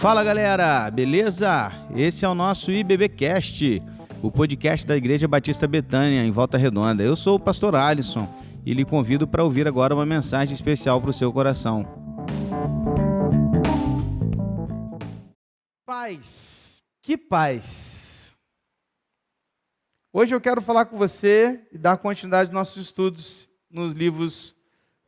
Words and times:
Fala 0.00 0.24
galera, 0.24 0.90
beleza? 0.90 1.70
Esse 1.94 2.24
é 2.24 2.28
o 2.28 2.34
nosso 2.34 2.72
IBBcast, 2.72 3.82
o 4.22 4.32
podcast 4.32 4.86
da 4.86 4.96
Igreja 4.96 5.28
Batista 5.28 5.68
Betânia, 5.68 6.24
em 6.24 6.30
Volta 6.30 6.56
Redonda. 6.56 7.02
Eu 7.02 7.14
sou 7.14 7.36
o 7.36 7.38
pastor 7.38 7.76
Alisson 7.76 8.26
e 8.64 8.72
lhe 8.72 8.82
convido 8.82 9.28
para 9.28 9.44
ouvir 9.44 9.68
agora 9.68 9.94
uma 9.94 10.06
mensagem 10.06 10.54
especial 10.54 11.02
para 11.02 11.10
o 11.10 11.12
seu 11.12 11.30
coração. 11.30 11.84
Paz, 15.84 16.82
que 17.02 17.18
paz! 17.18 18.34
Hoje 20.10 20.34
eu 20.34 20.40
quero 20.40 20.62
falar 20.62 20.86
com 20.86 20.96
você 20.96 21.60
e 21.70 21.76
dar 21.76 21.98
continuidade 21.98 22.48
aos 22.48 22.54
nossos 22.54 22.82
estudos 22.82 23.50
nos 23.70 23.92
livros 23.92 24.56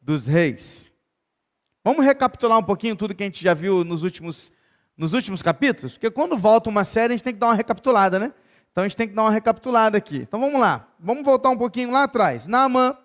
dos 0.03 0.27
reis. 0.27 0.93
Vamos 1.83 2.05
recapitular 2.05 2.59
um 2.59 2.63
pouquinho 2.63 2.95
tudo 2.95 3.15
que 3.15 3.23
a 3.23 3.27
gente 3.27 3.43
já 3.43 3.55
viu 3.55 3.85
nos 3.85 4.03
últimos, 4.03 4.53
nos 5.03 5.15
últimos 5.15 5.43
capítulos? 5.43 5.95
Porque 5.95 6.11
quando 6.11 6.39
volta 6.39 6.71
uma 6.71 6.85
série, 6.85 7.13
a 7.13 7.17
gente 7.17 7.25
tem 7.25 7.33
que 7.33 7.41
dar 7.41 7.49
uma 7.49 7.55
recapitulada, 7.55 8.21
né? 8.21 8.33
Então 8.71 8.85
a 8.85 8.89
gente 8.89 8.97
tem 8.97 9.09
que 9.09 9.15
dar 9.15 9.23
uma 9.23 9.33
recapitulada 9.33 9.99
aqui. 9.99 10.19
Então 10.19 10.39
vamos 10.39 10.61
lá. 10.61 10.89
Vamos 10.99 11.25
voltar 11.25 11.51
um 11.51 11.59
pouquinho 11.59 11.91
lá 11.91 12.05
atrás. 12.05 12.47
Naamã 12.47 12.97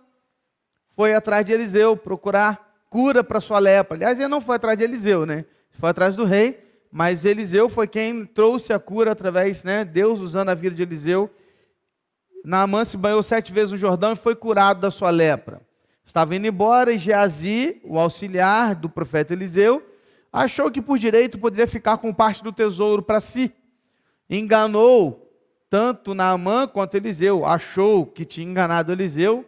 foi 0.95 1.15
atrás 1.15 1.43
de 1.43 1.53
Eliseu 1.53 1.97
procurar 1.97 2.85
cura 2.88 3.23
para 3.23 3.39
sua 3.39 3.57
lepra. 3.57 3.97
Aliás, 3.97 4.19
ele 4.19 4.27
não 4.27 4.39
foi 4.39 4.57
atrás 4.57 4.77
de 4.77 4.83
Eliseu, 4.83 5.25
né? 5.25 5.43
Foi 5.71 5.89
atrás 5.89 6.15
do 6.15 6.23
rei, 6.23 6.63
mas 6.91 7.25
Eliseu 7.25 7.67
foi 7.67 7.88
quem 7.88 8.25
trouxe 8.25 8.71
a 8.71 8.79
cura 8.79 9.11
através, 9.11 9.63
né? 9.63 9.83
Deus 9.83 10.19
usando 10.19 10.49
a 10.49 10.55
vida 10.55 10.75
de 10.75 10.83
Eliseu. 10.83 11.29
Naamã 12.45 12.85
se 12.85 12.95
banhou 12.95 13.23
sete 13.23 13.52
vezes 13.52 13.71
no 13.71 13.77
Jordão 13.77 14.13
e 14.13 14.16
foi 14.16 14.35
curado 14.35 14.79
da 14.81 14.91
sua 14.91 15.09
lepra. 15.09 15.61
Estava 16.05 16.35
indo 16.35 16.45
embora 16.45 16.93
e 16.93 16.97
Geazi, 16.99 17.81
o 17.83 17.99
auxiliar 17.99 18.75
do 18.75 18.88
profeta 18.88 19.33
Eliseu, 19.33 19.83
achou 20.31 20.72
que 20.72 20.81
por 20.81 20.98
direito 20.98 21.38
poderia 21.38 21.67
ficar 21.67 21.97
com 21.97 22.14
parte 22.14 22.44
do 22.44 22.52
tesouro 22.52 23.02
para 23.02 23.22
si. 23.22 23.52
Enganou 24.30 25.31
tanto 25.69 26.14
Naamã 26.14 26.67
quanto 26.67 26.95
Eliseu. 26.95 27.45
Achou 27.45 28.06
que 28.06 28.25
tinha 28.25 28.47
enganado 28.47 28.92
Eliseu. 28.92 29.45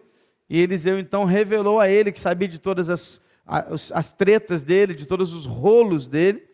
E 0.49 0.59
Eliseu 0.59 0.97
então 0.97 1.25
revelou 1.25 1.80
a 1.80 1.89
ele 1.89 2.11
que 2.11 2.19
sabia 2.19 2.47
de 2.47 2.59
todas 2.59 2.89
as, 2.89 3.21
as, 3.45 3.91
as 3.91 4.13
tretas 4.13 4.63
dele, 4.63 4.94
de 4.94 5.05
todos 5.05 5.33
os 5.33 5.45
rolos 5.45 6.08
dele. 6.08 6.47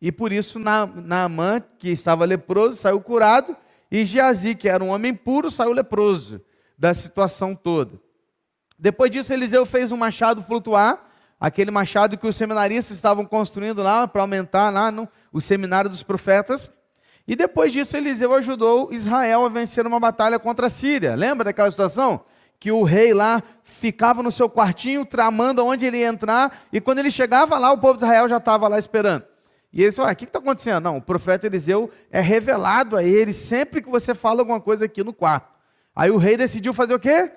E 0.00 0.10
por 0.10 0.32
isso 0.32 0.58
Naamã, 0.58 1.62
que 1.78 1.90
estava 1.90 2.24
leproso, 2.24 2.76
saiu 2.76 3.00
curado. 3.00 3.56
E 3.90 4.04
Geazi, 4.04 4.54
que 4.54 4.68
era 4.68 4.82
um 4.82 4.88
homem 4.88 5.14
puro, 5.14 5.50
saiu 5.50 5.72
leproso 5.72 6.40
da 6.78 6.94
situação 6.94 7.54
toda. 7.54 8.00
Depois 8.78 9.10
disso, 9.10 9.32
Eliseu 9.32 9.66
fez 9.66 9.92
um 9.92 9.96
machado 9.96 10.42
flutuar, 10.42 11.09
aquele 11.40 11.70
machado 11.70 12.18
que 12.18 12.26
os 12.26 12.36
seminaristas 12.36 12.96
estavam 12.96 13.24
construindo 13.24 13.82
lá 13.82 14.06
para 14.06 14.20
aumentar 14.20 14.70
lá 14.70 14.90
no 14.90 15.08
o 15.32 15.40
seminário 15.40 15.88
dos 15.88 16.02
profetas. 16.02 16.70
E 17.26 17.34
depois 17.34 17.72
disso, 17.72 17.96
Eliseu 17.96 18.34
ajudou 18.34 18.92
Israel 18.92 19.44
a 19.44 19.48
vencer 19.48 19.86
uma 19.86 19.98
batalha 19.98 20.38
contra 20.38 20.66
a 20.66 20.70
Síria. 20.70 21.14
Lembra 21.14 21.44
daquela 21.44 21.70
situação? 21.70 22.20
Que 22.58 22.70
o 22.70 22.82
rei 22.82 23.14
lá 23.14 23.42
ficava 23.64 24.22
no 24.22 24.30
seu 24.30 24.50
quartinho 24.50 25.06
tramando 25.06 25.64
onde 25.64 25.86
ele 25.86 25.98
ia 25.98 26.08
entrar, 26.08 26.66
e 26.70 26.80
quando 26.80 26.98
ele 26.98 27.10
chegava 27.10 27.58
lá, 27.58 27.72
o 27.72 27.78
povo 27.78 27.98
de 27.98 28.04
Israel 28.04 28.28
já 28.28 28.36
estava 28.36 28.68
lá 28.68 28.78
esperando. 28.78 29.24
E 29.72 29.80
ele 29.80 29.88
disse: 29.90 30.00
o 30.00 30.14
que 30.14 30.24
está 30.24 30.40
acontecendo? 30.40 30.84
Não, 30.84 30.98
o 30.98 31.02
profeta 31.02 31.46
Eliseu 31.46 31.90
é 32.10 32.20
revelado 32.20 32.96
a 32.96 33.02
ele 33.02 33.32
sempre 33.32 33.80
que 33.80 33.88
você 33.88 34.14
fala 34.14 34.42
alguma 34.42 34.60
coisa 34.60 34.84
aqui 34.84 35.02
no 35.02 35.12
quarto. 35.12 35.48
Aí 35.96 36.10
o 36.10 36.18
rei 36.18 36.36
decidiu 36.36 36.74
fazer 36.74 36.94
o 36.94 37.00
quê? 37.00 37.30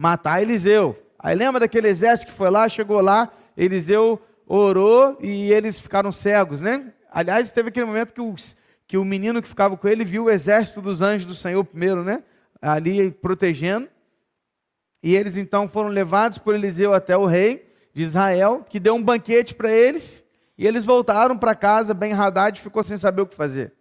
matar 0.00 0.40
Eliseu. 0.40 0.96
Aí 1.18 1.36
lembra 1.36 1.60
daquele 1.60 1.86
exército 1.86 2.30
que 2.30 2.36
foi 2.36 2.48
lá, 2.48 2.66
chegou 2.70 3.02
lá, 3.02 3.30
Eliseu 3.60 4.18
orou 4.46 5.18
e 5.20 5.52
eles 5.52 5.78
ficaram 5.78 6.10
cegos, 6.10 6.62
né? 6.62 6.94
Aliás, 7.12 7.50
teve 7.50 7.68
aquele 7.68 7.84
momento 7.84 8.14
que, 8.14 8.20
os, 8.20 8.56
que 8.86 8.96
o 8.96 9.04
menino 9.04 9.42
que 9.42 9.48
ficava 9.48 9.76
com 9.76 9.86
ele 9.86 10.02
viu 10.02 10.24
o 10.24 10.30
exército 10.30 10.80
dos 10.80 11.02
anjos 11.02 11.26
do 11.26 11.34
Senhor 11.34 11.62
primeiro, 11.62 12.02
né? 12.02 12.22
Ali 12.60 13.10
protegendo. 13.10 13.86
E 15.02 15.14
eles 15.14 15.36
então 15.36 15.68
foram 15.68 15.90
levados 15.90 16.38
por 16.38 16.54
Eliseu 16.54 16.94
até 16.94 17.14
o 17.16 17.26
rei 17.26 17.70
de 17.92 18.02
Israel, 18.02 18.64
que 18.66 18.80
deu 18.80 18.94
um 18.94 19.02
banquete 19.02 19.54
para 19.54 19.70
eles, 19.70 20.24
e 20.56 20.66
eles 20.66 20.84
voltaram 20.84 21.36
para 21.36 21.54
casa. 21.54 21.92
Ben 21.92 22.14
Haddad 22.14 22.60
ficou 22.60 22.82
sem 22.82 22.96
saber 22.96 23.22
o 23.22 23.26
que 23.26 23.34
fazer. 23.34 23.74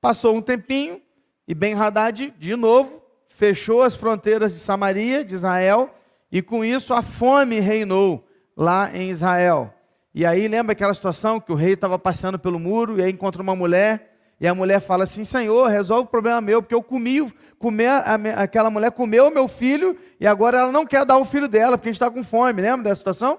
Passou 0.00 0.36
um 0.36 0.42
tempinho, 0.42 1.02
e 1.48 1.54
Ben 1.54 1.74
Haddad, 1.74 2.32
de 2.38 2.54
novo, 2.54 3.02
fechou 3.28 3.82
as 3.82 3.96
fronteiras 3.96 4.52
de 4.52 4.60
Samaria, 4.60 5.24
de 5.24 5.34
Israel, 5.34 5.92
e 6.30 6.40
com 6.40 6.64
isso 6.64 6.94
a 6.94 7.02
fome 7.02 7.58
reinou 7.58 8.29
lá 8.60 8.94
em 8.94 9.08
Israel. 9.08 9.72
E 10.14 10.26
aí 10.26 10.46
lembra 10.46 10.72
aquela 10.72 10.92
situação 10.92 11.40
que 11.40 11.50
o 11.50 11.54
rei 11.54 11.72
estava 11.72 11.98
passeando 11.98 12.38
pelo 12.38 12.58
muro 12.58 12.98
e 12.98 13.02
aí 13.02 13.10
encontra 13.10 13.40
uma 13.40 13.56
mulher 13.56 14.18
e 14.38 14.46
a 14.46 14.54
mulher 14.54 14.80
fala 14.80 15.04
assim: 15.04 15.24
Senhor, 15.24 15.66
resolve 15.68 16.04
o 16.04 16.10
problema 16.10 16.42
meu, 16.42 16.60
porque 16.60 16.74
eu 16.74 16.82
comi, 16.82 17.20
a, 17.86 18.42
aquela 18.42 18.68
mulher 18.68 18.90
comeu 18.90 19.28
o 19.28 19.30
meu 19.30 19.48
filho 19.48 19.96
e 20.20 20.26
agora 20.26 20.58
ela 20.58 20.72
não 20.72 20.84
quer 20.84 21.06
dar 21.06 21.16
o 21.16 21.24
filho 21.24 21.48
dela, 21.48 21.78
porque 21.78 21.88
a 21.88 21.92
gente 21.92 22.02
está 22.02 22.10
com 22.10 22.22
fome. 22.22 22.60
Lembra 22.60 22.84
dessa 22.84 22.96
situação? 22.96 23.38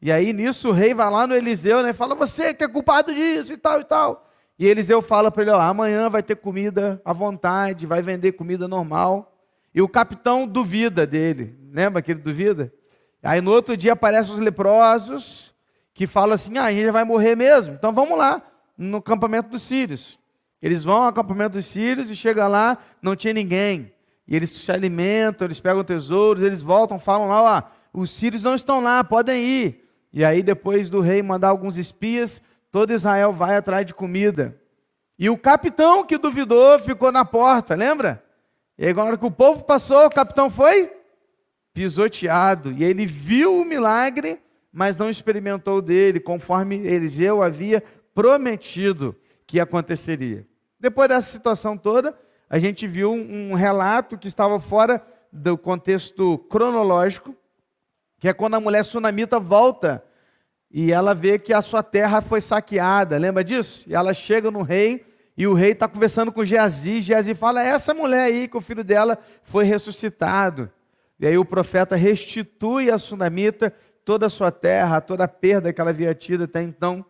E 0.00 0.12
aí 0.12 0.32
nisso 0.32 0.68
o 0.68 0.72
rei 0.72 0.94
vai 0.94 1.10
lá 1.10 1.26
no 1.26 1.34
Eliseu 1.34 1.82
né, 1.82 1.90
e 1.90 1.94
fala: 1.94 2.14
Você 2.14 2.54
que 2.54 2.62
é 2.62 2.68
culpado 2.68 3.12
disso 3.12 3.52
e 3.52 3.56
tal 3.56 3.80
e 3.80 3.84
tal. 3.84 4.30
E 4.56 4.68
Eliseu 4.68 5.02
fala 5.02 5.28
para 5.28 5.42
ele: 5.42 5.50
ó, 5.50 5.60
Amanhã 5.60 6.08
vai 6.08 6.22
ter 6.22 6.36
comida 6.36 7.02
à 7.04 7.12
vontade, 7.12 7.84
vai 7.84 8.00
vender 8.00 8.32
comida 8.32 8.68
normal. 8.68 9.36
E 9.74 9.82
o 9.82 9.88
capitão 9.88 10.46
duvida 10.46 11.04
dele. 11.04 11.58
Lembra 11.72 12.00
que 12.00 12.12
ele 12.12 12.20
duvida? 12.20 12.72
Aí 13.22 13.40
no 13.40 13.52
outro 13.52 13.76
dia 13.76 13.92
aparecem 13.92 14.32
os 14.32 14.40
leprosos 14.40 15.54
que 15.94 16.06
falam 16.06 16.34
assim: 16.34 16.58
ah, 16.58 16.64
a 16.64 16.72
gente 16.72 16.90
vai 16.90 17.04
morrer 17.04 17.36
mesmo. 17.36 17.74
Então 17.74 17.92
vamos 17.92 18.18
lá, 18.18 18.42
no 18.76 18.98
acampamento 18.98 19.50
dos 19.50 19.62
sírios. 19.62 20.18
Eles 20.60 20.84
vão 20.84 21.02
ao 21.02 21.08
acampamento 21.08 21.52
dos 21.52 21.66
sírios 21.66 22.10
e 22.10 22.16
chegam 22.16 22.48
lá, 22.48 22.78
não 23.00 23.16
tinha 23.16 23.32
ninguém. 23.32 23.92
E 24.26 24.36
eles 24.36 24.50
se 24.50 24.70
alimentam, 24.70 25.46
eles 25.46 25.60
pegam 25.60 25.82
tesouros, 25.82 26.42
eles 26.42 26.62
voltam, 26.62 26.98
falam 26.98 27.28
lá: 27.28 27.42
ó, 27.42 28.00
os 28.00 28.10
sírios 28.10 28.42
não 28.42 28.54
estão 28.54 28.80
lá, 28.80 29.02
podem 29.04 29.42
ir. 29.42 29.88
E 30.12 30.24
aí, 30.24 30.42
depois 30.42 30.90
do 30.90 31.00
rei 31.00 31.22
mandar 31.22 31.48
alguns 31.48 31.76
espias, 31.76 32.40
todo 32.70 32.92
Israel 32.92 33.32
vai 33.32 33.56
atrás 33.56 33.86
de 33.86 33.94
comida. 33.94 34.56
E 35.18 35.30
o 35.30 35.38
capitão 35.38 36.04
que 36.04 36.18
duvidou 36.18 36.78
ficou 36.78 37.12
na 37.12 37.24
porta, 37.24 37.74
lembra? 37.74 38.22
E 38.78 38.92
hora 38.92 39.16
que 39.16 39.24
o 39.24 39.30
povo 39.30 39.64
passou, 39.64 40.06
o 40.06 40.10
capitão 40.10 40.50
foi 40.50 40.90
pisoteado. 41.72 42.72
E 42.72 42.84
ele 42.84 43.06
viu 43.06 43.60
o 43.60 43.64
milagre, 43.64 44.40
mas 44.72 44.96
não 44.96 45.10
experimentou 45.10 45.82
dele, 45.82 46.20
conforme 46.20 46.76
Eliseu 46.86 47.42
havia 47.42 47.82
prometido 48.14 49.16
que 49.46 49.60
aconteceria. 49.60 50.46
Depois 50.78 51.08
dessa 51.08 51.30
situação 51.30 51.76
toda, 51.76 52.18
a 52.48 52.58
gente 52.58 52.86
viu 52.86 53.12
um 53.12 53.54
relato 53.54 54.18
que 54.18 54.28
estava 54.28 54.58
fora 54.58 55.04
do 55.32 55.56
contexto 55.56 56.38
cronológico, 56.50 57.34
que 58.18 58.28
é 58.28 58.32
quando 58.32 58.54
a 58.54 58.60
mulher 58.60 58.84
sunamita 58.84 59.38
volta 59.38 60.04
e 60.70 60.90
ela 60.90 61.14
vê 61.14 61.38
que 61.38 61.52
a 61.52 61.60
sua 61.60 61.82
terra 61.82 62.22
foi 62.22 62.40
saqueada, 62.40 63.18
lembra 63.18 63.44
disso? 63.44 63.84
E 63.86 63.94
ela 63.94 64.14
chega 64.14 64.50
no 64.50 64.62
rei 64.62 65.04
e 65.36 65.46
o 65.46 65.54
rei 65.54 65.72
está 65.72 65.86
conversando 65.86 66.32
com 66.32 66.44
Geazi. 66.44 67.00
Geazi 67.00 67.34
fala: 67.34 67.62
é 67.62 67.68
essa 67.68 67.92
mulher 67.92 68.22
aí 68.22 68.48
que 68.48 68.56
o 68.56 68.60
filho 68.60 68.84
dela 68.84 69.18
foi 69.44 69.64
ressuscitado. 69.64 70.70
E 71.22 71.26
aí 71.28 71.38
o 71.38 71.44
profeta 71.44 71.94
restitui 71.94 72.90
a 72.90 72.98
sunamita 72.98 73.72
toda 74.04 74.26
a 74.26 74.28
sua 74.28 74.50
terra, 74.50 75.00
toda 75.00 75.22
a 75.22 75.28
perda 75.28 75.72
que 75.72 75.80
ela 75.80 75.90
havia 75.90 76.12
tido 76.16 76.42
até 76.42 76.60
então. 76.60 77.06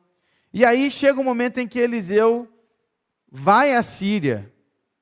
E 0.52 0.66
aí 0.66 0.90
chega 0.90 1.18
o 1.18 1.22
um 1.22 1.24
momento 1.24 1.56
em 1.56 1.66
que 1.66 1.78
Eliseu 1.78 2.46
vai 3.30 3.72
à 3.72 3.80
Síria, 3.80 4.52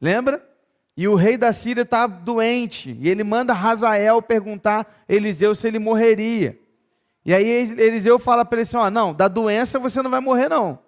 lembra? 0.00 0.48
E 0.96 1.08
o 1.08 1.16
rei 1.16 1.36
da 1.36 1.52
Síria 1.52 1.82
está 1.82 2.06
doente, 2.06 2.96
e 3.00 3.08
ele 3.08 3.24
manda 3.24 3.52
Razael 3.52 4.22
perguntar 4.22 5.04
a 5.08 5.12
Eliseu 5.12 5.56
se 5.56 5.66
ele 5.66 5.80
morreria. 5.80 6.56
E 7.26 7.34
aí 7.34 7.48
Eliseu 7.48 8.16
fala 8.16 8.44
para 8.44 8.58
ele 8.58 8.62
assim: 8.62 8.76
ó, 8.76 8.88
não, 8.90 9.12
da 9.12 9.26
doença 9.26 9.80
você 9.80 10.00
não 10.02 10.10
vai 10.10 10.20
morrer, 10.20 10.48
não, 10.48 10.78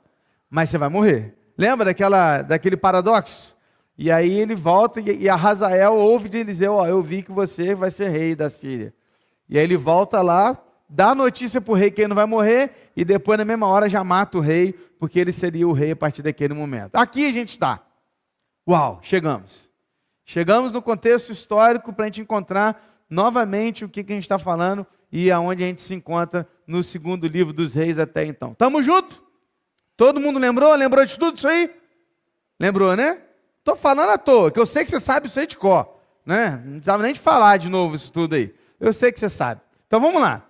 mas 0.48 0.70
você 0.70 0.78
vai 0.78 0.88
morrer. 0.88 1.34
Lembra 1.58 1.86
daquela, 1.86 2.42
daquele 2.42 2.76
paradoxo? 2.76 3.56
E 4.02 4.10
aí 4.10 4.32
ele 4.32 4.56
volta 4.56 5.00
e, 5.00 5.28
a 5.28 5.36
Hazael 5.36 5.94
ouve 5.94 6.28
de 6.28 6.38
Eliseu, 6.38 6.72
ó, 6.72 6.88
eu 6.88 7.00
vi 7.00 7.22
que 7.22 7.30
você 7.30 7.72
vai 7.72 7.88
ser 7.88 8.08
rei 8.08 8.34
da 8.34 8.50
Síria. 8.50 8.92
E 9.48 9.56
aí 9.56 9.62
ele 9.62 9.76
volta 9.76 10.20
lá, 10.20 10.60
dá 10.88 11.14
notícia 11.14 11.60
para 11.60 11.70
o 11.70 11.76
rei 11.76 11.88
que 11.88 12.00
ele 12.00 12.08
não 12.08 12.16
vai 12.16 12.26
morrer, 12.26 12.90
e 12.96 13.04
depois 13.04 13.38
na 13.38 13.44
mesma 13.44 13.68
hora 13.68 13.88
já 13.88 14.02
mata 14.02 14.38
o 14.38 14.40
rei, 14.40 14.72
porque 14.98 15.20
ele 15.20 15.30
seria 15.30 15.68
o 15.68 15.72
rei 15.72 15.92
a 15.92 15.96
partir 15.96 16.20
daquele 16.20 16.52
momento. 16.52 16.96
Aqui 16.96 17.28
a 17.28 17.30
gente 17.30 17.50
está. 17.50 17.80
Uau, 18.68 18.98
chegamos. 19.02 19.70
Chegamos 20.24 20.72
no 20.72 20.82
contexto 20.82 21.30
histórico 21.30 21.92
para 21.92 22.06
a 22.06 22.08
gente 22.08 22.22
encontrar 22.22 23.04
novamente 23.08 23.84
o 23.84 23.88
que, 23.88 24.02
que 24.02 24.12
a 24.12 24.16
gente 24.16 24.24
está 24.24 24.36
falando 24.36 24.84
e 25.12 25.30
aonde 25.30 25.62
a 25.62 25.66
gente 25.68 25.80
se 25.80 25.94
encontra 25.94 26.44
no 26.66 26.82
segundo 26.82 27.28
livro 27.28 27.52
dos 27.52 27.72
reis 27.72 28.00
até 28.00 28.24
então. 28.24 28.52
Tamo 28.52 28.82
junto? 28.82 29.22
Todo 29.96 30.18
mundo 30.18 30.40
lembrou? 30.40 30.74
Lembrou 30.74 31.04
de 31.04 31.16
tudo 31.16 31.36
isso 31.36 31.46
aí? 31.46 31.72
Lembrou, 32.58 32.96
né? 32.96 33.22
Estou 33.62 33.76
falando 33.76 34.10
à 34.10 34.18
toa, 34.18 34.50
que 34.50 34.58
eu 34.58 34.66
sei 34.66 34.84
que 34.84 34.90
você 34.90 34.98
sabe 34.98 35.28
isso 35.28 35.38
aí 35.38 35.46
de 35.46 35.56
cor. 35.56 35.96
Né? 36.26 36.60
Não 36.64 36.72
precisava 36.72 37.02
nem 37.04 37.12
de 37.12 37.20
falar 37.20 37.58
de 37.58 37.68
novo 37.68 37.94
isso 37.94 38.12
tudo 38.12 38.34
aí. 38.34 38.52
Eu 38.80 38.92
sei 38.92 39.12
que 39.12 39.20
você 39.20 39.28
sabe. 39.28 39.60
Então 39.86 40.00
vamos 40.00 40.20
lá. 40.20 40.42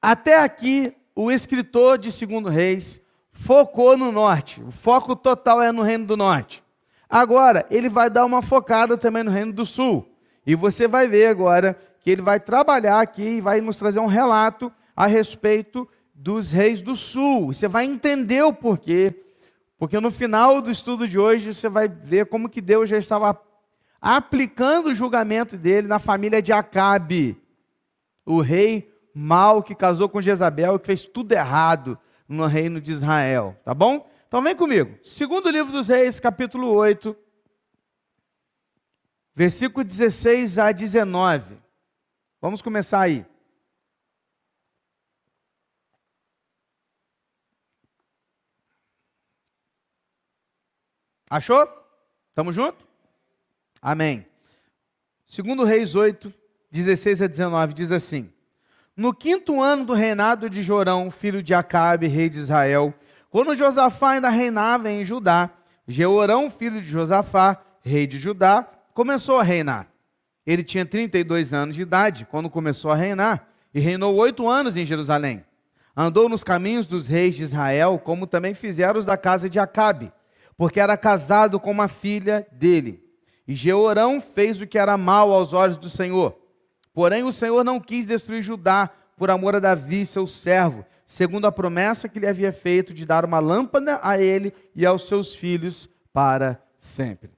Até 0.00 0.40
aqui, 0.42 0.96
o 1.14 1.30
escritor 1.30 1.98
de 1.98 2.10
Segundo 2.10 2.48
Reis 2.48 3.00
focou 3.32 3.98
no 3.98 4.10
norte. 4.10 4.62
O 4.62 4.70
foco 4.70 5.14
total 5.14 5.62
é 5.62 5.70
no 5.70 5.82
reino 5.82 6.06
do 6.06 6.16
norte. 6.16 6.64
Agora, 7.08 7.66
ele 7.70 7.90
vai 7.90 8.08
dar 8.08 8.24
uma 8.24 8.40
focada 8.40 8.96
também 8.96 9.22
no 9.22 9.30
reino 9.30 9.52
do 9.52 9.66
sul. 9.66 10.08
E 10.46 10.54
você 10.54 10.88
vai 10.88 11.06
ver 11.06 11.26
agora 11.26 11.78
que 12.00 12.10
ele 12.10 12.22
vai 12.22 12.40
trabalhar 12.40 13.00
aqui 13.00 13.22
e 13.22 13.40
vai 13.42 13.60
nos 13.60 13.76
trazer 13.76 14.00
um 14.00 14.06
relato 14.06 14.72
a 14.94 15.06
respeito 15.06 15.86
dos 16.14 16.50
reis 16.50 16.80
do 16.80 16.96
sul. 16.96 17.52
Você 17.52 17.68
vai 17.68 17.84
entender 17.84 18.42
o 18.42 18.54
porquê. 18.54 19.25
Porque 19.78 20.00
no 20.00 20.10
final 20.10 20.62
do 20.62 20.70
estudo 20.70 21.06
de 21.06 21.18
hoje 21.18 21.52
você 21.52 21.68
vai 21.68 21.86
ver 21.86 22.26
como 22.26 22.48
que 22.48 22.60
Deus 22.60 22.88
já 22.88 22.96
estava 22.96 23.40
aplicando 24.00 24.86
o 24.86 24.94
julgamento 24.94 25.56
dele 25.56 25.86
na 25.86 25.98
família 25.98 26.40
de 26.40 26.52
Acabe, 26.52 27.40
o 28.24 28.40
rei 28.40 28.92
mau 29.14 29.62
que 29.62 29.74
casou 29.74 30.08
com 30.08 30.20
Jezabel 30.20 30.76
e 30.76 30.78
que 30.78 30.86
fez 30.86 31.04
tudo 31.04 31.32
errado 31.32 31.98
no 32.28 32.46
reino 32.46 32.80
de 32.80 32.92
Israel, 32.92 33.56
tá 33.64 33.72
bom? 33.72 34.08
Então 34.28 34.42
vem 34.42 34.56
comigo. 34.56 34.98
Segundo 35.04 35.50
livro 35.50 35.72
dos 35.72 35.88
Reis, 35.88 36.18
capítulo 36.18 36.68
8, 36.72 37.16
versículo 39.34 39.84
16 39.84 40.58
a 40.58 40.72
19. 40.72 41.58
Vamos 42.40 42.60
começar 42.60 43.00
aí. 43.00 43.24
Achou? 51.28 51.68
Estamos 52.28 52.54
juntos? 52.54 52.86
Amém. 53.82 54.24
Segundo 55.26 55.64
Reis 55.64 55.96
8, 55.96 56.32
16 56.70 57.22
a 57.22 57.26
19, 57.26 57.74
diz 57.74 57.90
assim: 57.90 58.30
No 58.96 59.12
quinto 59.12 59.60
ano 59.60 59.84
do 59.84 59.92
reinado 59.92 60.48
de 60.48 60.62
Jorão, 60.62 61.10
filho 61.10 61.42
de 61.42 61.52
Acabe, 61.52 62.06
rei 62.06 62.28
de 62.28 62.38
Israel, 62.38 62.94
quando 63.28 63.56
Josafá 63.56 64.10
ainda 64.10 64.28
reinava 64.28 64.90
em 64.90 65.04
Judá, 65.04 65.50
Jeorão, 65.86 66.48
filho 66.48 66.80
de 66.80 66.88
Josafá, 66.88 67.60
rei 67.82 68.06
de 68.06 68.18
Judá, 68.18 68.66
começou 68.94 69.38
a 69.38 69.42
reinar. 69.42 69.88
Ele 70.46 70.62
tinha 70.62 70.86
32 70.86 71.52
anos 71.52 71.74
de 71.74 71.82
idade 71.82 72.26
quando 72.30 72.48
começou 72.48 72.90
a 72.92 72.94
reinar 72.94 73.48
e 73.74 73.80
reinou 73.80 74.14
oito 74.14 74.48
anos 74.48 74.76
em 74.76 74.86
Jerusalém. 74.86 75.44
Andou 75.96 76.28
nos 76.28 76.44
caminhos 76.44 76.86
dos 76.86 77.08
reis 77.08 77.34
de 77.34 77.42
Israel, 77.42 77.98
como 77.98 78.26
também 78.26 78.54
fizeram 78.54 78.98
os 78.98 79.04
da 79.04 79.16
casa 79.16 79.50
de 79.50 79.58
Acabe, 79.58 80.12
porque 80.56 80.80
era 80.80 80.96
casado 80.96 81.60
com 81.60 81.70
uma 81.70 81.88
filha 81.88 82.46
dele. 82.52 83.02
E 83.46 83.54
Jeorão 83.54 84.20
fez 84.20 84.60
o 84.60 84.66
que 84.66 84.78
era 84.78 84.96
mal 84.96 85.32
aos 85.32 85.52
olhos 85.52 85.76
do 85.76 85.88
Senhor. 85.88 86.36
Porém, 86.92 87.22
o 87.22 87.32
Senhor 87.32 87.62
não 87.62 87.78
quis 87.78 88.06
destruir 88.06 88.42
Judá 88.42 88.90
por 89.16 89.30
amor 89.30 89.54
a 89.54 89.60
Davi, 89.60 90.04
seu 90.04 90.26
servo, 90.26 90.84
segundo 91.06 91.46
a 91.46 91.52
promessa 91.52 92.08
que 92.08 92.18
lhe 92.18 92.26
havia 92.26 92.52
feito 92.52 92.92
de 92.92 93.06
dar 93.06 93.24
uma 93.24 93.38
lâmpada 93.38 94.00
a 94.02 94.18
ele 94.18 94.52
e 94.74 94.84
aos 94.84 95.06
seus 95.06 95.34
filhos 95.34 95.88
para 96.12 96.60
sempre. 96.78 97.30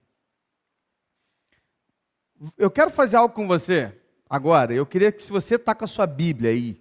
Eu 2.57 2.71
quero 2.71 2.91
fazer 2.91 3.17
algo 3.17 3.35
com 3.35 3.47
você 3.47 3.93
agora. 4.31 4.73
Eu 4.73 4.87
queria 4.87 5.11
que 5.11 5.23
se 5.23 5.31
você 5.31 5.57
está 5.57 5.75
com 5.75 5.85
a 5.85 5.89
sua 5.89 6.07
Bíblia 6.07 6.51
aí, 6.51 6.81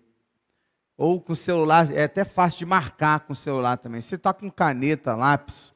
ou 0.95 1.22
com 1.22 1.33
o 1.33 1.36
celular, 1.36 1.92
é 1.92 2.04
até 2.04 2.24
fácil 2.24 2.60
de 2.60 2.66
marcar 2.66 3.22
com 3.22 3.33
o 3.33 3.36
celular 3.36 3.78
também. 3.78 4.01
Se 4.01 4.10
você 4.10 4.16
está 4.16 4.33
com 4.33 4.50
caneta, 4.50 5.16
lápis, 5.16 5.74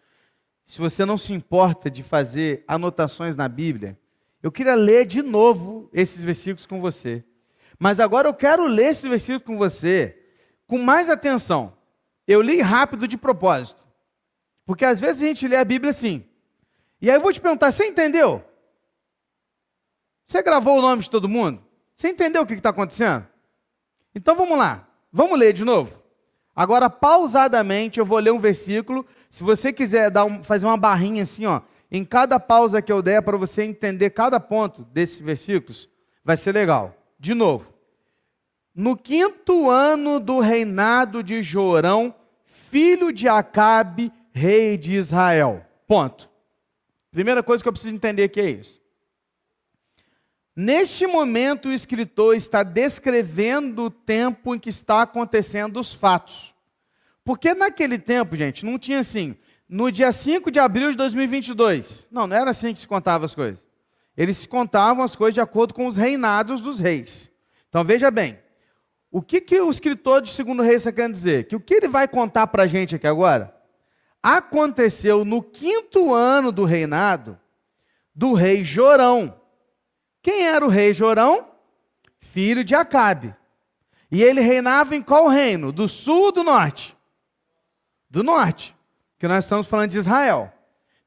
se 0.65 0.79
você 0.79 1.05
não 1.05 1.17
se 1.17 1.33
importa 1.33 1.89
de 1.89 2.03
fazer 2.03 2.63
anotações 2.67 3.35
na 3.35 3.47
Bíblia, 3.47 3.99
eu 4.41 4.51
queria 4.51 4.75
ler 4.75 5.05
de 5.05 5.21
novo 5.21 5.89
esses 5.93 6.23
versículos 6.23 6.65
com 6.65 6.81
você. 6.81 7.23
Mas 7.77 7.99
agora 7.99 8.27
eu 8.27 8.33
quero 8.33 8.65
ler 8.67 8.91
esse 8.91 9.07
versículo 9.09 9.41
com 9.41 9.57
você 9.57 10.17
com 10.67 10.77
mais 10.77 11.09
atenção. 11.09 11.75
Eu 12.27 12.41
li 12.41 12.61
rápido 12.61 13.07
de 13.07 13.17
propósito. 13.17 13.85
Porque 14.65 14.85
às 14.85 14.99
vezes 14.99 15.21
a 15.21 15.25
gente 15.25 15.47
lê 15.47 15.57
a 15.57 15.65
Bíblia 15.65 15.89
assim. 15.89 16.23
E 17.01 17.09
aí 17.09 17.17
eu 17.17 17.21
vou 17.21 17.33
te 17.33 17.41
perguntar: 17.41 17.71
você 17.71 17.85
entendeu? 17.85 18.43
Você 20.25 20.41
gravou 20.41 20.77
o 20.77 20.81
nome 20.81 21.03
de 21.03 21.09
todo 21.09 21.27
mundo? 21.27 21.61
Você 21.97 22.07
entendeu 22.07 22.43
o 22.43 22.45
que 22.45 22.53
está 22.53 22.69
acontecendo? 22.69 23.27
Então 24.15 24.35
vamos 24.35 24.57
lá. 24.57 24.87
Vamos 25.11 25.37
ler 25.37 25.51
de 25.51 25.65
novo. 25.65 26.00
Agora, 26.55 26.89
pausadamente, 26.89 27.99
eu 27.99 28.05
vou 28.05 28.19
ler 28.19 28.31
um 28.31 28.39
versículo. 28.39 29.05
Se 29.29 29.43
você 29.43 29.71
quiser 29.71 30.11
dar 30.11 30.25
um, 30.25 30.43
fazer 30.43 30.65
uma 30.65 30.77
barrinha 30.77 31.23
assim, 31.23 31.45
ó, 31.45 31.61
em 31.89 32.03
cada 32.03 32.39
pausa 32.39 32.81
que 32.81 32.91
eu 32.91 33.01
der 33.01 33.21
para 33.21 33.37
você 33.37 33.63
entender 33.63 34.09
cada 34.11 34.39
ponto 34.39 34.83
desses 34.83 35.19
versículos, 35.19 35.89
vai 36.23 36.37
ser 36.37 36.53
legal. 36.53 36.95
De 37.19 37.33
novo. 37.33 37.71
No 38.73 38.97
quinto 38.97 39.69
ano 39.69 40.19
do 40.19 40.39
reinado 40.39 41.21
de 41.21 41.41
Jorão, 41.41 42.15
filho 42.45 43.11
de 43.11 43.27
Acabe, 43.27 44.11
rei 44.33 44.77
de 44.77 44.93
Israel. 44.93 45.65
Ponto. 45.87 46.29
Primeira 47.11 47.43
coisa 47.43 47.61
que 47.61 47.67
eu 47.67 47.73
preciso 47.73 47.93
entender 47.93 48.23
aqui 48.23 48.39
é 48.39 48.49
isso. 48.49 48.80
Neste 50.55 51.07
momento, 51.07 51.69
o 51.69 51.73
escritor 51.73 52.35
está 52.35 52.61
descrevendo 52.63 53.83
o 53.83 53.89
tempo 53.89 54.53
em 54.53 54.59
que 54.59 54.69
está 54.69 55.01
acontecendo 55.01 55.79
os 55.79 55.93
fatos. 55.93 56.53
Porque 57.23 57.53
naquele 57.53 57.97
tempo, 57.97 58.35
gente, 58.35 58.65
não 58.65 58.77
tinha 58.77 58.99
assim, 58.99 59.35
no 59.69 59.91
dia 59.91 60.11
5 60.11 60.51
de 60.51 60.59
abril 60.59 60.91
de 60.91 60.97
2022. 60.97 62.07
Não, 62.11 62.27
não 62.27 62.35
era 62.35 62.51
assim 62.51 62.73
que 62.73 62.79
se 62.79 62.87
contavam 62.87 63.25
as 63.25 63.33
coisas. 63.33 63.63
Eles 64.17 64.37
se 64.37 64.47
contavam 64.47 65.03
as 65.03 65.15
coisas 65.15 65.33
de 65.33 65.41
acordo 65.41 65.73
com 65.73 65.87
os 65.87 65.95
reinados 65.95 66.59
dos 66.59 66.79
reis. 66.79 67.31
Então 67.69 67.83
veja 67.83 68.11
bem, 68.11 68.37
o 69.09 69.21
que, 69.21 69.39
que 69.39 69.59
o 69.59 69.69
escritor 69.69 70.21
de 70.21 70.29
Segundo 70.29 70.61
Reis 70.61 70.77
está 70.77 70.91
querendo 70.91 71.13
dizer? 71.13 71.47
Que 71.47 71.55
o 71.55 71.59
que 71.59 71.73
ele 71.73 71.87
vai 71.87 72.07
contar 72.07 72.47
para 72.47 72.63
a 72.63 72.67
gente 72.67 72.95
aqui 72.95 73.07
agora 73.07 73.55
aconteceu 74.21 75.25
no 75.25 75.41
quinto 75.41 76.13
ano 76.13 76.51
do 76.51 76.63
reinado 76.63 77.39
do 78.13 78.33
rei 78.33 78.63
Jorão. 78.63 79.40
Quem 80.21 80.47
era 80.47 80.65
o 80.65 80.69
rei 80.69 80.93
Jorão? 80.93 81.47
Filho 82.19 82.63
de 82.63 82.75
Acabe. 82.75 83.35
E 84.11 84.21
ele 84.21 84.41
reinava 84.41 84.95
em 84.95 85.01
qual 85.01 85.27
reino? 85.27 85.71
Do 85.71 85.87
sul 85.87 86.25
ou 86.25 86.31
do 86.31 86.43
norte? 86.43 86.95
Do 88.09 88.23
norte, 88.23 88.75
que 89.17 89.27
nós 89.27 89.45
estamos 89.45 89.67
falando 89.67 89.91
de 89.91 89.97
Israel. 89.97 90.51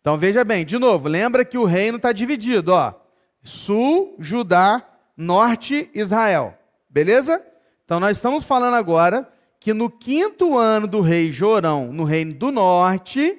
Então 0.00 0.16
veja 0.16 0.42
bem, 0.42 0.64
de 0.64 0.78
novo, 0.78 1.08
lembra 1.08 1.44
que 1.44 1.58
o 1.58 1.64
reino 1.64 1.96
está 1.96 2.12
dividido, 2.12 2.72
ó. 2.72 2.94
Sul, 3.42 4.16
Judá, 4.18 4.82
norte, 5.16 5.90
Israel. 5.94 6.58
Beleza? 6.88 7.44
Então 7.84 8.00
nós 8.00 8.16
estamos 8.16 8.42
falando 8.42 8.74
agora 8.74 9.30
que 9.60 9.72
no 9.72 9.90
quinto 9.90 10.58
ano 10.58 10.86
do 10.86 11.00
rei 11.00 11.30
Jorão, 11.30 11.92
no 11.92 12.04
reino 12.04 12.34
do 12.34 12.50
norte, 12.50 13.38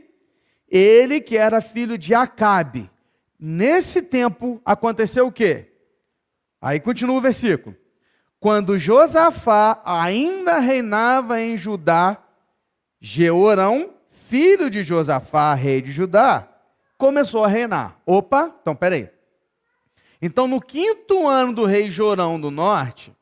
ele 0.69 1.21
que 1.21 1.37
era 1.37 1.61
filho 1.61 1.97
de 1.97 2.13
Acabe, 2.13 2.89
nesse 3.39 4.01
tempo 4.01 4.61
aconteceu 4.65 5.27
o 5.27 5.31
quê? 5.31 5.71
Aí 6.61 6.79
continua 6.79 7.17
o 7.17 7.21
versículo. 7.21 7.75
Quando 8.39 8.79
Josafá 8.79 9.81
ainda 9.85 10.59
reinava 10.59 11.41
em 11.41 11.57
Judá, 11.57 12.17
Jeorão, 12.99 13.93
filho 14.27 14.69
de 14.69 14.83
Josafá, 14.83 15.53
rei 15.53 15.81
de 15.81 15.91
Judá, 15.91 16.47
começou 16.97 17.43
a 17.43 17.47
reinar. 17.47 17.99
Opa, 18.05 18.53
então 18.61 18.75
peraí. 18.75 19.09
Então, 20.21 20.47
no 20.47 20.61
quinto 20.61 21.27
ano 21.27 21.53
do 21.53 21.65
rei 21.65 21.89
Jorão 21.89 22.39
do 22.39 22.49
norte, 22.49 23.15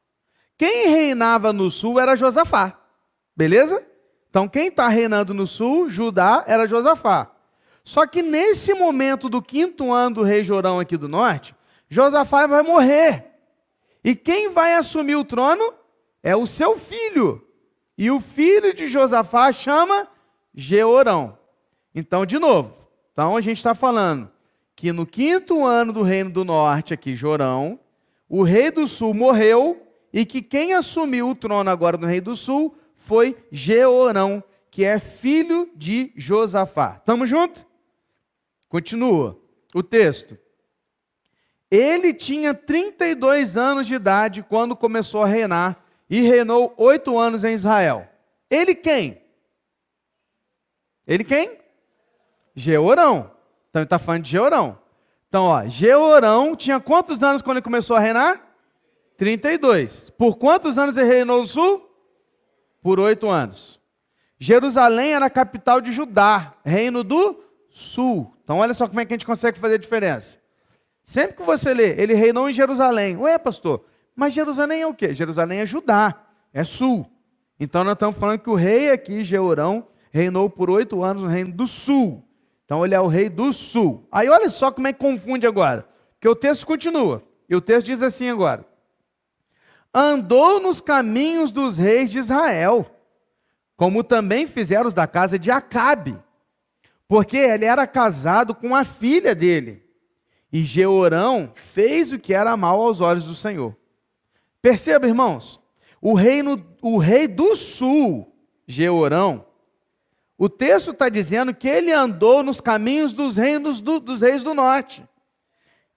quem 0.57 0.87
reinava 0.87 1.51
no 1.51 1.69
sul 1.69 1.99
era 1.99 2.15
Josafá. 2.15 2.79
Beleza? 3.35 3.83
Então, 4.29 4.47
quem 4.47 4.67
está 4.67 4.87
reinando 4.87 5.33
no 5.33 5.45
sul, 5.45 5.89
Judá, 5.89 6.43
era 6.47 6.67
Josafá. 6.67 7.31
Só 7.83 8.07
que 8.07 8.21
nesse 8.21 8.73
momento 8.73 9.27
do 9.27 9.41
quinto 9.41 9.91
ano 9.91 10.15
do 10.15 10.23
rei 10.23 10.43
Jorão 10.43 10.79
aqui 10.79 10.95
do 10.95 11.09
norte, 11.09 11.53
Josafá 11.93 12.47
vai 12.47 12.63
morrer. 12.63 13.25
E 14.03 14.15
quem 14.15 14.49
vai 14.49 14.73
assumir 14.73 15.15
o 15.15 15.23
trono 15.23 15.73
é 16.23 16.35
o 16.35 16.47
seu 16.47 16.75
filho. 16.75 17.47
E 17.95 18.09
o 18.09 18.19
filho 18.19 18.73
de 18.73 18.87
Josafá 18.87 19.53
chama 19.53 20.07
Jeorão. 20.55 21.37
Então, 21.93 22.25
de 22.25 22.39
novo, 22.39 22.73
então 23.11 23.37
a 23.37 23.41
gente 23.41 23.57
está 23.57 23.75
falando 23.75 24.29
que 24.75 24.91
no 24.91 25.05
quinto 25.05 25.63
ano 25.63 25.93
do 25.93 26.01
reino 26.01 26.31
do 26.31 26.43
norte, 26.43 26.95
aqui, 26.95 27.15
Jorão, 27.15 27.79
o 28.27 28.41
rei 28.41 28.71
do 28.71 28.87
sul 28.87 29.13
morreu 29.13 29.79
e 30.11 30.25
que 30.25 30.41
quem 30.41 30.73
assumiu 30.73 31.29
o 31.29 31.35
trono 31.35 31.69
agora 31.69 31.95
no 31.95 32.07
rei 32.07 32.19
do 32.19 32.35
sul 32.35 32.75
foi 32.95 33.37
Jeorão, 33.51 34.43
que 34.71 34.83
é 34.83 34.97
filho 34.97 35.69
de 35.75 36.11
Josafá. 36.15 36.95
Estamos 36.97 37.29
juntos? 37.29 37.63
Continua 38.67 39.39
o 39.75 39.83
texto. 39.83 40.42
Ele 41.75 42.13
tinha 42.13 42.53
32 42.53 43.57
anos 43.57 43.87
de 43.87 43.95
idade 43.95 44.43
quando 44.43 44.75
começou 44.75 45.23
a 45.23 45.25
reinar 45.25 45.83
e 46.07 46.21
reinou 46.21 46.71
oito 46.77 47.17
anos 47.17 47.43
em 47.43 47.55
Israel. 47.55 48.07
Ele 48.47 48.75
quem? 48.75 49.19
Ele 51.07 51.23
quem? 51.23 51.57
Georão. 52.55 53.31
Então 53.71 53.79
ele 53.79 53.85
está 53.85 53.97
falando 53.97 54.21
de 54.21 54.29
Georão. 54.29 54.77
Então, 55.27 55.45
ó, 55.45 55.67
Georão 55.67 56.55
tinha 56.55 56.79
quantos 56.79 57.23
anos 57.23 57.41
quando 57.41 57.57
ele 57.57 57.63
começou 57.63 57.95
a 57.95 57.99
reinar? 57.99 58.39
32. 59.17 60.11
Por 60.11 60.35
quantos 60.35 60.77
anos 60.77 60.95
ele 60.95 61.11
reinou 61.11 61.41
no 61.41 61.47
sul? 61.47 61.89
Por 62.83 62.99
oito 62.99 63.27
anos. 63.27 63.81
Jerusalém 64.37 65.15
era 65.15 65.25
a 65.25 65.31
capital 65.31 65.81
de 65.81 65.91
Judá, 65.91 66.53
reino 66.63 67.03
do 67.03 67.43
sul. 67.71 68.31
Então 68.43 68.59
olha 68.59 68.75
só 68.75 68.87
como 68.87 68.99
é 68.99 69.05
que 69.05 69.13
a 69.13 69.15
gente 69.15 69.25
consegue 69.25 69.57
fazer 69.57 69.73
a 69.73 69.79
diferença. 69.79 70.42
Sempre 71.03 71.37
que 71.37 71.43
você 71.43 71.73
lê, 71.73 71.99
ele 72.01 72.13
reinou 72.13 72.49
em 72.49 72.53
Jerusalém. 72.53 73.17
Ué, 73.17 73.37
pastor, 73.37 73.85
mas 74.15 74.33
Jerusalém 74.33 74.81
é 74.81 74.87
o 74.87 74.93
quê? 74.93 75.13
Jerusalém 75.13 75.59
é 75.59 75.65
Judá, 75.65 76.23
é 76.53 76.63
sul. 76.63 77.05
Então 77.59 77.83
nós 77.83 77.93
estamos 77.93 78.17
falando 78.17 78.39
que 78.39 78.49
o 78.49 78.55
rei 78.55 78.91
aqui, 78.91 79.23
Jeurão, 79.23 79.87
reinou 80.11 80.49
por 80.49 80.69
oito 80.69 81.03
anos 81.03 81.23
no 81.23 81.29
reino 81.29 81.51
do 81.51 81.67
sul. 81.67 82.23
Então 82.65 82.85
ele 82.85 82.95
é 82.95 82.99
o 82.99 83.07
rei 83.07 83.29
do 83.29 83.51
sul. 83.51 84.07
Aí 84.11 84.29
olha 84.29 84.49
só 84.49 84.71
como 84.71 84.87
é 84.87 84.93
que 84.93 84.99
confunde 84.99 85.45
agora. 85.45 85.87
Porque 86.13 86.29
o 86.29 86.35
texto 86.35 86.65
continua. 86.65 87.21
E 87.49 87.55
o 87.55 87.61
texto 87.61 87.87
diz 87.87 88.01
assim 88.01 88.29
agora: 88.29 88.65
Andou 89.93 90.59
nos 90.59 90.79
caminhos 90.79 91.51
dos 91.51 91.77
reis 91.77 92.09
de 92.09 92.19
Israel, 92.19 92.89
como 93.75 94.03
também 94.03 94.47
fizeram 94.47 94.87
os 94.87 94.93
da 94.93 95.05
casa 95.05 95.37
de 95.37 95.51
Acabe, 95.51 96.17
porque 97.07 97.37
ele 97.37 97.65
era 97.65 97.85
casado 97.85 98.55
com 98.55 98.75
a 98.75 98.83
filha 98.83 99.35
dele. 99.35 99.82
E 100.53 100.63
Jeorão 100.63 101.51
fez 101.55 102.13
o 102.13 102.19
que 102.19 102.31
era 102.31 102.55
mal 102.55 102.79
aos 102.79 103.01
olhos 103.01 103.23
do 103.23 103.33
Senhor. 103.33 103.75
Perceba, 104.61 105.07
irmãos, 105.07 105.59
o, 105.99 106.13
reino, 106.13 106.63
o 106.79 106.99
rei 106.99 107.27
do 107.27 107.55
sul, 107.55 108.31
Jeorão, 108.67 109.47
o 110.37 110.47
texto 110.47 110.91
está 110.91 111.09
dizendo 111.09 111.55
que 111.55 111.67
ele 111.67 111.91
andou 111.91 112.43
nos 112.43 112.61
caminhos 112.61 113.13
dos 113.13 113.35
reinos 113.35 113.81
do, 113.81 113.99
dos 113.99 114.21
reis 114.21 114.43
do 114.43 114.53
norte. 114.53 115.03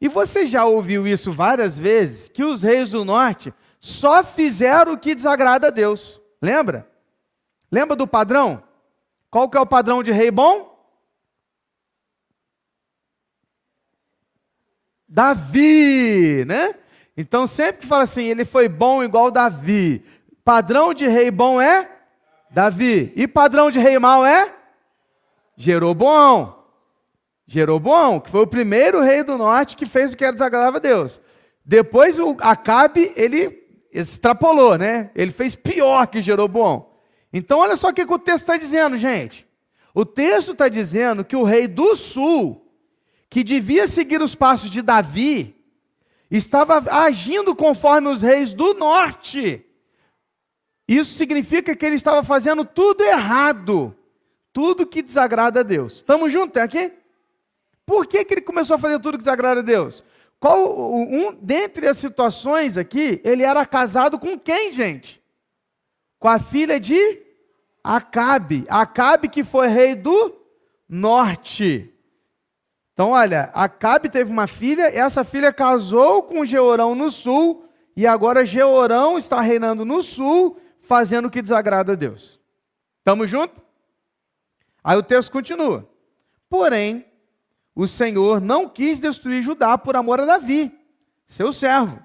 E 0.00 0.08
você 0.08 0.46
já 0.46 0.64
ouviu 0.64 1.06
isso 1.06 1.30
várias 1.32 1.78
vezes, 1.78 2.28
que 2.28 2.42
os 2.42 2.62
reis 2.62 2.90
do 2.90 3.04
norte 3.04 3.52
só 3.78 4.24
fizeram 4.24 4.94
o 4.94 4.98
que 4.98 5.14
desagrada 5.14 5.66
a 5.66 5.70
Deus. 5.70 6.18
Lembra? 6.40 6.90
Lembra 7.70 7.94
do 7.94 8.06
padrão? 8.06 8.62
Qual 9.30 9.50
que 9.50 9.58
é 9.58 9.60
o 9.60 9.66
padrão 9.66 10.02
de 10.02 10.12
rei 10.12 10.30
bom? 10.30 10.75
Davi, 15.08 16.44
né? 16.46 16.74
Então 17.16 17.46
sempre 17.46 17.82
que 17.82 17.86
fala 17.86 18.02
assim, 18.02 18.24
ele 18.24 18.44
foi 18.44 18.68
bom 18.68 19.02
igual 19.02 19.30
Davi. 19.30 20.04
Padrão 20.44 20.92
de 20.92 21.06
rei 21.06 21.30
bom 21.30 21.60
é 21.60 21.90
Davi. 22.50 23.12
E 23.16 23.26
padrão 23.26 23.70
de 23.70 23.78
rei 23.78 23.98
mau 23.98 24.24
é 24.24 24.54
Jeroboão. 25.56 26.56
Jeroboão, 27.46 28.18
que 28.18 28.30
foi 28.30 28.40
o 28.40 28.46
primeiro 28.46 29.00
rei 29.00 29.22
do 29.22 29.38
norte 29.38 29.76
que 29.76 29.86
fez 29.86 30.12
o 30.12 30.16
que 30.16 30.24
era 30.24 30.32
desagradável 30.32 30.78
a 30.78 30.80
Deus. 30.80 31.20
Depois 31.64 32.18
o 32.18 32.36
Acabe, 32.40 33.12
ele 33.16 33.64
extrapolou, 33.92 34.76
né? 34.76 35.10
Ele 35.14 35.30
fez 35.30 35.54
pior 35.54 36.06
que 36.06 36.20
Jeroboão. 36.20 36.90
Então 37.32 37.58
olha 37.58 37.76
só 37.76 37.88
o 37.88 37.94
que, 37.94 38.04
que 38.04 38.12
o 38.12 38.18
texto 38.18 38.44
está 38.44 38.56
dizendo, 38.56 38.98
gente. 38.98 39.46
O 39.94 40.04
texto 40.04 40.52
está 40.52 40.68
dizendo 40.68 41.24
que 41.24 41.36
o 41.36 41.42
rei 41.42 41.66
do 41.66 41.96
sul, 41.96 42.65
que 43.28 43.42
devia 43.42 43.86
seguir 43.86 44.22
os 44.22 44.34
passos 44.34 44.70
de 44.70 44.82
Davi, 44.82 45.56
estava 46.30 46.82
agindo 46.90 47.54
conforme 47.54 48.08
os 48.08 48.22
reis 48.22 48.52
do 48.52 48.74
norte. 48.74 49.64
Isso 50.88 51.14
significa 51.14 51.74
que 51.74 51.84
ele 51.84 51.96
estava 51.96 52.22
fazendo 52.22 52.64
tudo 52.64 53.02
errado, 53.02 53.96
tudo 54.52 54.86
que 54.86 55.02
desagrada 55.02 55.60
a 55.60 55.62
Deus. 55.62 55.94
Estamos 55.94 56.32
juntos 56.32 56.60
aqui? 56.60 56.92
Por 57.84 58.06
que, 58.06 58.24
que 58.24 58.34
ele 58.34 58.40
começou 58.40 58.76
a 58.76 58.78
fazer 58.78 58.98
tudo 59.00 59.18
que 59.18 59.24
desagrada 59.24 59.60
a 59.60 59.62
Deus? 59.62 60.02
Qual, 60.38 60.94
um, 60.94 61.36
dentre 61.40 61.88
as 61.88 61.98
situações 61.98 62.76
aqui, 62.76 63.20
ele 63.24 63.42
era 63.42 63.64
casado 63.64 64.18
com 64.18 64.38
quem, 64.38 64.70
gente? 64.70 65.22
Com 66.18 66.28
a 66.28 66.38
filha 66.38 66.78
de 66.78 67.22
Acabe. 67.82 68.64
Acabe 68.68 69.28
que 69.28 69.42
foi 69.42 69.68
rei 69.68 69.94
do 69.94 70.34
norte. 70.88 71.92
Então, 72.96 73.10
olha, 73.10 73.50
Acabe 73.52 74.08
teve 74.08 74.32
uma 74.32 74.46
filha, 74.46 74.84
essa 74.84 75.22
filha 75.22 75.52
casou 75.52 76.22
com 76.22 76.46
Georão 76.46 76.94
no 76.94 77.10
sul, 77.10 77.68
e 77.94 78.06
agora 78.06 78.46
Georão 78.46 79.18
está 79.18 79.38
reinando 79.42 79.84
no 79.84 80.02
sul, 80.02 80.58
fazendo 80.80 81.26
o 81.26 81.30
que 81.30 81.42
desagrada 81.42 81.92
a 81.92 81.94
Deus. 81.94 82.40
Estamos 83.00 83.28
juntos? 83.28 83.62
Aí 84.82 84.96
o 84.96 85.02
texto 85.02 85.30
continua. 85.30 85.86
Porém, 86.48 87.04
o 87.74 87.86
Senhor 87.86 88.40
não 88.40 88.66
quis 88.66 88.98
destruir 88.98 89.42
Judá 89.42 89.76
por 89.76 89.94
amor 89.94 90.18
a 90.18 90.24
Davi, 90.24 90.72
seu 91.28 91.52
servo, 91.52 92.02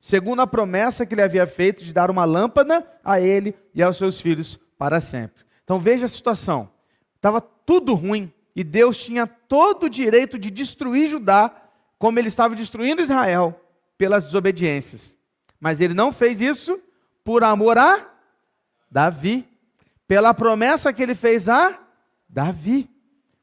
segundo 0.00 0.40
a 0.40 0.46
promessa 0.46 1.04
que 1.04 1.12
ele 1.12 1.20
havia 1.20 1.46
feito 1.46 1.84
de 1.84 1.92
dar 1.92 2.10
uma 2.10 2.24
lâmpada 2.24 2.90
a 3.04 3.20
ele 3.20 3.54
e 3.74 3.82
aos 3.82 3.98
seus 3.98 4.18
filhos 4.18 4.58
para 4.78 4.98
sempre. 4.98 5.44
Então 5.62 5.78
veja 5.78 6.06
a 6.06 6.08
situação. 6.08 6.70
Estava 7.16 7.38
tudo 7.38 7.92
ruim 7.92 8.32
e 8.54 8.62
Deus 8.62 8.98
tinha 8.98 9.26
todo 9.26 9.84
o 9.84 9.90
direito 9.90 10.38
de 10.38 10.50
destruir 10.50 11.08
Judá, 11.08 11.50
como 11.98 12.18
ele 12.18 12.28
estava 12.28 12.54
destruindo 12.54 13.02
Israel 13.02 13.58
pelas 13.96 14.24
desobediências. 14.24 15.16
Mas 15.60 15.80
ele 15.80 15.94
não 15.94 16.12
fez 16.12 16.40
isso 16.40 16.80
por 17.24 17.44
amor 17.44 17.78
a 17.78 18.08
Davi, 18.90 19.48
pela 20.06 20.34
promessa 20.34 20.92
que 20.92 21.02
ele 21.02 21.14
fez 21.14 21.48
a 21.48 21.78
Davi. 22.28 22.90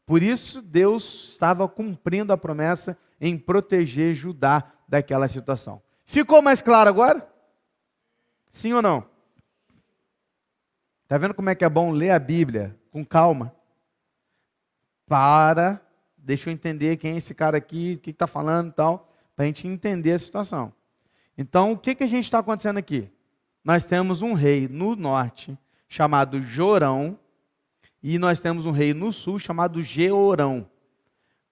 Por 0.05 0.21
isso, 0.21 0.61
Deus 0.61 1.29
estava 1.29 1.67
cumprindo 1.67 2.33
a 2.33 2.37
promessa 2.37 2.97
em 3.21 3.37
proteger 3.37 4.13
Judá 4.13 4.63
daquela 4.87 5.27
situação. 5.27 5.81
Ficou 6.05 6.41
mais 6.41 6.61
claro 6.61 6.89
agora? 6.89 7.27
Sim 8.51 8.73
ou 8.73 8.81
não? 8.81 9.05
Está 11.03 11.17
vendo 11.17 11.33
como 11.33 11.49
é 11.49 11.55
que 11.55 11.65
é 11.65 11.69
bom 11.69 11.91
ler 11.91 12.11
a 12.11 12.19
Bíblia 12.19 12.75
com 12.91 13.05
calma? 13.05 13.53
Para, 15.09 15.81
deixa 16.17 16.49
eu 16.49 16.53
entender 16.53 16.95
quem 16.95 17.15
é 17.15 17.17
esse 17.17 17.33
cara 17.33 17.57
aqui, 17.57 17.95
o 17.97 17.99
que 17.99 18.11
está 18.11 18.27
falando 18.27 18.69
e 18.69 18.73
tal, 18.73 19.11
para 19.35 19.43
a 19.43 19.47
gente 19.47 19.67
entender 19.67 20.13
a 20.13 20.19
situação. 20.19 20.71
Então, 21.37 21.73
o 21.73 21.77
que, 21.77 21.95
que 21.95 22.03
a 22.03 22.07
gente 22.07 22.23
está 22.23 22.39
acontecendo 22.39 22.77
aqui? 22.77 23.09
Nós 23.63 23.85
temos 23.85 24.21
um 24.21 24.33
rei 24.33 24.67
no 24.69 24.95
norte 24.95 25.57
chamado 25.89 26.39
Jorão, 26.39 27.17
e 28.01 28.17
nós 28.17 28.39
temos 28.39 28.65
um 28.65 28.71
rei 28.71 28.93
no 28.93 29.11
sul 29.11 29.37
chamado 29.37 29.83
Georão. 29.83 30.65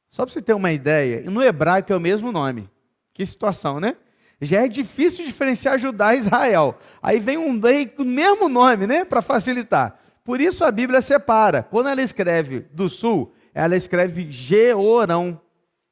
Só 0.07 0.23
para 0.23 0.33
você 0.33 0.41
ter 0.41 0.53
uma 0.53 0.71
ideia, 0.71 1.29
no 1.29 1.43
hebraico 1.43 1.91
é 1.91 1.95
o 1.95 1.99
mesmo 1.99 2.31
nome. 2.31 2.69
Que 3.13 3.25
situação, 3.25 3.79
né? 3.79 3.97
Já 4.39 4.63
é 4.63 4.67
difícil 4.67 5.25
diferenciar 5.25 5.79
Judá 5.79 6.15
e 6.15 6.19
Israel. 6.19 6.77
Aí 7.01 7.19
vem 7.19 7.37
um 7.37 7.59
rei 7.59 7.87
com 7.87 8.03
o 8.03 8.05
mesmo 8.05 8.47
nome, 8.47 8.87
né? 8.87 9.03
Para 9.03 9.21
facilitar. 9.21 9.99
Por 10.23 10.39
isso 10.39 10.63
a 10.63 10.71
Bíblia 10.71 11.01
separa. 11.01 11.63
Quando 11.63 11.89
ela 11.89 12.01
escreve 12.01 12.61
do 12.71 12.89
sul, 12.89 13.33
ela 13.57 13.75
escreve 13.75 14.29
Georão. 14.29 15.41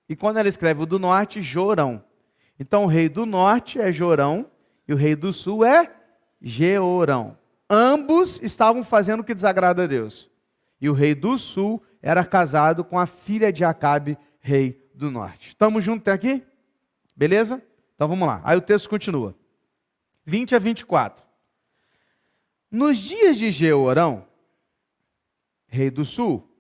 E 0.08 0.16
quando 0.16 0.38
ela 0.38 0.48
escreve 0.48 0.84
o 0.84 0.86
do 0.86 1.00
norte, 1.00 1.42
Jorão. 1.42 2.04
Então 2.60 2.84
o 2.84 2.88
rei 2.88 3.10
do 3.10 3.26
norte 3.26 3.82
é 3.82 3.92
Jorão 3.92 4.46
e 4.88 4.94
o 4.94 4.96
rei 4.96 5.16
do 5.16 5.34
sul 5.34 5.66
é 5.66 5.92
Georão. 6.40 7.36
Ambos 7.68 8.40
estavam 8.44 8.84
fazendo 8.84 9.22
o 9.22 9.24
que 9.24 9.34
desagrada 9.34 9.86
a 9.86 9.88
Deus. 9.88 10.30
E 10.80 10.88
o 10.88 10.94
rei 10.94 11.16
do 11.16 11.40
sul 11.40 11.82
era 12.04 12.24
casado 12.24 12.84
com 12.84 13.00
a 13.00 13.08
filha 13.08 13.52
de 13.52 13.66
Acabe, 13.66 14.16
rei 14.40 14.88
do 14.94 15.10
norte. 15.10 15.48
Estamos 15.48 15.84
juntos 15.84 16.02
até 16.02 16.12
aqui? 16.12 16.46
Beleza? 17.16 17.60
Então 17.96 18.08
vamos 18.08 18.28
lá. 18.28 18.42
Aí 18.44 18.56
o 18.56 18.62
texto 18.62 18.88
continua. 18.88 19.36
20 20.24 20.54
a 20.54 20.60
24. 20.60 21.26
Nos 22.70 23.00
dias 23.00 23.40
de 23.40 23.50
Jeorão, 23.50 24.28
rei 25.66 25.90
do 25.90 26.06
sul, 26.06 26.55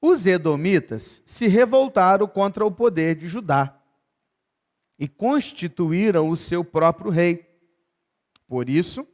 os 0.00 0.26
edomitas 0.26 1.22
se 1.26 1.46
revoltaram 1.46 2.26
contra 2.26 2.64
o 2.64 2.70
poder 2.70 3.16
de 3.16 3.26
Judá 3.26 3.78
e 4.98 5.08
constituíram 5.08 6.28
o 6.28 6.36
seu 6.36 6.64
próprio 6.64 7.10
rei. 7.10 7.48
Por 8.46 8.68
isso, 8.68 9.06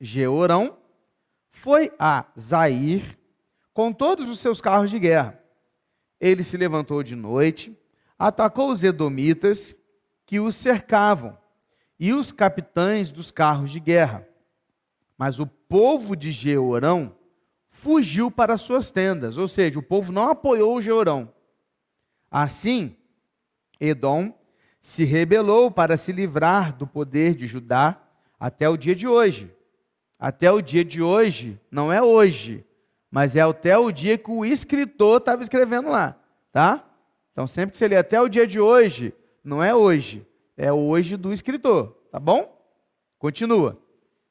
Jeorão 0.00 0.76
foi 1.50 1.92
a 1.98 2.26
Zair 2.38 3.18
com 3.72 3.92
todos 3.92 4.28
os 4.28 4.40
seus 4.40 4.60
carros 4.60 4.90
de 4.90 4.98
guerra. 4.98 5.38
Ele 6.20 6.42
se 6.42 6.56
levantou 6.56 7.02
de 7.02 7.16
noite, 7.16 7.76
atacou 8.18 8.70
os 8.70 8.82
edomitas 8.82 9.74
que 10.26 10.40
os 10.40 10.54
cercavam 10.54 11.36
e 11.98 12.12
os 12.12 12.32
capitães 12.32 13.10
dos 13.10 13.30
carros 13.30 13.70
de 13.70 13.80
guerra. 13.80 14.26
Mas 15.16 15.38
o 15.38 15.46
povo 15.46 16.16
de 16.16 16.32
Georão 16.32 17.16
fugiu 17.82 18.30
para 18.30 18.56
suas 18.56 18.90
tendas, 18.90 19.36
ou 19.36 19.48
seja, 19.48 19.78
o 19.78 19.82
povo 19.82 20.12
não 20.12 20.30
apoiou 20.30 20.80
Georão. 20.80 21.32
Assim, 22.30 22.96
Edom 23.80 24.32
se 24.80 25.04
rebelou 25.04 25.70
para 25.70 25.96
se 25.96 26.12
livrar 26.12 26.76
do 26.76 26.86
poder 26.86 27.34
de 27.34 27.46
Judá 27.46 28.00
até 28.38 28.68
o 28.68 28.76
dia 28.76 28.94
de 28.94 29.06
hoje 29.06 29.52
até 30.22 30.52
o 30.52 30.62
dia 30.62 30.84
de 30.84 31.02
hoje, 31.02 31.60
não 31.68 31.92
é 31.92 32.00
hoje, 32.00 32.64
mas 33.10 33.34
é 33.34 33.40
até 33.40 33.76
o 33.76 33.90
dia 33.90 34.16
que 34.16 34.30
o 34.30 34.44
escritor 34.44 35.16
estava 35.16 35.42
escrevendo 35.42 35.90
lá, 35.90 36.16
tá? 36.52 36.88
Então 37.32 37.44
sempre 37.44 37.72
que 37.72 37.78
você 37.78 37.88
lê 37.88 37.96
até 37.96 38.20
o 38.20 38.28
dia 38.28 38.46
de 38.46 38.60
hoje, 38.60 39.12
não 39.42 39.60
é 39.60 39.74
hoje, 39.74 40.24
é 40.56 40.72
hoje 40.72 41.16
do 41.16 41.32
escritor, 41.32 41.98
tá 42.12 42.20
bom? 42.20 42.56
Continua. 43.18 43.76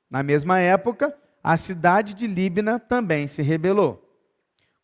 Na 0.10 0.24
mesma 0.24 0.62
época, 0.62 1.14
a 1.44 1.58
cidade 1.58 2.14
de 2.14 2.28
Líbina 2.28 2.80
também 2.80 3.28
se 3.28 3.42
rebelou. 3.42 4.08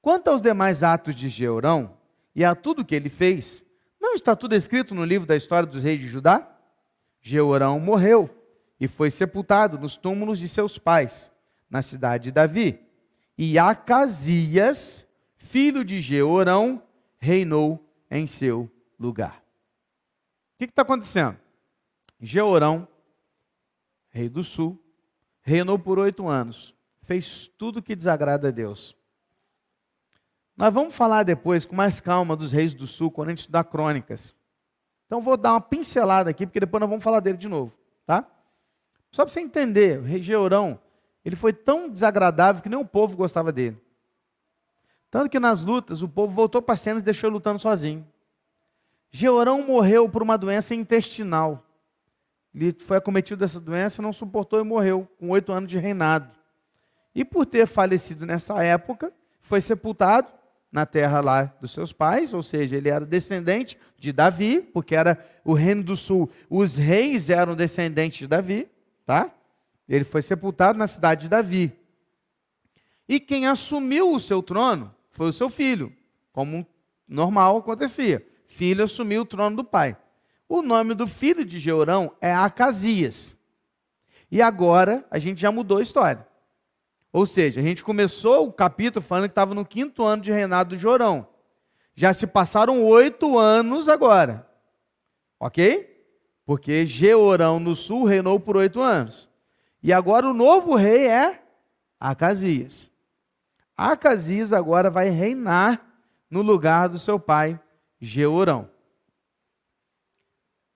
Quanto 0.02 0.30
aos 0.30 0.42
demais 0.42 0.84
atos 0.84 1.16
de 1.16 1.30
Jeurão 1.30 1.98
e 2.36 2.44
a 2.44 2.56
tudo 2.56 2.86
que 2.86 2.96
ele 2.96 3.10
fez, 3.10 3.64
não 4.00 4.14
está 4.14 4.36
tudo 4.36 4.56
escrito 4.56 4.96
no 4.96 5.04
livro 5.04 5.28
da 5.28 5.36
história 5.36 5.68
dos 5.68 5.84
reis 5.84 6.00
de 6.00 6.08
Judá? 6.08 6.50
Jeurão 7.22 7.80
morreu 7.80 8.30
e 8.80 8.88
foi 8.88 9.12
sepultado 9.12 9.78
nos 9.78 9.98
túmulos 9.98 10.40
de 10.40 10.48
seus 10.48 10.78
pais, 10.78 11.32
na 11.70 11.82
cidade 11.82 12.26
de 12.26 12.32
Davi. 12.32 12.80
E 13.38 13.60
Acasias, 13.60 15.06
filho 15.36 15.84
de 15.84 16.00
Jeorão, 16.00 16.82
reinou 17.18 17.84
em 18.10 18.26
seu 18.26 18.72
lugar. 19.00 19.44
O 20.56 20.58
que 20.58 20.66
está 20.66 20.82
acontecendo? 20.82 21.38
Jeorão, 22.20 22.88
rei 24.10 24.30
do 24.30 24.44
sul, 24.44 24.82
reinou 25.48 25.80
por 25.80 25.98
oito 25.98 26.28
anos, 26.28 26.76
fez 27.04 27.48
tudo 27.58 27.82
que 27.82 27.96
desagrada 27.96 28.50
a 28.50 28.52
Deus. 28.52 28.98
Nós 30.58 30.74
vamos 30.74 30.94
falar 30.94 31.24
depois 31.24 31.64
com 31.64 31.74
mais 31.74 32.02
calma 32.02 32.36
dos 32.36 32.52
reis 32.52 32.74
do 32.74 32.86
sul 32.86 33.10
quando 33.10 33.30
a 33.30 33.32
gente 33.32 33.40
estudar 33.40 33.64
crônicas. 33.64 34.36
Então 35.06 35.22
vou 35.22 35.38
dar 35.38 35.54
uma 35.54 35.62
pincelada 35.62 36.30
aqui, 36.30 36.46
porque 36.46 36.60
depois 36.60 36.82
nós 36.82 36.90
vamos 36.90 37.04
falar 37.04 37.22
dele 37.22 37.38
de 37.38 37.48
novo, 37.48 37.72
tá? 38.06 38.28
Só 39.10 39.24
para 39.24 39.34
você 39.34 39.40
entender, 39.40 40.00
o 40.00 40.04
rei 40.04 40.22
Jeorão, 40.22 40.78
ele 41.24 41.38
foi 41.38 41.54
tão 41.54 41.88
desagradável 41.88 42.62
que 42.62 42.68
nem 42.68 42.78
o 42.78 42.86
povo 42.86 43.16
gostava 43.16 43.50
dele. 43.50 43.82
Tanto 45.10 45.30
que 45.30 45.40
nas 45.40 45.64
lutas 45.64 46.02
o 46.02 46.10
povo 46.10 46.34
voltou 46.34 46.62
para 46.62 46.76
cenas 46.76 47.02
e 47.02 47.06
deixou 47.06 47.30
ele 47.30 47.36
lutando 47.36 47.58
sozinho. 47.58 48.06
Jeorão 49.10 49.66
morreu 49.66 50.10
por 50.10 50.22
uma 50.22 50.38
doença 50.38 50.76
intestinal. 50.76 51.64
Ele 52.60 52.76
foi 52.80 52.98
acometido 52.98 53.38
dessa 53.38 53.60
doença, 53.60 54.02
não 54.02 54.12
suportou 54.12 54.60
e 54.60 54.64
morreu, 54.64 55.08
com 55.20 55.30
oito 55.30 55.52
anos 55.52 55.70
de 55.70 55.78
reinado. 55.78 56.32
E 57.14 57.24
por 57.24 57.46
ter 57.46 57.68
falecido 57.68 58.26
nessa 58.26 58.64
época, 58.64 59.14
foi 59.42 59.62
sepultado 59.62 60.28
na 60.72 60.84
terra 60.84 61.22
lá 61.22 61.54
dos 61.62 61.72
seus 61.72 61.94
pais, 61.94 62.34
ou 62.34 62.42
seja, 62.42 62.76
ele 62.76 62.90
era 62.90 63.06
descendente 63.06 63.78
de 63.96 64.12
Davi, 64.12 64.60
porque 64.60 64.96
era 64.96 65.24
o 65.46 65.54
reino 65.54 65.84
do 65.84 65.96
sul. 65.96 66.32
Os 66.50 66.76
reis 66.76 67.30
eram 67.30 67.56
descendentes 67.56 68.18
de 68.18 68.28
Davi, 68.28 68.68
tá? 69.06 69.32
Ele 69.88 70.04
foi 70.04 70.24
sepultado 70.24 70.80
na 70.80 70.88
cidade 70.88 71.22
de 71.22 71.30
Davi. 71.30 71.72
E 73.08 73.20
quem 73.20 73.46
assumiu 73.46 74.12
o 74.12 74.20
seu 74.20 74.42
trono 74.42 74.94
foi 75.12 75.30
o 75.30 75.34
seu 75.34 75.50
filho, 75.50 75.94
como 76.34 76.66
normal 77.08 77.58
acontecia. 77.58 78.26
Filho 78.48 78.84
assumiu 78.84 79.22
o 79.22 79.26
trono 79.26 79.58
do 79.58 79.64
pai. 79.64 79.96
O 80.50 80.62
nome 80.62 80.94
do 80.94 81.08
filho 81.08 81.44
de 81.44 81.60
Jeorão 81.60 82.14
é 82.22 82.34
Acasias. 82.34 83.38
E 84.32 84.42
agora 84.42 85.06
a 85.12 85.20
gente 85.20 85.42
já 85.42 85.52
mudou 85.52 85.80
a 85.80 85.82
história. 85.82 86.26
Ou 87.12 87.26
seja, 87.26 87.60
a 87.60 87.64
gente 87.64 87.84
começou 87.84 88.48
o 88.48 88.54
capítulo 88.54 89.04
falando 89.04 89.26
que 89.26 89.32
estava 89.32 89.54
no 89.54 89.66
quinto 89.66 90.04
ano 90.04 90.22
de 90.22 90.32
reinado 90.32 90.72
do 90.72 90.78
Jorão. 90.78 91.28
Já 91.96 92.14
se 92.14 92.28
passaram 92.28 92.84
oito 92.86 93.38
anos 93.38 93.90
agora. 93.90 94.48
Ok? 95.40 95.96
Porque 96.46 96.86
Jeorão 96.86 97.60
no 97.60 97.76
sul 97.76 98.06
reinou 98.06 98.40
por 98.40 98.56
oito 98.56 98.82
anos. 98.82 99.28
E 99.82 99.92
agora 99.92 100.28
o 100.28 100.34
novo 100.34 100.76
rei 100.76 101.08
é 101.08 101.42
Acasias. 102.00 102.92
Acasias 103.76 104.54
agora 104.54 104.90
vai 104.90 105.10
reinar 105.10 105.86
no 106.30 106.42
lugar 106.42 106.88
do 106.88 107.00
seu 107.00 107.20
pai, 107.20 107.60
Jeorão. 108.00 108.70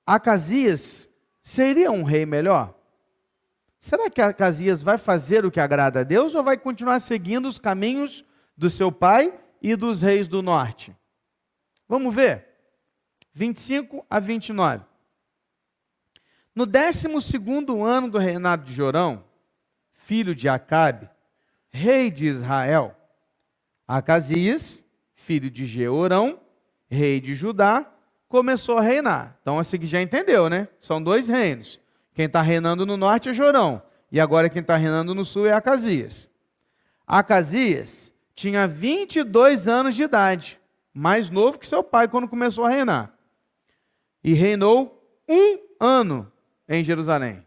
Acasias 0.06 1.10
seria 1.42 1.92
um 1.92 2.04
rei 2.04 2.26
melhor? 2.26 2.74
Será 3.80 4.10
que 4.10 4.22
Acasias 4.22 4.84
vai 4.84 4.98
fazer 4.98 5.46
o 5.46 5.52
que 5.52 5.60
agrada 5.60 6.02
a 6.02 6.04
Deus 6.04 6.36
ou 6.36 6.44
vai 6.44 6.58
continuar 6.58 7.00
seguindo 7.00 7.48
os 7.48 7.58
caminhos 7.58 8.24
do 8.56 8.70
seu 8.70 8.92
pai 8.92 9.34
e 9.62 9.76
dos 9.76 10.02
reis 10.02 10.28
do 10.28 10.42
norte? 10.42 10.96
Vamos 11.88 12.14
ver. 12.14 12.48
25 13.34 14.06
a 14.10 14.20
29. 14.20 14.86
No 16.54 16.66
12 16.66 17.08
ano 17.84 18.10
do 18.10 18.18
reinado 18.18 18.66
de 18.66 18.74
Jorão, 18.74 19.24
filho 19.94 20.36
de 20.36 20.50
Acabe, 20.50 21.10
rei 21.70 22.12
de 22.12 22.26
Israel, 22.26 22.96
Acasias, 23.88 24.84
filho 25.14 25.50
de 25.50 25.66
Jeorão, 25.66 26.40
rei 26.90 27.22
de 27.22 27.34
Judá, 27.34 27.90
começou 28.32 28.78
a 28.78 28.82
reinar. 28.82 29.38
Então, 29.42 29.60
assim 29.60 29.78
que 29.78 29.86
já 29.86 30.02
entendeu, 30.02 30.50
né? 30.50 30.70
São 30.80 31.04
dois 31.04 31.28
reinos. 31.28 31.80
Quem 32.14 32.26
está 32.26 32.42
reinando 32.42 32.86
no 32.86 32.96
norte 32.96 33.28
é 33.28 33.34
Jorão. 33.34 33.84
E 34.10 34.20
agora 34.20 34.50
quem 34.50 34.62
está 34.62 34.78
reinando 34.78 35.14
no 35.14 35.26
sul 35.26 35.46
é 35.46 35.52
Acasias. 35.52 36.30
Acasias 37.06 38.14
tinha 38.34 38.68
22 38.68 39.68
anos 39.68 39.96
de 39.96 40.04
idade, 40.04 40.60
mais 40.94 41.30
novo 41.30 41.60
que 41.60 41.68
seu 41.68 41.84
pai 41.84 42.08
quando 42.08 42.28
começou 42.28 42.66
a 42.66 42.70
reinar. 42.70 43.14
E 44.24 44.34
reinou 44.34 45.06
um 45.28 45.60
ano 45.80 46.32
em 46.68 46.84
Jerusalém. 46.84 47.46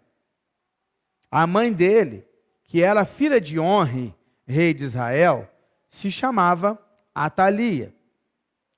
A 1.31 1.47
mãe 1.47 1.73
dele, 1.73 2.27
que 2.65 2.83
era 2.83 3.05
filha 3.05 3.41
de 3.41 3.59
Honre, 3.59 4.15
rei 4.47 4.75
de 4.75 4.85
Israel, 4.85 5.51
se 5.89 6.11
chamava 6.11 6.79
Atalia. 7.15 7.95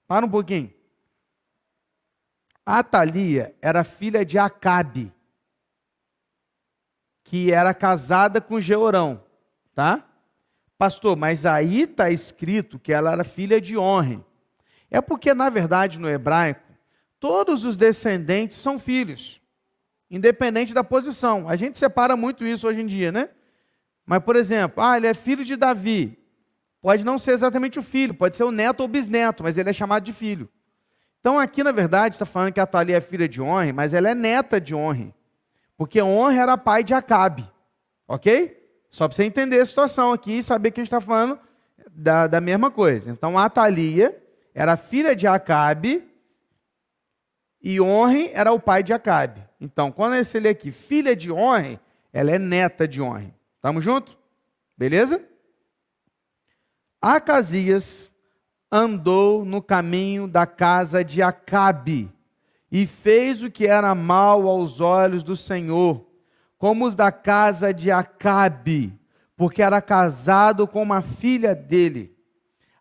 Para 0.07 0.25
um 0.25 0.29
pouquinho. 0.29 0.76
Atalia 2.66 3.55
era 3.62 3.85
filha 3.85 4.24
de 4.24 4.37
Acabe, 4.37 5.12
que 7.22 7.52
era 7.52 7.72
casada 7.72 8.40
com 8.40 8.61
Jeorão, 8.61 9.22
tá? 9.72 10.05
Pastor, 10.76 11.16
mas 11.16 11.46
aí 11.46 11.83
está 11.83 12.11
escrito 12.11 12.76
que 12.76 12.92
ela 12.92 13.12
era 13.12 13.22
filha 13.22 13.61
de 13.61 13.79
Honre. 13.79 14.20
É 14.90 15.00
porque, 15.00 15.33
na 15.33 15.48
verdade, 15.48 16.00
no 16.00 16.09
hebraico, 16.09 16.61
todos 17.20 17.62
os 17.62 17.76
descendentes 17.76 18.59
são 18.59 18.81
filhos, 18.81 19.40
independente 20.11 20.74
da 20.74 20.83
posição. 20.83 21.48
A 21.48 21.55
gente 21.55 21.79
separa 21.79 22.16
muito 22.16 22.44
isso 22.44 22.66
hoje 22.66 22.81
em 22.81 22.87
dia, 22.87 23.12
né? 23.12 23.31
Mas, 24.05 24.22
por 24.24 24.35
exemplo, 24.35 24.83
ah, 24.83 24.96
ele 24.96 25.07
é 25.07 25.14
filho 25.14 25.44
de 25.44 25.55
Davi. 25.55 26.18
Pode 26.81 27.05
não 27.05 27.18
ser 27.18 27.33
exatamente 27.33 27.79
o 27.79 27.83
filho, 27.83 28.12
pode 28.12 28.37
ser 28.37 28.44
o 28.44 28.52
neto 28.52 28.81
ou 28.81 28.88
bisneto, 28.88 29.42
mas 29.44 29.57
ele 29.57 29.70
é 29.70 29.72
chamado 29.72 30.02
de 30.02 30.12
filho. 30.12 30.48
Então 31.27 31.41
aqui, 31.41 31.65
na 31.65 31.73
verdade, 31.73 32.15
está 32.15 32.25
falando 32.25 32.53
que 32.53 32.61
a 32.61 32.67
Thalia 32.67 32.99
é 32.99 33.01
filha 33.01 33.29
de 33.29 33.43
Honre, 33.43 33.73
mas 33.73 33.93
ela 33.93 34.09
é 34.09 34.15
neta 34.15 34.61
de 34.61 34.77
Honre. 34.77 35.12
Porque 35.77 36.01
Honre 36.01 36.39
era 36.39 36.57
pai 36.57 36.85
de 36.85 36.95
Acabe. 36.95 37.45
Ok? 38.07 38.57
Só 38.89 39.09
para 39.09 39.17
você 39.17 39.25
entender 39.25 39.59
a 39.59 39.67
situação 39.67 40.12
aqui 40.12 40.39
e 40.39 40.43
saber 40.45 40.71
que 40.71 40.79
a 40.79 40.85
gente 40.85 40.87
está 40.87 41.01
falando 41.01 41.37
da, 41.91 42.29
da 42.29 42.41
mesma 42.41 42.71
coisa. 42.71 43.11
Então 43.11 43.37
a 43.37 43.51
Thalia 43.51 44.17
era 44.55 44.77
filha 44.77 45.17
de 45.17 45.27
Acabe 45.27 46.09
e 47.61 47.81
Honre 47.81 48.31
era 48.33 48.53
o 48.53 48.61
pai 48.61 48.85
de 48.85 48.93
Acabe. 48.93 49.43
Então, 49.61 49.91
quando 49.91 50.15
esse 50.15 50.39
lê 50.39 50.51
aqui, 50.51 50.71
filha 50.71 51.17
de 51.17 51.33
Honre, 51.33 51.81
ela 52.12 52.31
é 52.31 52.39
neta 52.39 52.87
de 52.87 53.03
Honre. 53.03 53.35
Estamos 53.57 53.83
juntos? 53.83 54.17
Beleza? 54.79 55.21
Acasias 57.03 58.12
andou 58.70 59.44
no 59.44 59.62
caminho 59.62 60.26
da 60.26 60.46
casa 60.46 61.05
de 61.05 61.22
Acabe 61.22 62.11
e 62.70 62.87
fez 62.87 63.42
o 63.42 63.50
que 63.50 63.66
era 63.66 63.94
mal 63.94 64.48
aos 64.48 64.81
olhos 64.81 65.22
do 65.22 65.37
Senhor, 65.37 66.05
como 66.59 66.87
os 66.87 66.94
da 66.94 67.12
casa 67.12 67.72
de 67.72 67.90
Acabe, 67.90 68.98
porque 69.37 69.62
era 69.62 69.81
casado 69.81 70.66
com 70.66 70.83
uma 70.83 71.00
filha 71.00 71.55
dele. 71.55 72.14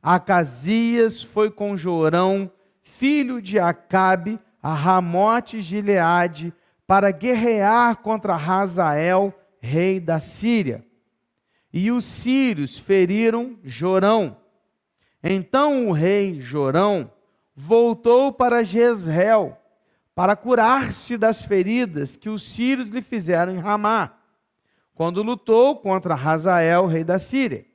Acasias 0.02 1.24
foi 1.24 1.52
com 1.52 1.78
Jorão, 1.78 2.52
filho 2.82 3.42
de 3.42 3.60
Acabe, 3.60 4.40
a 4.62 4.74
Ramote 4.74 5.62
Gileade, 5.62 6.54
para 6.88 7.12
guerrear 7.12 7.98
contra 7.98 8.36
Razael, 8.36 9.34
rei 9.60 10.00
da 10.00 10.20
Síria. 10.20 10.86
E 11.74 11.92
os 11.92 12.06
sírios 12.06 12.78
feriram 12.78 13.58
Jorão 13.64 14.38
então 15.28 15.88
o 15.88 15.92
rei 15.92 16.40
Jorão 16.40 17.12
voltou 17.56 18.32
para 18.32 18.64
Jezreel 18.64 19.58
para 20.14 20.36
curar-se 20.36 21.18
das 21.18 21.44
feridas 21.44 22.16
que 22.16 22.30
os 22.30 22.44
sírios 22.44 22.90
lhe 22.90 23.02
fizeram 23.02 23.52
em 23.54 23.60
Ramá, 23.60 24.14
quando 24.94 25.24
lutou 25.24 25.78
contra 25.78 26.14
Razael, 26.14 26.86
rei 26.86 27.04
da 27.04 27.18
Síria. 27.18 27.66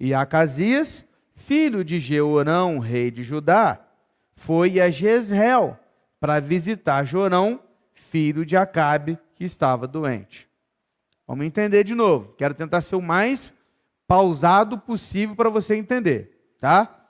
E 0.00 0.14
Acasias, 0.14 1.06
filho 1.34 1.84
de 1.84 2.00
Jeorão, 2.00 2.78
rei 2.78 3.10
de 3.10 3.22
Judá, 3.22 3.78
foi 4.34 4.80
a 4.80 4.90
Jezreel 4.90 5.78
para 6.18 6.40
visitar 6.40 7.04
Jorão, 7.04 7.60
filho 7.92 8.46
de 8.46 8.56
Acabe, 8.56 9.18
que 9.36 9.44
estava 9.44 9.86
doente. 9.86 10.48
Vamos 11.28 11.44
entender 11.44 11.84
de 11.84 11.94
novo. 11.94 12.34
Quero 12.36 12.54
tentar 12.54 12.80
ser 12.80 12.96
o 12.96 13.02
mais 13.02 13.52
pausado 14.08 14.78
possível 14.78 15.36
para 15.36 15.50
você 15.50 15.76
entender 15.76 16.41
tá? 16.62 17.08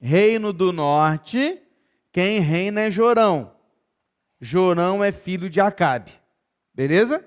Reino 0.00 0.52
do 0.52 0.72
Norte, 0.72 1.60
quem 2.12 2.38
reina 2.38 2.82
é 2.82 2.90
Jorão. 2.92 3.52
Jorão 4.40 5.02
é 5.02 5.10
filho 5.10 5.50
de 5.50 5.60
Acabe. 5.60 6.12
Beleza? 6.72 7.26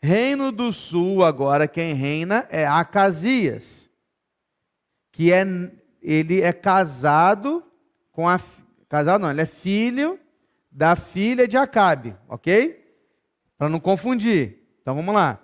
Reino 0.00 0.52
do 0.52 0.72
Sul, 0.72 1.24
agora 1.24 1.66
quem 1.66 1.92
reina 1.92 2.46
é 2.50 2.64
Acasias, 2.64 3.90
que 5.10 5.32
é 5.32 5.44
ele 6.00 6.40
é 6.40 6.52
casado 6.52 7.64
com 8.12 8.28
a 8.28 8.38
casado 8.88 9.22
não, 9.22 9.30
ele 9.32 9.40
é 9.40 9.46
filho 9.46 10.20
da 10.70 10.94
filha 10.94 11.48
de 11.48 11.56
Acabe, 11.56 12.14
ok? 12.28 12.80
Para 13.58 13.68
não 13.68 13.80
confundir. 13.80 14.64
Então 14.80 14.94
vamos 14.94 15.16
lá. 15.16 15.40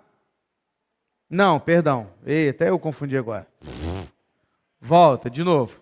Não, 1.29 1.59
perdão. 1.59 2.13
Ei, 2.25 2.51
até 2.51 2.69
eu 2.69 2.79
confundi 2.79 3.17
agora. 3.17 3.49
Volta, 4.81 5.29
de 5.29 5.45
novo. 5.45 5.81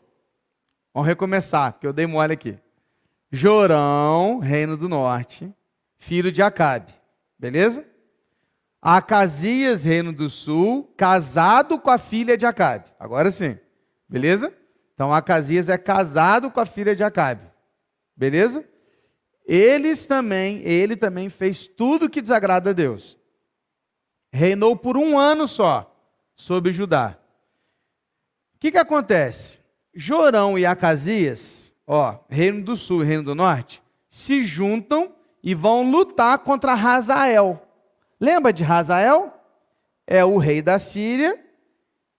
Vamos 0.92 1.06
recomeçar, 1.06 1.72
porque 1.72 1.86
eu 1.86 1.92
dei 1.92 2.06
mole 2.06 2.32
aqui. 2.32 2.58
Jorão, 3.30 4.38
reino 4.38 4.76
do 4.76 4.88
norte, 4.88 5.52
filho 5.96 6.32
de 6.32 6.42
Acabe. 6.42 6.92
Beleza? 7.38 7.86
Acasias, 8.80 9.82
reino 9.82 10.12
do 10.12 10.30
sul, 10.30 10.92
casado 10.96 11.78
com 11.78 11.90
a 11.90 11.98
filha 11.98 12.36
de 12.36 12.46
Acabe. 12.46 12.86
Agora 12.98 13.30
sim. 13.30 13.58
Beleza? 14.08 14.52
Então 14.94 15.12
Acasias 15.12 15.68
é 15.68 15.78
casado 15.78 16.50
com 16.50 16.60
a 16.60 16.66
filha 16.66 16.96
de 16.96 17.04
Acabe. 17.04 17.46
Beleza? 18.16 18.64
Eles 19.46 20.06
também, 20.06 20.60
ele 20.64 20.96
também 20.96 21.28
fez 21.28 21.66
tudo 21.66 22.10
que 22.10 22.20
desagrada 22.20 22.70
a 22.70 22.72
Deus. 22.72 23.18
Reinou 24.32 24.76
por 24.76 24.96
um 24.96 25.18
ano 25.18 25.46
só 25.46 25.94
sobre 26.34 26.72
Judá. 26.72 27.18
O 28.58 28.60
que, 28.60 28.72
que 28.72 28.78
acontece? 28.78 29.56
Jorão 29.94 30.58
e 30.58 30.66
Acasias, 30.66 31.72
ó, 31.86 32.18
reino 32.28 32.64
do 32.64 32.76
sul 32.76 33.04
e 33.04 33.06
reino 33.06 33.22
do 33.22 33.32
norte, 33.32 33.80
se 34.10 34.42
juntam 34.42 35.12
e 35.40 35.54
vão 35.54 35.88
lutar 35.88 36.40
contra 36.40 36.74
Razael. 36.74 37.62
Lembra 38.20 38.52
de 38.52 38.64
Razael? 38.64 39.32
É 40.04 40.24
o 40.24 40.38
rei 40.38 40.60
da 40.60 40.80
Síria 40.80 41.38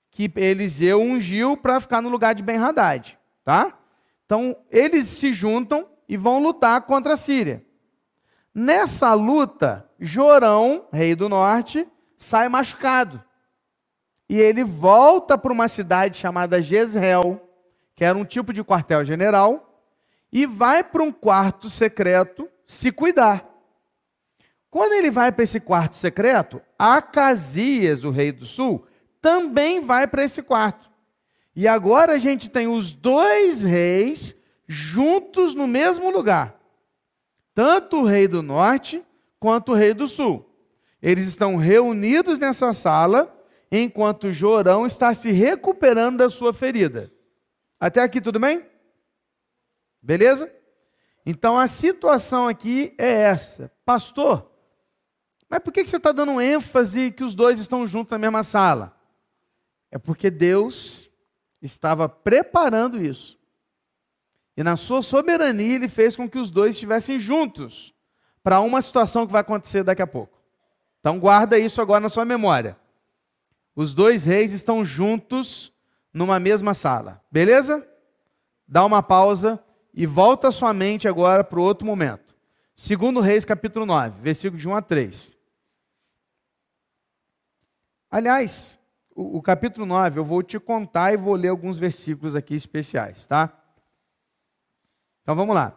que 0.09 0.31
Eliseu 0.33 1.01
ungiu 1.01 1.57
para 1.57 1.81
ficar 1.81 2.01
no 2.01 2.07
lugar 2.07 2.33
de 2.33 2.41
Ben-Hadad, 2.41 3.17
tá? 3.43 3.77
Então, 4.25 4.55
eles 4.71 5.07
se 5.07 5.33
juntam 5.33 5.89
e 6.07 6.15
vão 6.15 6.41
lutar 6.41 6.83
contra 6.83 7.15
a 7.15 7.17
Síria. 7.17 7.65
Nessa 8.55 9.13
luta, 9.13 9.89
Jorão, 9.99 10.87
rei 10.89 11.15
do 11.15 11.27
norte, 11.27 11.85
sai 12.17 12.47
machucado. 12.47 13.21
E 14.29 14.39
ele 14.39 14.63
volta 14.63 15.37
para 15.37 15.51
uma 15.51 15.67
cidade 15.67 16.15
chamada 16.15 16.61
Jezreel, 16.61 17.41
que 17.95 18.05
era 18.05 18.17
um 18.17 18.23
tipo 18.23 18.53
de 18.53 18.63
quartel-general, 18.63 19.83
e 20.31 20.45
vai 20.45 20.83
para 20.83 21.01
um 21.01 21.11
quarto 21.11 21.69
secreto 21.69 22.47
se 22.67 22.91
cuidar. 22.91 23.49
Quando 24.69 24.93
ele 24.93 25.09
vai 25.09 25.31
para 25.31 25.43
esse 25.43 25.59
quarto 25.59 25.97
secreto, 25.97 26.61
Acasias, 26.77 28.03
o 28.03 28.11
rei 28.11 28.31
do 28.31 28.45
sul, 28.45 28.85
também 29.19 29.81
vai 29.81 30.05
para 30.05 30.23
esse 30.23 30.43
quarto. 30.43 30.89
E 31.55 31.67
agora 31.67 32.13
a 32.13 32.17
gente 32.19 32.49
tem 32.49 32.67
os 32.67 32.93
dois 32.93 33.63
reis 33.63 34.35
juntos 34.67 35.55
no 35.55 35.67
mesmo 35.67 36.11
lugar. 36.11 36.55
Tanto 37.55 38.01
o 38.01 38.05
rei 38.05 38.27
do 38.27 38.43
norte 38.43 39.03
quanto 39.39 39.71
o 39.71 39.75
rei 39.75 39.93
do 39.93 40.07
sul. 40.07 40.45
Eles 41.01 41.27
estão 41.27 41.55
reunidos 41.55 42.37
nessa 42.37 42.71
sala, 42.73 43.35
enquanto 43.71 44.33
Jorão 44.33 44.85
está 44.85 45.13
se 45.13 45.31
recuperando 45.31 46.17
da 46.17 46.29
sua 46.29 46.53
ferida. 46.53 47.11
Até 47.79 48.01
aqui 48.01 48.19
tudo 48.19 48.39
bem? 48.39 48.65
Beleza? 50.01 50.51
Então 51.25 51.57
a 51.57 51.67
situação 51.67 52.47
aqui 52.47 52.93
é 52.97 53.09
essa. 53.09 53.71
Pastor, 53.85 54.49
mas 55.49 55.59
por 55.59 55.71
que 55.73 55.85
você 55.85 55.97
está 55.97 56.11
dando 56.11 56.39
ênfase 56.39 57.11
que 57.11 57.23
os 57.23 57.33
dois 57.33 57.59
estão 57.59 57.85
juntos 57.85 58.11
na 58.11 58.19
mesma 58.19 58.43
sala? 58.43 58.95
É 59.91 59.97
porque 59.97 60.29
Deus 60.29 61.09
estava 61.61 62.07
preparando 62.07 63.03
isso. 63.03 63.39
E 64.55 64.63
na 64.63 64.75
sua 64.75 65.01
soberania, 65.01 65.75
ele 65.75 65.87
fez 65.87 66.15
com 66.15 66.29
que 66.29 66.37
os 66.37 66.49
dois 66.49 66.75
estivessem 66.75 67.19
juntos 67.19 67.93
para 68.43 68.59
uma 68.59 68.81
situação 68.81 69.25
que 69.25 69.31
vai 69.31 69.41
acontecer 69.41 69.83
daqui 69.83 70.01
a 70.01 70.07
pouco. 70.07 70.37
Então 70.99 71.19
guarda 71.19 71.57
isso 71.57 71.81
agora 71.81 72.01
na 72.01 72.09
sua 72.09 72.25
memória. 72.25 72.77
Os 73.79 73.93
dois 73.93 74.25
reis 74.25 74.51
estão 74.51 74.83
juntos 74.83 75.71
numa 76.13 76.37
mesma 76.37 76.73
sala. 76.73 77.23
Beleza? 77.31 77.87
Dá 78.67 78.83
uma 78.83 79.01
pausa 79.01 79.57
e 79.93 80.05
volta 80.05 80.51
sua 80.51 80.73
mente 80.73 81.07
agora 81.07 81.45
para 81.45 81.57
o 81.57 81.63
outro 81.63 81.87
momento. 81.87 82.35
Segundo 82.75 83.21
Reis, 83.21 83.45
capítulo 83.45 83.85
9, 83.85 84.19
versículo 84.19 84.59
de 84.59 84.67
1 84.67 84.75
a 84.75 84.81
3. 84.81 85.31
Aliás, 88.11 88.77
o, 89.15 89.37
o 89.37 89.41
capítulo 89.41 89.85
9 89.85 90.19
eu 90.19 90.25
vou 90.25 90.43
te 90.43 90.59
contar 90.59 91.13
e 91.13 91.17
vou 91.17 91.35
ler 91.35 91.47
alguns 91.47 91.77
versículos 91.77 92.35
aqui 92.35 92.55
especiais, 92.55 93.25
tá? 93.25 93.63
Então 95.21 95.37
vamos 95.37 95.55
lá. 95.55 95.73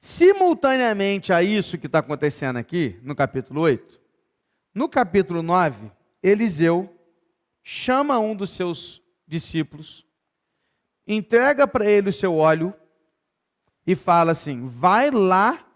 Simultaneamente 0.00 1.30
a 1.30 1.42
isso 1.42 1.76
que 1.76 1.84
está 1.84 1.98
acontecendo 1.98 2.56
aqui, 2.56 2.98
no 3.02 3.14
capítulo 3.14 3.60
8, 3.60 3.99
no 4.74 4.88
capítulo 4.88 5.42
9, 5.42 5.90
Eliseu 6.22 6.94
chama 7.62 8.18
um 8.18 8.34
dos 8.34 8.50
seus 8.50 9.02
discípulos, 9.26 10.06
entrega 11.06 11.66
para 11.66 11.84
ele 11.84 12.10
o 12.10 12.12
seu 12.12 12.36
óleo 12.36 12.74
e 13.86 13.94
fala 13.94 14.32
assim: 14.32 14.66
vai 14.66 15.10
lá 15.10 15.66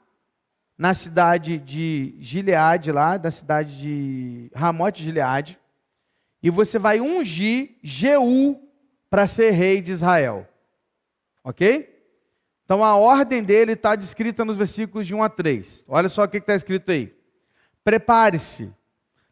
na 0.76 0.92
cidade 0.94 1.58
de 1.58 2.16
Gileade, 2.18 2.92
lá 2.92 3.16
da 3.16 3.30
cidade 3.30 3.78
de 3.78 4.50
Ramote 4.54 4.98
de 4.98 5.04
Gileade, 5.04 5.58
e 6.42 6.50
você 6.50 6.78
vai 6.78 7.00
ungir 7.00 7.76
Jeú 7.82 8.60
para 9.08 9.26
ser 9.26 9.50
rei 9.50 9.80
de 9.80 9.92
Israel. 9.92 10.48
Ok? 11.42 11.90
Então 12.64 12.82
a 12.82 12.96
ordem 12.96 13.42
dele 13.42 13.72
está 13.72 13.94
descrita 13.94 14.44
nos 14.44 14.56
versículos 14.56 15.06
de 15.06 15.14
1 15.14 15.22
a 15.22 15.28
3. 15.28 15.84
Olha 15.86 16.08
só 16.08 16.24
o 16.24 16.28
que 16.28 16.38
está 16.38 16.54
escrito 16.54 16.90
aí. 16.90 17.14
Prepare-se, 17.84 18.72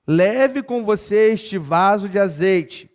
leve 0.06 0.62
com 0.62 0.84
você 0.84 1.32
este 1.32 1.58
vaso 1.58 2.08
de 2.08 2.18
azeite, 2.18 2.90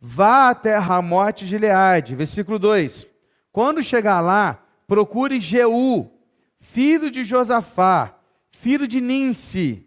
vá 0.00 0.50
até 0.50 0.76
Ramote 0.76 1.46
Gileade. 1.46 2.14
Versículo 2.14 2.58
2. 2.58 3.06
Quando 3.52 3.82
chegar 3.82 4.20
lá, 4.20 4.64
procure 4.86 5.40
Jeú, 5.40 6.10
filho 6.58 7.10
de 7.10 7.24
Josafá, 7.24 8.18
filho 8.50 8.86
de 8.86 9.00
Ninsi. 9.00 9.86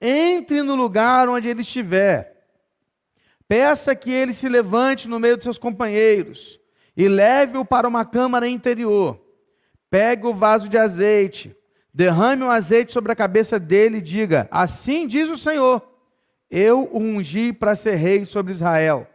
Entre 0.00 0.62
no 0.62 0.74
lugar 0.74 1.28
onde 1.28 1.48
ele 1.48 1.62
estiver. 1.62 2.36
Peça 3.48 3.94
que 3.94 4.10
ele 4.10 4.32
se 4.32 4.48
levante 4.48 5.08
no 5.08 5.20
meio 5.20 5.36
de 5.36 5.44
seus 5.44 5.58
companheiros 5.58 6.58
e 6.96 7.08
leve-o 7.08 7.64
para 7.64 7.86
uma 7.86 8.04
câmara 8.04 8.48
interior. 8.48 9.20
Pegue 9.88 10.26
o 10.26 10.34
vaso 10.34 10.68
de 10.68 10.76
azeite, 10.76 11.56
derrame 11.96 12.42
o 12.42 12.50
azeite 12.50 12.92
sobre 12.92 13.10
a 13.10 13.16
cabeça 13.16 13.58
dele 13.58 13.96
e 13.96 14.02
diga: 14.02 14.46
Assim 14.50 15.06
diz 15.06 15.30
o 15.30 15.38
Senhor: 15.38 15.82
Eu 16.50 16.90
o 16.92 16.98
ungi 16.98 17.54
para 17.54 17.74
ser 17.74 17.94
rei 17.94 18.26
sobre 18.26 18.52
Israel. 18.52 19.08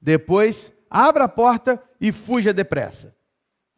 Depois, 0.00 0.72
abra 0.88 1.24
a 1.24 1.28
porta 1.28 1.82
e 2.00 2.12
fuja 2.12 2.52
depressa. 2.52 3.12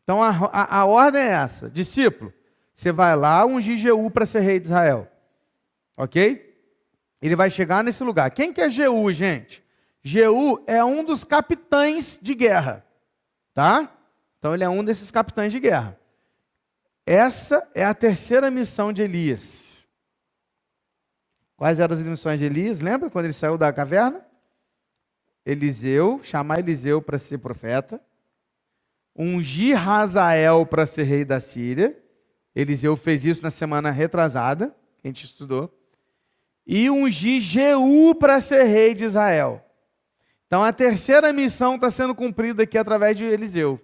Então 0.03 0.23
a, 0.23 0.29
a, 0.53 0.81
a 0.81 0.85
ordem 0.85 1.23
é 1.23 1.29
essa: 1.29 1.71
discípulo, 1.71 2.31
você 2.75 2.93
vai 2.93 3.17
lá 3.17 3.47
ungir 3.47 3.79
Jeú 3.79 4.11
para 4.11 4.27
ser 4.27 4.41
rei 4.41 4.61
de 4.61 4.67
Israel. 4.67 5.09
Ok? 5.97 6.53
Ele 7.23 7.35
vai 7.35 7.51
chegar 7.51 7.83
nesse 7.83 8.05
lugar. 8.05 8.31
Quem 8.33 8.53
que 8.53 8.61
é 8.61 8.69
Jeú, 8.69 9.11
gente? 9.13 9.65
Jeú 10.03 10.63
é 10.67 10.85
um 10.85 11.03
dos 11.03 11.25
capitães 11.25 12.19
de 12.21 12.35
guerra. 12.35 12.85
Tá? 13.55 13.91
Então 14.39 14.53
ele 14.53 14.65
é 14.65 14.69
um 14.69 14.85
desses 14.85 15.11
capitães 15.11 15.53
de 15.53 15.61
guerra. 15.61 15.99
Essa 17.05 17.69
é 17.75 17.85
a 17.85 17.95
terceira 17.95 18.51
missão 18.51 18.93
de 18.93 19.03
Elias. 19.03 19.87
Quais 21.57 21.79
eram 21.79 21.95
as 21.95 22.03
missões 22.03 22.39
de 22.39 22.47
Elias? 22.47 22.81
Lembra 22.81 23.11
quando 23.11 23.27
ele 23.27 23.33
saiu 23.33 23.59
da 23.59 23.73
caverna? 23.73 24.25
Eliseu, 25.45 26.21
chamar 26.23 26.61
Eliseu 26.61 27.03
para 27.03 27.19
ser 27.19 27.39
profeta, 27.39 28.01
ungir 29.15 29.77
Razael 29.77 30.65
para 30.65 30.87
ser 30.87 31.03
rei 31.05 31.25
da 31.25 31.41
Síria. 31.41 31.97
Eliseu 32.55 32.97
fez 32.97 33.25
isso 33.25 33.43
na 33.43 33.51
semana 33.51 33.91
retrasada, 33.91 34.69
que 35.01 35.07
a 35.07 35.09
gente 35.09 35.25
estudou. 35.25 35.77
E 36.65 36.89
ungir 36.89 37.41
Jeú 37.41 38.15
para 38.15 38.41
ser 38.41 38.65
rei 38.65 38.95
de 38.95 39.05
Israel. 39.05 39.65
Então 40.47 40.63
a 40.63 40.73
terceira 40.73 41.33
missão 41.33 41.75
está 41.77 41.91
sendo 41.91 42.15
cumprida 42.15 42.63
aqui 42.63 42.79
através 42.79 43.17
de 43.17 43.25
Eliseu. 43.25 43.81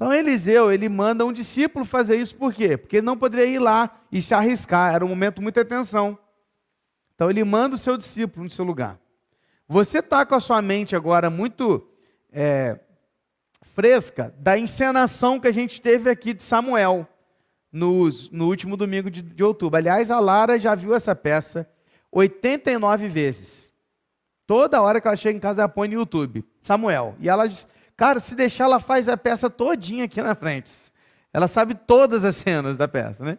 Então 0.00 0.14
Eliseu, 0.14 0.72
ele 0.72 0.88
manda 0.88 1.26
um 1.26 1.32
discípulo 1.32 1.84
fazer 1.84 2.16
isso 2.16 2.34
por 2.34 2.54
quê? 2.54 2.74
Porque 2.74 2.96
ele 2.96 3.06
não 3.06 3.18
poderia 3.18 3.44
ir 3.44 3.58
lá 3.58 4.00
e 4.10 4.22
se 4.22 4.32
arriscar, 4.32 4.94
era 4.94 5.04
um 5.04 5.08
momento 5.08 5.34
de 5.34 5.42
muita 5.42 5.62
tensão. 5.62 6.18
Então 7.14 7.28
ele 7.28 7.44
manda 7.44 7.74
o 7.74 7.78
seu 7.78 7.98
discípulo 7.98 8.44
no 8.44 8.50
seu 8.50 8.64
lugar. 8.64 8.98
Você 9.68 9.98
está 9.98 10.24
com 10.24 10.34
a 10.34 10.40
sua 10.40 10.62
mente 10.62 10.96
agora 10.96 11.28
muito 11.28 11.86
é, 12.32 12.80
fresca 13.60 14.34
da 14.38 14.56
encenação 14.56 15.38
que 15.38 15.48
a 15.48 15.52
gente 15.52 15.82
teve 15.82 16.08
aqui 16.08 16.32
de 16.32 16.42
Samuel. 16.42 17.06
no, 17.70 18.08
no 18.32 18.46
último 18.46 18.78
domingo 18.78 19.10
de, 19.10 19.20
de 19.20 19.44
outubro. 19.44 19.76
Aliás, 19.76 20.10
a 20.10 20.18
Lara 20.18 20.58
já 20.58 20.74
viu 20.74 20.94
essa 20.94 21.14
peça 21.14 21.68
89 22.10 23.06
vezes. 23.06 23.70
Toda 24.46 24.80
hora 24.80 24.98
que 24.98 25.06
ela 25.06 25.14
chega 25.14 25.36
em 25.36 25.40
casa, 25.40 25.60
ela 25.60 25.68
põe 25.68 25.88
no 25.88 25.94
YouTube. 25.94 26.42
Samuel. 26.62 27.16
E 27.20 27.28
ela 27.28 27.46
diz, 27.46 27.68
cara, 28.00 28.18
se 28.18 28.34
deixar, 28.34 28.64
ela 28.64 28.80
faz 28.80 29.10
a 29.10 29.16
peça 29.18 29.50
todinha 29.50 30.06
aqui 30.06 30.22
na 30.22 30.34
frente. 30.34 30.72
Ela 31.34 31.46
sabe 31.46 31.74
todas 31.74 32.24
as 32.24 32.34
cenas 32.34 32.78
da 32.78 32.88
peça, 32.88 33.22
né? 33.22 33.36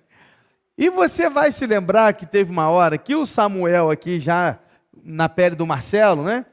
E 0.77 0.87
você 0.87 1.27
vai 1.31 1.51
se 1.51 1.65
lembrar 1.65 2.13
que 2.13 2.27
teve 2.27 2.51
uma 2.51 2.69
hora 2.69 2.95
que 2.95 3.15
o 3.15 3.25
Samuel 3.25 3.89
aqui, 3.89 4.19
já 4.19 4.59
na 5.03 5.27
pele 5.27 5.55
do 5.55 5.65
Marcelo, 5.65 6.23
né? 6.23 6.45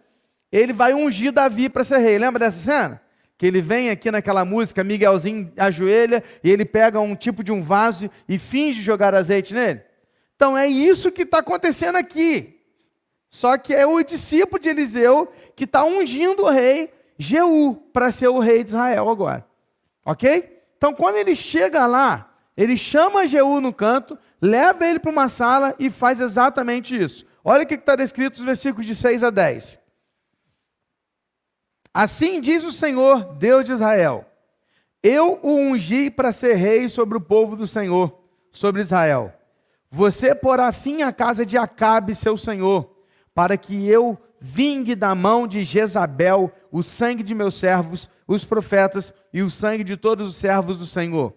Ele 0.50 0.72
vai 0.72 0.94
ungir 0.94 1.32
Davi 1.32 1.68
para 1.68 1.84
ser 1.84 1.98
rei. 1.98 2.16
Lembra 2.18 2.38
dessa 2.38 2.58
cena? 2.58 3.02
Que 3.36 3.44
ele 3.44 3.60
vem 3.60 3.90
aqui 3.90 4.10
naquela 4.10 4.42
música, 4.42 4.82
Miguelzinho 4.82 5.52
ajoelha 5.58 6.24
e 6.42 6.50
ele 6.50 6.64
pega 6.64 6.98
um 6.98 7.14
tipo 7.14 7.44
de 7.44 7.52
um 7.52 7.60
vaso 7.60 8.10
e 8.26 8.38
finge 8.38 8.80
jogar 8.80 9.14
azeite 9.14 9.52
nele. 9.52 9.82
Então 10.34 10.56
é 10.56 10.66
isso 10.66 11.12
que 11.12 11.24
está 11.24 11.40
acontecendo 11.40 11.96
aqui. 11.96 12.58
Só 13.28 13.58
que 13.58 13.74
é 13.74 13.86
o 13.86 14.02
discípulo 14.02 14.58
de 14.58 14.70
Eliseu 14.70 15.30
que 15.54 15.64
está 15.64 15.84
ungindo 15.84 16.44
o 16.44 16.50
rei 16.50 16.96
Jeú 17.18 17.74
para 17.92 18.12
ser 18.12 18.28
o 18.28 18.38
rei 18.38 18.62
de 18.62 18.70
Israel 18.70 19.09
agora. 19.09 19.46
Ok? 20.04 20.62
Então 20.76 20.94
quando 20.94 21.16
ele 21.16 21.35
chega 21.35 21.87
lá, 21.87 22.33
ele 22.57 22.76
chama 22.76 23.26
Jeú 23.26 23.61
no 23.61 23.72
canto, 23.72 24.18
leva 24.40 24.87
ele 24.87 24.98
para 24.98 25.11
uma 25.11 25.28
sala 25.28 25.74
e 25.78 25.90
faz 25.90 26.20
exatamente 26.20 26.96
isso. 26.96 27.26
Olha 27.44 27.64
o 27.64 27.66
que 27.66 27.74
está 27.74 27.96
descrito 27.96 28.37
nos 28.37 28.44
versículos 28.44 28.87
de 28.87 28.94
6 28.94 29.22
a 29.24 29.31
10. 29.31 29.78
Assim 31.92 32.40
diz 32.40 32.62
o 32.64 32.70
Senhor, 32.72 33.35
Deus 33.35 33.64
de 33.64 33.72
Israel: 33.72 34.24
Eu 35.02 35.40
o 35.42 35.54
ungi 35.57 36.11
para 36.11 36.33
ser 36.33 36.54
rei 36.54 36.88
sobre 36.88 37.18
o 37.18 37.20
povo 37.20 37.57
do 37.57 37.66
Senhor, 37.66 38.22
sobre 38.50 38.83
Israel. 38.83 39.33
Você 39.90 40.35
porá 40.35 40.70
fim 40.70 41.02
à 41.02 41.12
casa 41.12 41.46
de 41.46 41.57
Acabe, 41.57 42.14
seu 42.14 42.37
senhor, 42.37 42.94
para 43.35 43.57
que 43.57 43.88
eu 43.88 44.18
vingue 44.40 44.94
da 44.94 45.14
mão 45.14 45.46
de 45.46 45.64
Jezabel 45.64 46.53
o 46.70 46.83
sangue 46.83 47.22
de 47.22 47.35
meus 47.35 47.55
servos, 47.55 48.09
os 48.27 48.44
profetas, 48.44 49.12
e 49.33 49.42
o 49.42 49.51
sangue 49.51 49.85
de 49.85 49.96
todos 49.96 50.29
os 50.29 50.37
servos 50.37 50.77
do 50.77 50.87
Senhor. 50.87 51.35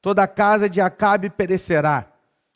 Toda 0.00 0.22
a 0.22 0.28
casa 0.28 0.68
de 0.68 0.80
Acabe 0.80 1.30
perecerá. 1.30 2.10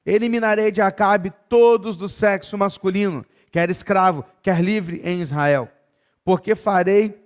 Eliminarei 0.04 0.70
de 0.70 0.82
Acabe 0.82 1.32
todos 1.48 1.96
do 1.96 2.08
sexo 2.08 2.58
masculino, 2.58 3.24
quer 3.50 3.70
escravo, 3.70 4.24
quer 4.42 4.60
livre 4.60 5.00
em 5.04 5.20
Israel. 5.20 5.68
Porque 6.24 6.54
farei 6.54 7.22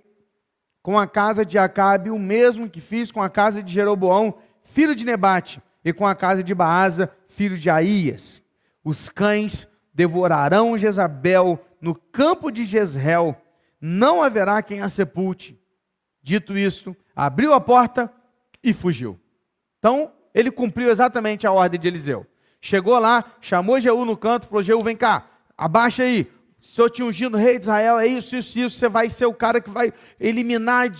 com 0.81 0.97
a 0.97 1.07
casa 1.07 1.45
de 1.45 1.57
Acabe 1.57 2.09
o 2.09 2.19
mesmo 2.19 2.69
que 2.69 2.81
fiz 2.81 3.11
com 3.11 3.21
a 3.21 3.29
casa 3.29 3.61
de 3.61 3.73
Jeroboão, 3.73 4.35
filho 4.63 4.95
de 4.95 5.05
Nebate, 5.05 5.61
e 5.83 5.93
com 5.93 6.05
a 6.05 6.15
casa 6.15 6.43
de 6.43 6.53
Baasa, 6.53 7.09
filho 7.27 7.57
de 7.57 7.69
Aías. 7.69 8.41
Os 8.83 9.09
cães 9.09 9.67
devorarão 9.99 10.77
Jezabel 10.77 11.59
no 11.81 11.93
campo 11.93 12.49
de 12.49 12.63
Jezreel, 12.63 13.35
não 13.81 14.23
haverá 14.23 14.63
quem 14.63 14.79
a 14.79 14.87
sepulte. 14.87 15.59
Dito 16.23 16.57
isto, 16.57 16.95
abriu 17.13 17.53
a 17.53 17.59
porta 17.59 18.09
e 18.63 18.71
fugiu. 18.71 19.19
Então, 19.77 20.13
ele 20.33 20.51
cumpriu 20.51 20.89
exatamente 20.89 21.45
a 21.45 21.51
ordem 21.51 21.77
de 21.77 21.89
Eliseu. 21.89 22.25
Chegou 22.61 22.97
lá, 22.97 23.25
chamou 23.41 23.77
Jeú 23.77 24.05
no 24.05 24.15
canto, 24.15 24.47
falou: 24.47 24.63
Jeú, 24.63 24.81
vem 24.81 24.95
cá, 24.95 25.27
abaixa 25.57 26.03
aí. 26.03 26.31
Estou 26.61 26.89
te 26.89 27.03
ungindo, 27.03 27.35
rei 27.35 27.59
de 27.59 27.65
Israel, 27.65 27.99
é 27.99 28.07
isso, 28.07 28.37
isso, 28.37 28.57
isso. 28.57 28.79
Você 28.79 28.87
vai 28.87 29.09
ser 29.09 29.25
o 29.25 29.33
cara 29.33 29.59
que 29.59 29.69
vai 29.69 29.91
eliminar 30.17 30.93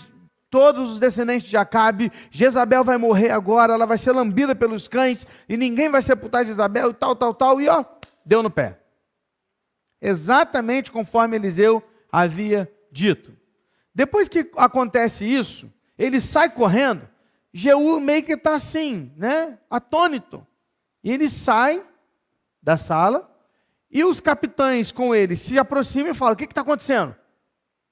todos 0.50 0.90
os 0.90 0.98
descendentes 0.98 1.48
de 1.48 1.56
Acabe. 1.56 2.12
Jezabel 2.30 2.84
vai 2.84 2.98
morrer 2.98 3.30
agora, 3.30 3.72
ela 3.72 3.86
vai 3.86 3.96
ser 3.96 4.12
lambida 4.12 4.54
pelos 4.54 4.86
cães, 4.86 5.26
e 5.48 5.56
ninguém 5.56 5.88
vai 5.88 6.02
sepultar 6.02 6.44
Jezabel, 6.44 6.90
e 6.90 6.94
tal, 6.94 7.16
tal, 7.16 7.32
tal. 7.32 7.60
E 7.62 7.68
ó, 7.68 7.82
deu 8.26 8.42
no 8.42 8.50
pé 8.50 8.79
exatamente 10.00 10.90
conforme 10.90 11.36
Eliseu 11.36 11.82
havia 12.10 12.70
dito. 12.90 13.36
Depois 13.94 14.28
que 14.28 14.50
acontece 14.56 15.24
isso, 15.24 15.72
ele 15.98 16.20
sai 16.20 16.50
correndo, 16.50 17.08
Jeú 17.52 18.00
meio 18.00 18.22
que 18.22 18.32
está 18.32 18.54
assim, 18.54 19.12
né, 19.16 19.58
atônito. 19.68 20.46
E 21.02 21.12
ele 21.12 21.28
sai 21.28 21.84
da 22.62 22.78
sala, 22.78 23.28
e 23.90 24.04
os 24.04 24.20
capitães 24.20 24.92
com 24.92 25.14
ele 25.14 25.34
se 25.36 25.58
aproximam 25.58 26.10
e 26.10 26.14
falam: 26.14 26.34
O 26.34 26.36
que 26.36 26.44
está 26.44 26.60
acontecendo? 26.60 27.14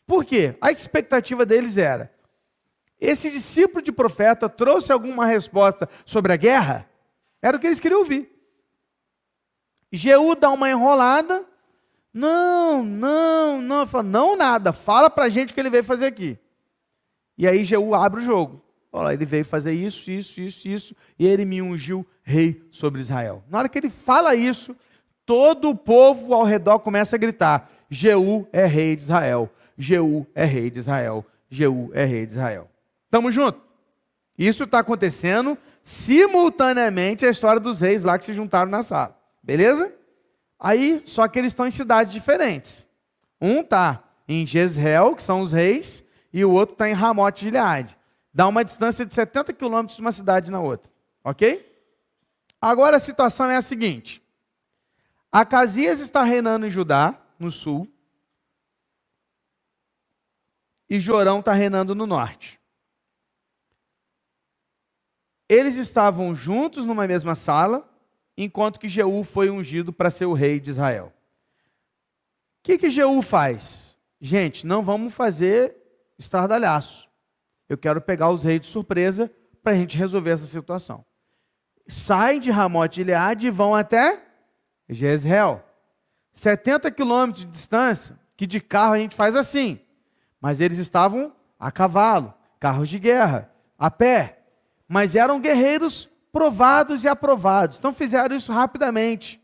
Por 0.06 0.24
quê? 0.24 0.56
A 0.60 0.70
expectativa 0.70 1.44
deles 1.44 1.76
era: 1.76 2.12
esse 3.00 3.30
discípulo 3.30 3.82
de 3.82 3.92
profeta 3.92 4.48
trouxe 4.48 4.92
alguma 4.92 5.26
resposta 5.26 5.88
sobre 6.04 6.32
a 6.32 6.36
guerra? 6.36 6.88
Era 7.40 7.56
o 7.56 7.60
que 7.60 7.66
eles 7.66 7.80
queriam 7.80 8.00
ouvir. 8.00 8.30
Jeú 9.92 10.34
dá 10.34 10.50
uma 10.50 10.70
enrolada, 10.70 11.44
não, 12.12 12.84
não, 12.84 13.60
não. 13.60 13.86
Fala, 13.86 14.02
não 14.02 14.36
nada. 14.36 14.72
Fala 14.72 15.08
para 15.10 15.24
a 15.24 15.28
gente 15.28 15.50
o 15.50 15.54
que 15.54 15.60
ele 15.60 15.70
veio 15.70 15.84
fazer 15.84 16.06
aqui. 16.06 16.38
E 17.36 17.46
aí 17.46 17.64
Jeú 17.64 17.94
abre 17.94 18.20
o 18.20 18.24
jogo. 18.24 18.62
Olha, 18.90 19.12
ele 19.12 19.26
veio 19.26 19.44
fazer 19.44 19.72
isso, 19.72 20.10
isso, 20.10 20.40
isso, 20.40 20.66
isso, 20.66 20.96
e 21.18 21.26
ele 21.26 21.44
me 21.44 21.60
ungiu 21.60 22.06
rei 22.22 22.66
sobre 22.70 23.00
Israel. 23.00 23.44
Na 23.48 23.58
hora 23.58 23.68
que 23.68 23.78
ele 23.78 23.90
fala 23.90 24.34
isso, 24.34 24.74
todo 25.26 25.68
o 25.68 25.76
povo 25.76 26.32
ao 26.32 26.44
redor 26.44 26.78
começa 26.78 27.14
a 27.14 27.18
gritar: 27.18 27.70
Jeú 27.90 28.48
é 28.50 28.64
rei 28.66 28.96
de 28.96 29.02
Israel, 29.02 29.50
Jeú 29.76 30.26
é 30.34 30.44
rei 30.44 30.70
de 30.70 30.78
Israel, 30.78 31.24
Jeú 31.50 31.90
é 31.92 32.04
rei 32.04 32.24
de 32.24 32.32
Israel. 32.32 32.68
Estamos 33.04 33.34
juntos? 33.34 33.60
Isso 34.36 34.64
está 34.64 34.78
acontecendo 34.78 35.58
simultaneamente 35.82 37.26
a 37.26 37.30
história 37.30 37.60
dos 37.60 37.80
reis 37.80 38.02
lá 38.02 38.18
que 38.18 38.24
se 38.24 38.34
juntaram 38.34 38.70
na 38.70 38.82
sala. 38.82 39.18
Beleza? 39.42 39.92
Aí, 40.58 41.02
só 41.06 41.28
que 41.28 41.38
eles 41.38 41.50
estão 41.50 41.66
em 41.66 41.70
cidades 41.70 42.12
diferentes. 42.12 42.86
Um 43.40 43.60
está 43.60 44.02
em 44.26 44.46
Jezreel, 44.46 45.14
que 45.14 45.22
são 45.22 45.40
os 45.40 45.52
reis, 45.52 46.02
e 46.32 46.44
o 46.44 46.50
outro 46.50 46.74
está 46.74 46.88
em 46.88 46.92
Ramote 46.92 47.42
Gileade. 47.42 47.96
Dá 48.34 48.46
uma 48.46 48.64
distância 48.64 49.06
de 49.06 49.14
70 49.14 49.52
quilômetros 49.52 49.96
de 49.96 50.02
uma 50.02 50.12
cidade 50.12 50.50
na 50.50 50.60
outra. 50.60 50.90
Ok? 51.22 51.64
Agora 52.60 52.96
a 52.96 53.00
situação 53.00 53.46
é 53.46 53.56
a 53.56 53.62
seguinte: 53.62 54.22
Acasias 55.30 56.00
está 56.00 56.22
reinando 56.22 56.66
em 56.66 56.70
Judá, 56.70 57.20
no 57.38 57.50
sul, 57.50 57.88
e 60.90 60.98
Jorão 60.98 61.40
está 61.40 61.52
reinando 61.52 61.94
no 61.94 62.06
norte. 62.06 62.58
Eles 65.48 65.76
estavam 65.76 66.34
juntos 66.34 66.84
numa 66.84 67.06
mesma 67.06 67.34
sala, 67.34 67.88
enquanto 68.40 68.78
que 68.78 68.88
Jeú 68.88 69.24
foi 69.24 69.50
ungido 69.50 69.92
para 69.92 70.12
ser 70.12 70.26
o 70.26 70.32
rei 70.32 70.60
de 70.60 70.70
Israel. 70.70 71.12
O 72.60 72.62
que, 72.62 72.78
que 72.78 72.88
Jeú 72.88 73.20
faz? 73.20 73.98
Gente, 74.20 74.64
não 74.64 74.80
vamos 74.80 75.12
fazer 75.12 75.76
estardalhaço. 76.16 77.08
Eu 77.68 77.76
quero 77.76 78.00
pegar 78.00 78.30
os 78.30 78.44
reis 78.44 78.60
de 78.60 78.68
surpresa 78.68 79.30
para 79.60 79.72
a 79.72 79.74
gente 79.74 79.98
resolver 79.98 80.30
essa 80.30 80.46
situação. 80.46 81.04
Saem 81.88 82.38
de 82.38 82.50
Ramote 82.50 83.00
Ileade 83.00 83.48
e 83.48 83.50
vão 83.50 83.74
até 83.74 84.22
Jezreel. 84.88 85.64
70 86.32 86.92
quilômetros 86.92 87.44
de 87.44 87.50
distância, 87.50 88.16
que 88.36 88.46
de 88.46 88.60
carro 88.60 88.94
a 88.94 88.98
gente 88.98 89.16
faz 89.16 89.34
assim. 89.34 89.80
Mas 90.40 90.60
eles 90.60 90.78
estavam 90.78 91.32
a 91.58 91.72
cavalo, 91.72 92.32
carros 92.60 92.88
de 92.88 93.00
guerra, 93.00 93.50
a 93.76 93.90
pé. 93.90 94.44
Mas 94.86 95.16
eram 95.16 95.40
guerreiros 95.40 96.08
provados 96.38 97.02
e 97.02 97.08
aprovados. 97.08 97.78
Então 97.78 97.92
fizeram 97.92 98.36
isso 98.36 98.52
rapidamente. 98.52 99.42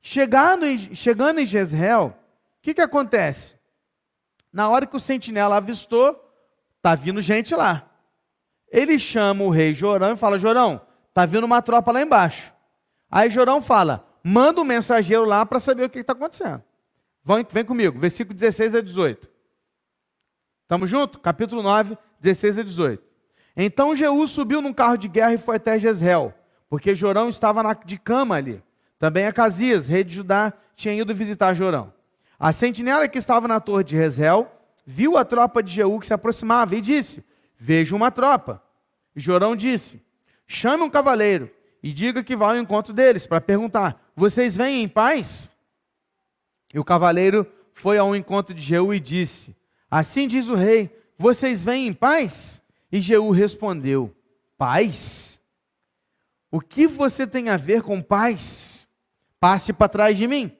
Chegando 0.00 0.64
em, 0.64 0.94
chegando 0.94 1.40
em 1.40 1.44
Jezreel, 1.44 2.14
o 2.58 2.62
que, 2.62 2.74
que 2.74 2.80
acontece? 2.80 3.56
Na 4.52 4.68
hora 4.68 4.86
que 4.86 4.94
o 4.94 5.00
sentinela 5.00 5.56
avistou, 5.56 6.16
está 6.76 6.94
vindo 6.94 7.20
gente 7.20 7.56
lá. 7.56 7.90
Ele 8.70 9.00
chama 9.00 9.42
o 9.42 9.50
rei 9.50 9.74
Jorão 9.74 10.12
e 10.12 10.16
fala: 10.16 10.38
Jorão, 10.38 10.80
está 11.08 11.26
vindo 11.26 11.42
uma 11.42 11.60
tropa 11.60 11.90
lá 11.90 12.00
embaixo. 12.00 12.52
Aí 13.10 13.28
Jorão 13.28 13.60
fala: 13.60 14.06
manda 14.22 14.60
um 14.60 14.64
mensageiro 14.64 15.24
lá 15.24 15.44
para 15.44 15.58
saber 15.58 15.82
o 15.82 15.90
que 15.90 15.98
está 15.98 16.12
acontecendo. 16.12 16.62
Vem, 17.24 17.44
vem 17.50 17.64
comigo, 17.64 17.98
versículo 17.98 18.32
16 18.32 18.76
a 18.76 18.80
18. 18.80 19.28
Estamos 20.62 20.88
juntos? 20.88 21.20
Capítulo 21.20 21.64
9, 21.64 21.98
16 22.20 22.60
a 22.60 22.62
18. 22.62 23.02
Então 23.56 23.96
Jeú 23.96 24.26
subiu 24.28 24.60
num 24.60 24.72
carro 24.72 24.98
de 24.98 25.08
guerra 25.08 25.32
e 25.32 25.38
foi 25.38 25.56
até 25.56 25.78
Jezreel, 25.78 26.34
porque 26.68 26.94
Jorão 26.94 27.28
estava 27.28 27.62
na, 27.62 27.72
de 27.72 27.98
cama 27.98 28.34
ali. 28.34 28.62
Também 28.98 29.26
Acasias, 29.26 29.86
rei 29.86 30.04
de 30.04 30.14
Judá, 30.14 30.52
tinha 30.74 30.94
ido 30.94 31.14
visitar 31.14 31.54
Jorão. 31.54 31.92
A 32.38 32.52
sentinela 32.52 33.08
que 33.08 33.16
estava 33.16 33.48
na 33.48 33.58
torre 33.58 33.84
de 33.84 33.96
Jezreel 33.96 34.50
viu 34.84 35.16
a 35.16 35.24
tropa 35.24 35.62
de 35.62 35.72
Jeú 35.72 35.98
que 35.98 36.06
se 36.06 36.12
aproximava 36.12 36.76
e 36.76 36.82
disse: 36.82 37.24
Vejo 37.58 37.96
uma 37.96 38.10
tropa. 38.10 38.62
Jorão 39.14 39.56
disse: 39.56 40.02
Chame 40.46 40.82
um 40.82 40.90
cavaleiro 40.90 41.50
e 41.82 41.92
diga 41.92 42.22
que 42.22 42.36
vá 42.36 42.48
ao 42.48 42.58
encontro 42.58 42.92
deles 42.92 43.26
para 43.26 43.40
perguntar: 43.40 44.10
Vocês 44.14 44.54
vêm 44.54 44.82
em 44.82 44.88
paz? 44.88 45.50
E 46.74 46.78
o 46.78 46.84
cavaleiro 46.84 47.46
foi 47.72 47.96
ao 47.96 48.14
encontro 48.14 48.52
de 48.54 48.60
Jeú 48.60 48.92
e 48.92 49.00
disse: 49.00 49.56
Assim 49.90 50.28
diz 50.28 50.48
o 50.48 50.54
rei: 50.54 50.94
Vocês 51.18 51.62
vêm 51.62 51.88
em 51.88 51.94
paz? 51.94 52.60
E 52.96 53.00
Jeú 53.02 53.30
respondeu: 53.30 54.10
Paz? 54.56 55.38
O 56.50 56.62
que 56.62 56.86
você 56.86 57.26
tem 57.26 57.50
a 57.50 57.56
ver 57.58 57.82
com 57.82 58.00
paz? 58.00 58.88
Passe 59.38 59.70
para 59.70 59.86
trás 59.86 60.16
de 60.16 60.26
mim. 60.26 60.56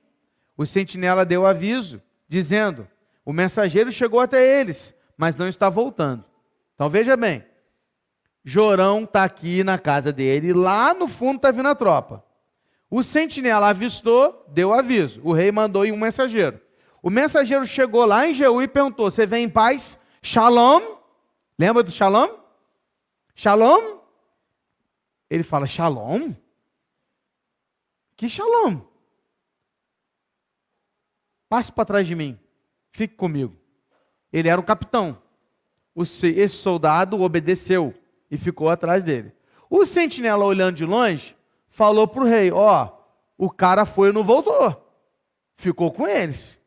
O 0.54 0.66
sentinela 0.66 1.24
deu 1.24 1.46
aviso, 1.46 2.02
dizendo: 2.28 2.86
O 3.24 3.32
mensageiro 3.32 3.90
chegou 3.90 4.20
até 4.20 4.60
eles, 4.60 4.94
mas 5.16 5.34
não 5.34 5.48
está 5.48 5.70
voltando. 5.70 6.26
Então 6.74 6.90
veja 6.90 7.16
bem: 7.16 7.42
Jorão 8.44 9.04
está 9.04 9.24
aqui 9.24 9.64
na 9.64 9.78
casa 9.78 10.12
dele, 10.12 10.52
lá 10.52 10.92
no 10.92 11.08
fundo 11.08 11.36
está 11.36 11.50
vindo 11.50 11.70
a 11.70 11.74
tropa. 11.74 12.22
O 12.90 13.02
sentinela 13.02 13.68
avistou, 13.68 14.44
deu 14.48 14.74
aviso. 14.74 15.22
O 15.24 15.32
rei 15.32 15.50
mandou 15.50 15.86
ir 15.86 15.92
um 15.92 15.96
mensageiro. 15.96 16.60
O 17.02 17.08
mensageiro 17.08 17.64
chegou 17.64 18.04
lá 18.04 18.28
em 18.28 18.34
Jeú 18.34 18.60
e 18.60 18.68
perguntou: 18.68 19.10
Você 19.10 19.24
vem 19.24 19.44
em 19.44 19.48
paz? 19.48 19.98
Shalom? 20.20 20.95
Lembra 21.58 21.82
do 21.82 21.90
shalom? 21.90 22.38
Shalom? 23.34 23.98
Ele 25.30 25.42
fala: 25.42 25.66
Shalom? 25.66 26.34
Que 28.16 28.28
shalom? 28.28 28.80
Passe 31.48 31.72
para 31.72 31.84
trás 31.84 32.06
de 32.06 32.14
mim. 32.14 32.38
Fique 32.90 33.14
comigo. 33.14 33.56
Ele 34.32 34.48
era 34.48 34.60
o 34.60 34.64
capitão. 34.64 35.20
Esse 35.96 36.56
soldado 36.56 37.20
obedeceu 37.20 37.94
e 38.30 38.36
ficou 38.36 38.68
atrás 38.68 39.02
dele. 39.02 39.32
O 39.70 39.86
sentinela, 39.86 40.44
olhando 40.44 40.76
de 40.76 40.84
longe, 40.84 41.36
falou 41.68 42.06
para 42.06 42.22
o 42.22 42.26
rei: 42.26 42.50
Ó, 42.52 42.90
o 43.38 43.50
cara 43.50 43.84
foi 43.84 44.10
e 44.10 44.12
não 44.12 44.22
voltou. 44.22 44.82
Ficou 45.56 45.90
com 45.90 46.06
eles. 46.06 46.58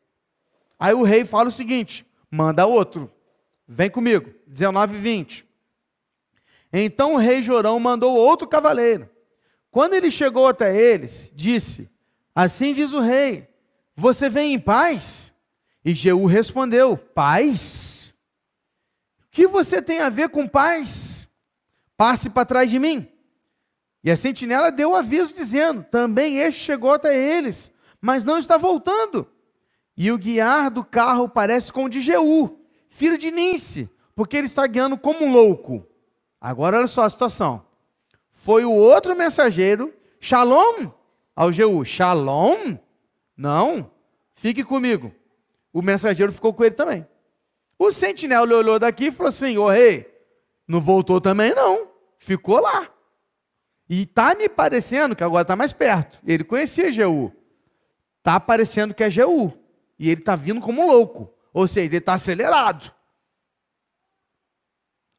Aí 0.80 0.94
o 0.94 1.04
rei 1.04 1.26
fala 1.26 1.50
o 1.50 1.52
seguinte: 1.52 2.06
manda 2.32 2.66
outro. 2.66 3.12
Vem 3.72 3.88
comigo. 3.88 4.34
19 4.48 4.96
e 4.96 5.00
20. 5.00 5.46
Então 6.74 7.14
o 7.14 7.18
rei 7.18 7.44
Jorão 7.44 7.80
mandou 7.80 8.16
outro 8.16 8.48
cavaleiro. 8.48 9.08
Quando 9.70 9.94
ele 9.94 10.10
chegou 10.10 10.48
até 10.48 10.76
eles, 10.76 11.32
disse: 11.36 11.88
Assim 12.34 12.74
diz 12.74 12.92
o 12.94 13.00
rei: 13.00 13.48
Você 13.96 14.28
vem 14.28 14.56
em 14.56 14.60
paz? 14.60 15.32
E 15.86 15.94
Jeú 15.94 16.26
respondeu: 16.26 16.98
Paz? 16.98 18.16
O 19.22 19.30
que 19.30 19.46
você 19.46 19.84
tem 19.84 20.00
a 20.00 20.10
ver 20.10 20.30
com 20.30 20.48
paz? 20.48 21.30
Passe 21.96 22.28
para 22.28 22.46
trás 22.46 22.72
de 22.72 22.80
mim. 22.80 23.08
E 24.04 24.10
a 24.10 24.18
sentinela 24.18 24.72
deu 24.72 24.96
aviso 24.96 25.32
dizendo: 25.32 25.84
Também 25.84 26.40
este 26.40 26.60
chegou 26.60 26.92
até 26.92 27.16
eles, 27.16 27.72
mas 28.02 28.26
não 28.26 28.40
está 28.40 28.58
voltando. 28.58 29.28
E 29.96 30.12
o 30.12 30.18
guiar 30.18 30.72
do 30.72 30.84
carro 30.84 31.30
parece 31.30 31.72
com 31.72 31.84
o 31.84 31.90
de 31.90 32.02
Jeú, 32.02 32.59
filho 32.90 33.18
de 33.18 33.32
Nince, 33.32 33.90
porque 34.16 34.36
ele 34.36 34.48
está 34.48 34.66
guiando 34.68 34.98
como 34.98 35.26
um 35.26 35.32
louco. 35.32 35.88
Agora 36.42 36.78
olha 36.78 36.88
só 36.88 37.04
a 37.04 37.10
situação. 37.10 37.66
Foi 38.32 38.66
o 38.66 38.72
outro 38.74 39.16
mensageiro, 39.16 39.94
Shalom, 40.20 40.92
ao 41.36 41.52
Jeú. 41.52 41.86
Shalom? 41.86 42.78
Não, 43.36 43.90
fique 44.34 44.64
comigo. 44.64 45.14
O 45.72 45.82
mensageiro 45.82 46.32
ficou 46.32 46.54
com 46.54 46.64
ele 46.64 46.76
também. 46.76 47.08
O 47.78 47.92
sentinela 47.92 48.54
olhou 48.54 48.80
daqui 48.80 49.06
e 49.06 49.12
falou 49.12 49.30
assim: 49.30 49.58
Ô 49.58 49.70
rei, 49.70 50.10
não 50.68 50.82
voltou 50.82 51.22
também 51.22 51.54
não, 51.56 51.88
ficou 52.18 52.60
lá. 52.60 52.90
E 53.90 54.04
está 54.04 54.36
me 54.36 54.48
parecendo 54.48 55.16
que 55.16 55.24
agora 55.24 55.42
está 55.42 55.56
mais 55.56 55.74
perto. 55.74 56.20
Ele 56.26 56.44
conhecia 56.44 56.92
Jeú. 56.92 57.32
Está 58.20 58.40
parecendo 58.40 58.94
que 58.94 59.04
é 59.04 59.10
Jeú. 59.10 59.52
E 59.98 60.10
ele 60.10 60.22
está 60.22 60.36
vindo 60.36 60.62
como 60.62 60.84
um 60.84 60.88
louco. 60.88 61.34
Ou 61.54 61.68
seja, 61.68 61.88
ele 61.88 61.98
está 61.98 62.14
acelerado. 62.14 62.94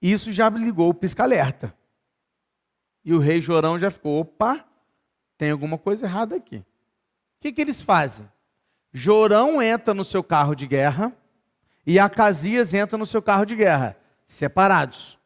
Isso 0.01 0.33
já 0.33 0.49
ligou 0.49 0.89
o 0.89 0.95
pisca-alerta. 0.95 1.75
E 3.05 3.13
o 3.13 3.19
rei 3.19 3.41
Jorão 3.41 3.79
já 3.79 3.91
ficou: 3.91 4.21
opa, 4.21 4.65
tem 5.37 5.51
alguma 5.51 5.79
coisa 5.79 6.07
errada 6.07 6.37
aqui. 6.37 6.57
O 6.57 6.65
que, 7.41 7.53
que 7.53 7.61
eles 7.61 7.83
fazem? 7.83 8.31
Jorão 8.93 9.63
entra 9.63 9.95
no 9.95 10.05
seu 10.05 10.23
carro 10.23 10.55
de 10.55 10.67
guerra 10.67 11.13
e 11.87 11.99
Acasias 11.99 12.75
entra 12.75 12.99
no 12.99 13.07
seu 13.07 13.23
carro 13.23 13.45
de 13.45 13.57
guerra, 13.57 13.97
separados 14.27 15.21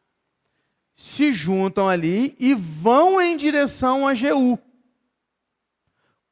se 0.95 1.33
juntam 1.33 1.89
ali 1.89 2.35
e 2.39 2.53
vão 2.53 3.19
em 3.19 3.35
direção 3.35 4.07
a 4.07 4.13
Jeú. 4.13 4.57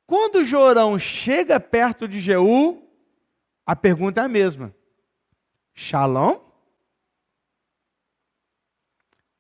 Quando 0.08 0.46
Jorão 0.46 0.98
chega 0.98 1.60
perto 1.60 2.08
de 2.08 2.20
Jeú, 2.20 2.83
a 3.66 3.76
pergunta 3.76 4.22
é 4.22 4.26
a 4.26 4.30
mesma: 4.30 4.74
Shalom? 5.74 6.40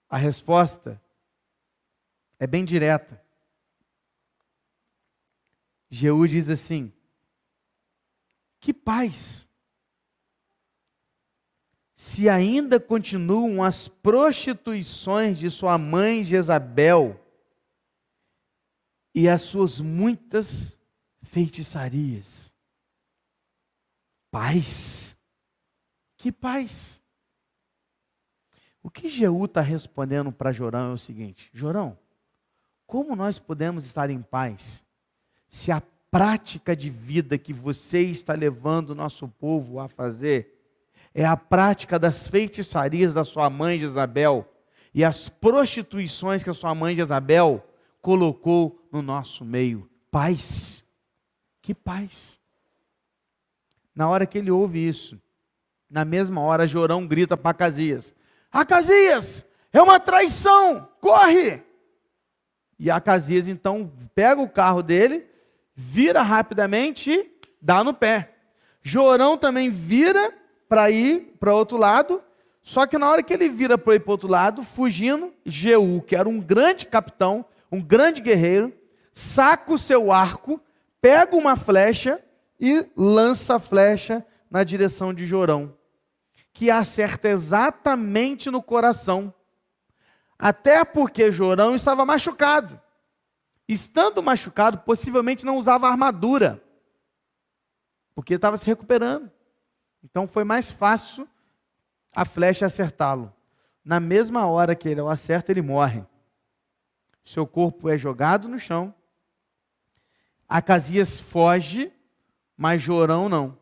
A 0.09 0.17
resposta 0.17 1.01
é 2.39 2.45
bem 2.45 2.63
direta. 2.63 3.21
Jeú 5.89 6.27
diz 6.27 6.49
assim: 6.49 6.91
Que 8.59 8.73
paz! 8.73 9.47
se 12.03 12.27
ainda 12.27 12.81
continuam 12.81 13.63
as 13.63 13.88
prostituições 13.88 15.38
de 15.38 15.49
sua 15.49 15.77
mãe 15.77 16.21
Jezabel 16.21 17.17
e 19.15 19.29
as 19.29 19.43
suas 19.43 19.79
muitas 19.79 20.77
feitiçarias. 21.21 22.53
Paz. 24.34 25.15
Que 26.17 26.32
paz. 26.32 27.00
O 28.82 28.89
que 28.89 29.08
Jeú 29.08 29.46
está 29.46 29.62
respondendo 29.62 30.32
para 30.32 30.52
Jorão 30.52 30.89
é 30.89 30.93
o 30.96 30.98
seguinte: 30.98 31.52
Jorão, 31.54 31.96
como 32.88 33.15
nós 33.15 33.38
podemos 33.38 33.86
estar 33.86 34.10
em 34.10 34.24
paz 34.24 34.84
se 35.48 35.72
a 35.72 35.84
prática 36.10 36.76
de 36.76 36.89
vida 36.89 37.38
que 37.38 37.54
você 37.54 38.02
está 38.02 38.34
levando 38.34 38.89
o 38.89 38.96
nosso 38.96 39.28
povo 39.28 39.80
a 39.80 39.88
fazer 39.88 40.60
é 41.13 41.24
a 41.24 41.38
prática 41.38 42.00
das 42.00 42.28
feitiçarias 42.28 43.13
da 43.13 43.24
sua 43.24 43.52
mãe 43.52 43.80
Jezabel 43.80 44.52
e 44.96 45.04
as 45.04 45.30
prostituições 45.30 46.43
que 46.43 46.50
a 46.50 46.56
sua 46.56 46.74
mãe 46.74 46.96
Jezabel 46.96 47.63
colocou 48.02 48.84
no 48.91 49.04
nosso 49.04 49.46
meio. 49.46 49.88
Paz. 50.10 50.84
Que 51.62 51.76
paz. 51.76 52.41
Na 53.95 54.10
hora 54.10 54.25
que 54.25 54.38
ele 54.38 54.51
ouve 54.51 54.88
isso, 54.88 55.19
na 55.89 56.03
mesma 56.03 56.41
hora 56.41 56.67
Jorão 56.67 57.06
grita 57.06 57.38
para 57.38 57.51
Acasias: 57.51 58.15
Acasias, 58.51 59.45
é 59.71 59.82
uma 59.82 59.99
traição, 59.99 60.88
corre! 60.99 61.62
E 62.79 62.89
Acasias 62.89 63.47
então 63.47 63.91
pega 64.15 64.41
o 64.41 64.49
carro 64.49 64.82
dele, 64.82 65.25
vira 65.75 66.21
rapidamente 66.21 67.12
e 67.12 67.32
dá 67.62 67.84
no 67.84 67.93
pé. 67.93 68.34
Jorão 68.82 69.38
também 69.38 69.69
vira 69.69 70.34
para 70.67 70.89
ir 70.89 71.36
para 71.39 71.53
outro 71.53 71.77
lado. 71.77 72.21
Só 72.62 72.86
que 72.88 72.97
na 72.97 73.10
hora 73.10 73.21
que 73.21 73.34
ele 73.34 73.49
vira 73.49 73.77
para 73.77 73.95
ir 73.95 73.99
para 73.99 74.12
outro 74.12 74.27
lado, 74.27 74.63
fugindo, 74.63 75.34
Jeú, 75.45 76.01
que 76.01 76.15
era 76.15 76.27
um 76.27 76.39
grande 76.39 76.86
capitão, 76.86 77.45
um 77.71 77.82
grande 77.82 78.21
guerreiro, 78.21 78.73
saca 79.13 79.71
o 79.73 79.77
seu 79.77 80.12
arco, 80.12 80.62
pega 81.01 81.36
uma 81.36 81.56
flecha 81.56 82.19
e 82.60 82.89
lança 82.96 83.56
a 83.56 83.60
flecha 83.60 84.26
na 84.50 84.63
direção 84.63 85.13
de 85.13 85.26
Jorão, 85.26 85.78
que 86.52 86.70
acerta 86.70 87.30
exatamente 87.30 88.52
no 88.52 88.62
coração. 88.62 89.34
Até 90.38 90.84
porque 90.86 91.32
Jorão 91.32 91.76
estava 91.76 92.06
machucado. 92.06 92.80
Estando 93.68 94.22
machucado, 94.22 94.80
possivelmente 94.80 95.46
não 95.46 95.58
usava 95.58 95.88
armadura, 95.88 96.62
porque 98.13 98.36
estava 98.36 98.58
se 98.58 98.66
recuperando. 98.66 99.32
Então 100.04 100.28
foi 100.28 100.44
mais 100.44 100.72
fácil 100.72 101.28
a 102.16 102.26
flecha 102.26 102.66
acertá-lo. 102.66 103.34
Na 103.84 104.00
mesma 104.00 104.46
hora 104.46 104.76
que 104.76 104.88
ele 104.88 105.02
o 105.02 105.10
acerta, 105.10 105.51
ele 105.51 105.62
morre. 105.62 106.06
Seu 107.24 107.47
corpo 107.47 107.89
é 107.89 107.97
jogado 107.97 108.47
no 108.47 108.60
chão. 108.60 108.93
Acasias 110.47 111.20
foge, 111.20 111.91
mas 112.64 112.82
Jorão 112.82 113.28
não. 113.28 113.59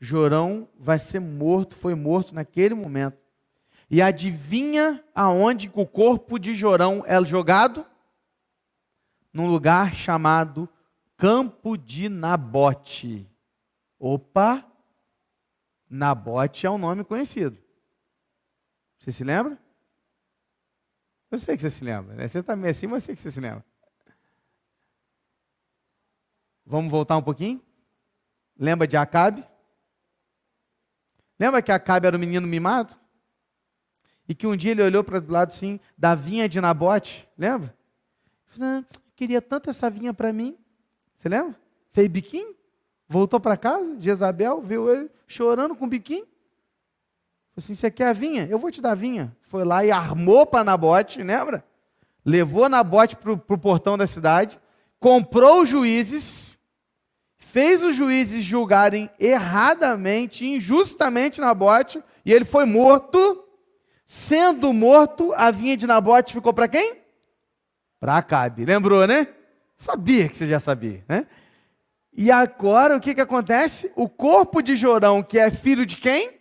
Jorão 0.00 0.68
vai 0.76 0.98
ser 0.98 1.20
morto, 1.20 1.76
foi 1.76 1.94
morto 1.94 2.34
naquele 2.34 2.74
momento. 2.74 3.16
E 3.88 4.02
adivinha 4.02 5.04
aonde 5.14 5.70
o 5.72 5.86
corpo 5.86 6.36
de 6.36 6.52
Jorão 6.52 7.04
é 7.06 7.24
jogado? 7.24 7.86
Num 9.32 9.46
lugar 9.46 9.94
chamado 9.94 10.68
Campo 11.16 11.78
de 11.78 12.08
Nabote. 12.08 13.30
Opa! 13.96 14.68
Nabote 15.88 16.66
é 16.66 16.70
um 16.70 16.78
nome 16.78 17.04
conhecido. 17.04 17.62
Você 18.98 19.12
se 19.12 19.22
lembra? 19.22 19.56
Eu 21.30 21.38
sei 21.38 21.54
que 21.54 21.62
você 21.62 21.70
se 21.70 21.84
lembra. 21.84 22.16
Né? 22.16 22.26
Você 22.26 22.40
está 22.40 22.56
meio 22.56 22.72
assim, 22.72 22.88
mas 22.88 23.04
eu 23.04 23.06
sei 23.06 23.14
que 23.14 23.20
você 23.20 23.30
se 23.30 23.40
lembra. 23.40 23.64
Vamos 26.66 26.90
voltar 26.90 27.16
um 27.16 27.22
pouquinho? 27.22 27.69
Lembra 28.60 28.86
de 28.86 28.94
Acabe? 28.98 29.42
Lembra 31.38 31.62
que 31.62 31.72
Acabe 31.72 32.06
era 32.06 32.14
um 32.14 32.20
menino 32.20 32.46
mimado? 32.46 32.94
E 34.28 34.34
que 34.34 34.46
um 34.46 34.54
dia 34.54 34.72
ele 34.72 34.82
olhou 34.82 35.02
para 35.02 35.18
o 35.18 35.32
lado 35.32 35.48
assim, 35.48 35.80
da 35.96 36.14
vinha 36.14 36.46
de 36.46 36.60
Nabote, 36.60 37.26
lembra? 37.38 37.74
Ah, 38.60 38.84
queria 39.16 39.40
tanto 39.40 39.70
essa 39.70 39.88
vinha 39.88 40.12
para 40.12 40.30
mim. 40.30 40.58
Você 41.18 41.30
lembra? 41.30 41.58
Fez 41.90 42.06
biquinho, 42.06 42.54
voltou 43.08 43.40
para 43.40 43.56
casa, 43.56 43.98
Jezabel 43.98 44.60
viu 44.60 44.94
ele 44.94 45.10
chorando 45.26 45.74
com 45.74 45.88
biquinho. 45.88 46.26
Falei 47.52 47.56
assim: 47.56 47.74
Você 47.74 47.90
quer 47.90 48.08
a 48.08 48.12
vinha? 48.12 48.46
Eu 48.46 48.58
vou 48.58 48.70
te 48.70 48.82
dar 48.82 48.92
a 48.92 48.94
vinha. 48.94 49.34
Foi 49.42 49.64
lá 49.64 49.82
e 49.84 49.90
armou 49.90 50.44
para 50.44 50.62
Nabote, 50.62 51.22
lembra? 51.22 51.64
Levou 52.24 52.68
Nabote 52.68 53.16
para 53.16 53.32
o 53.32 53.58
portão 53.58 53.96
da 53.96 54.06
cidade, 54.06 54.60
comprou 54.98 55.62
os 55.62 55.68
juízes, 55.68 56.58
fez 57.50 57.82
os 57.82 57.96
juízes 57.96 58.44
julgarem 58.44 59.10
erradamente, 59.18 60.46
injustamente 60.46 61.40
Nabote, 61.40 62.02
e 62.24 62.32
ele 62.32 62.44
foi 62.44 62.64
morto. 62.64 63.44
Sendo 64.06 64.72
morto, 64.72 65.32
a 65.36 65.50
vinha 65.50 65.76
de 65.76 65.86
Nabote 65.86 66.32
ficou 66.32 66.52
para 66.52 66.68
quem? 66.68 66.96
Para 67.98 68.16
Acabe. 68.16 68.64
Lembrou, 68.64 69.06
né? 69.06 69.28
Sabia 69.76 70.28
que 70.28 70.36
você 70.36 70.46
já 70.46 70.60
sabia, 70.60 71.04
né? 71.08 71.26
E 72.12 72.30
agora 72.30 72.96
o 72.96 73.00
que, 73.00 73.14
que 73.14 73.20
acontece? 73.20 73.92
O 73.96 74.08
corpo 74.08 74.62
de 74.62 74.76
Jorão, 74.76 75.22
que 75.22 75.38
é 75.38 75.50
filho 75.50 75.86
de 75.86 75.96
quem? 75.96 76.32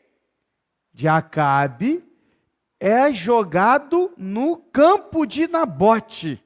De 0.93 1.07
Acabe, 1.07 2.03
é 2.79 3.11
jogado 3.13 4.11
no 4.17 4.57
campo 4.57 5.25
de 5.25 5.47
Nabote. 5.47 6.43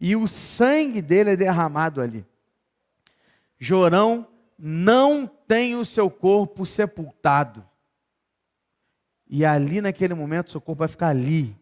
E 0.00 0.14
o 0.16 0.28
sangue 0.28 1.02
dele 1.02 1.30
é 1.30 1.36
derramado 1.36 2.00
ali. 2.00 2.26
Jorão 3.58 4.26
não 4.58 5.26
tem 5.26 5.74
o 5.76 5.84
seu 5.84 6.10
corpo 6.10 6.64
sepultado. 6.66 7.64
E 9.28 9.44
ali, 9.44 9.80
naquele 9.80 10.14
momento, 10.14 10.50
seu 10.50 10.60
corpo 10.60 10.80
vai 10.80 10.88
ficar 10.88 11.08
ali, 11.08 11.54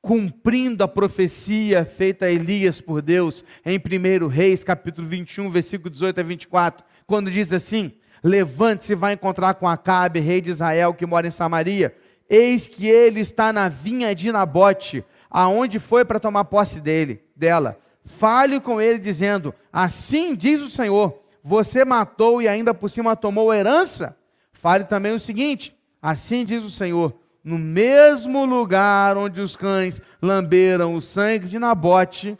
cumprindo 0.00 0.84
a 0.84 0.88
profecia 0.88 1.84
feita 1.84 2.26
a 2.26 2.30
Elias 2.30 2.80
por 2.80 3.00
Deus 3.00 3.44
em 3.64 3.78
1 3.78 4.26
Reis, 4.26 4.62
capítulo 4.62 5.08
21, 5.08 5.50
versículo 5.50 5.88
18 5.88 6.20
a 6.20 6.22
24, 6.22 6.84
quando 7.06 7.30
diz 7.30 7.52
assim: 7.52 7.92
Levante-se 8.22 8.92
e 8.92 8.96
vai 8.96 9.14
encontrar 9.14 9.54
com 9.54 9.66
Acabe, 9.66 10.20
rei 10.20 10.40
de 10.40 10.50
Israel, 10.50 10.94
que 10.94 11.06
mora 11.06 11.26
em 11.26 11.30
Samaria. 11.30 11.96
Eis 12.28 12.66
que 12.66 12.86
ele 12.86 13.20
está 13.20 13.52
na 13.52 13.68
vinha 13.68 14.14
de 14.14 14.30
Nabote, 14.30 15.04
aonde 15.30 15.78
foi 15.78 16.04
para 16.04 16.20
tomar 16.20 16.44
posse 16.44 16.80
dele, 16.80 17.22
dela. 17.34 17.78
Fale 18.04 18.60
com 18.60 18.80
ele, 18.80 18.98
dizendo: 18.98 19.54
Assim 19.72 20.34
diz 20.34 20.60
o 20.60 20.70
Senhor: 20.70 21.22
Você 21.42 21.84
matou 21.84 22.42
e 22.42 22.48
ainda 22.48 22.74
por 22.74 22.88
cima 22.88 23.16
tomou 23.16 23.52
herança? 23.52 24.16
Fale 24.52 24.84
também 24.84 25.12
o 25.12 25.20
seguinte: 25.20 25.76
Assim 26.00 26.44
diz 26.44 26.64
o 26.64 26.70
Senhor: 26.70 27.14
no 27.44 27.58
mesmo 27.58 28.44
lugar 28.44 29.16
onde 29.16 29.40
os 29.40 29.56
cães 29.56 30.00
lamberam 30.20 30.94
o 30.94 31.00
sangue 31.00 31.48
de 31.48 31.58
Nabote, 31.58 32.38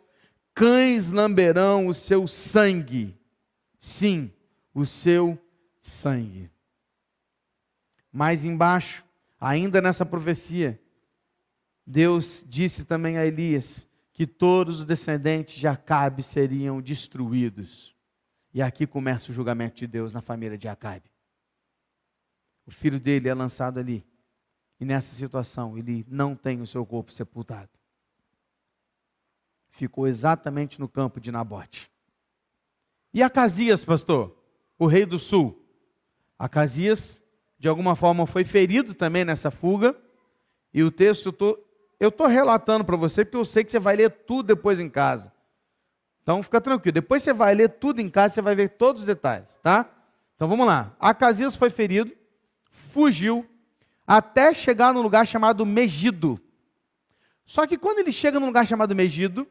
cães 0.55 1.11
lamberão 1.11 1.87
o 1.87 1.95
seu 1.95 2.27
sangue. 2.27 3.19
Sim, 3.81 4.33
o 4.73 4.87
seu 4.87 5.39
sangue. 5.81 6.51
Mais 8.13 8.45
embaixo, 8.45 9.05
ainda 9.41 9.81
nessa 9.81 10.07
profecia, 10.07 10.81
Deus 11.85 12.45
disse 12.47 12.85
também 12.85 13.19
a 13.19 13.27
Elias 13.27 13.87
que 14.23 14.27
todos 14.29 14.79
os 14.79 14.85
descendentes 14.85 15.57
de 15.57 15.67
Acabe 15.67 16.23
seriam 16.23 16.81
destruídos. 16.81 17.93
E 18.55 18.63
aqui 18.63 18.87
começa 18.87 19.33
o 19.33 19.35
julgamento 19.35 19.75
de 19.75 19.87
Deus 19.89 20.13
na 20.13 20.21
família 20.21 20.57
de 20.57 20.69
Acabe. 20.69 21.11
O 22.65 22.71
filho 22.71 23.01
dele 23.01 23.29
é 23.29 23.35
lançado 23.35 23.81
ali. 23.81 24.07
E 24.79 24.85
nessa 24.85 25.13
situação, 25.13 25.77
ele 25.77 26.07
não 26.09 26.37
tem 26.37 26.61
o 26.61 26.67
seu 26.69 26.87
corpo 26.87 27.11
sepultado. 27.11 27.69
Ficou 29.71 30.07
exatamente 30.07 30.79
no 30.79 30.89
campo 30.89 31.19
de 31.19 31.33
Nabote. 31.33 31.91
E 33.13 33.25
Acasias, 33.25 33.85
pastor, 33.85 34.41
o 34.79 34.87
rei 34.87 35.05
do 35.05 35.19
sul? 35.19 35.67
Acasias, 36.39 37.21
de 37.59 37.67
alguma 37.67 37.97
forma, 37.97 38.25
foi 38.25 38.45
ferido 38.45 38.95
também 38.95 39.25
nessa 39.25 39.51
fuga. 39.51 40.01
E 40.73 40.85
o 40.85 40.93
texto, 40.93 41.33
eu 42.03 42.09
estou 42.09 42.27
relatando 42.27 42.85
para 42.85 42.97
você, 42.97 43.25
porque 43.25 43.37
eu 43.37 43.45
sei 43.45 43.63
que 43.63 43.71
você 43.71 43.79
vai 43.79 43.95
ler 43.95 44.11
tudo 44.11 44.49
depois 44.49 44.81
em 44.81 44.89
casa. 44.89 45.33
Então 46.21 46.43
fica 46.43 46.61
tranquilo. 46.61 46.95
Depois 46.95 47.23
você 47.23 47.33
vai 47.33 47.55
ler 47.55 47.69
tudo 47.69 48.01
em 48.01 48.11
casa, 48.11 48.35
você 48.35 48.43
vai 48.43 48.57
ver 48.57 48.71
todos 48.71 49.03
os 49.03 49.07
detalhes, 49.07 49.49
tá? 49.63 49.89
Então 50.35 50.49
vamos 50.49 50.67
lá. 50.67 50.97
Acasias 50.99 51.55
foi 51.55 51.71
ferido, 51.71 52.13
fugiu, 52.73 53.47
até 54.05 54.53
chegar 54.53 54.93
no 54.93 55.01
lugar 55.01 55.25
chamado 55.29 55.65
Megido. 55.65 56.41
Só 57.47 57.69
que 57.69 57.79
quando 57.79 58.01
ele 58.01 58.13
chega 58.13 58.41
no 58.41 58.47
lugar 58.47 58.67
chamado 58.67 58.97
Megido, 58.97 59.47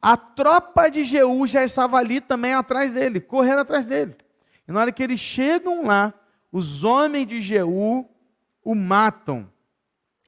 a 0.00 0.16
tropa 0.16 0.88
de 0.88 1.04
Jeú 1.04 1.46
já 1.46 1.62
estava 1.62 1.98
ali 1.98 2.22
também 2.22 2.54
atrás 2.54 2.90
dele, 2.90 3.20
correndo 3.20 3.60
atrás 3.60 3.84
dele. 3.84 4.16
E 4.66 4.72
na 4.72 4.80
hora 4.80 4.92
que 4.92 5.02
eles 5.02 5.20
chegam 5.20 5.84
lá, 5.84 6.14
os 6.50 6.84
homens 6.84 7.26
de 7.26 7.38
Jeú 7.38 8.08
o 8.64 8.74
matam 8.74 9.46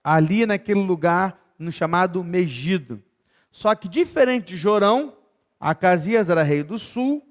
ali 0.02 0.44
naquele 0.44 0.80
lugar 0.80 1.42
no 1.59 1.72
chamado 1.72 2.22
Megido. 2.22 3.02
Só 3.50 3.74
que 3.74 3.88
diferente 3.88 4.46
de 4.48 4.57
Jorão, 4.57 5.16
Acasias 5.61 6.28
era 6.28 6.42
rei 6.42 6.62
do 6.62 6.78
sul, 6.78 7.22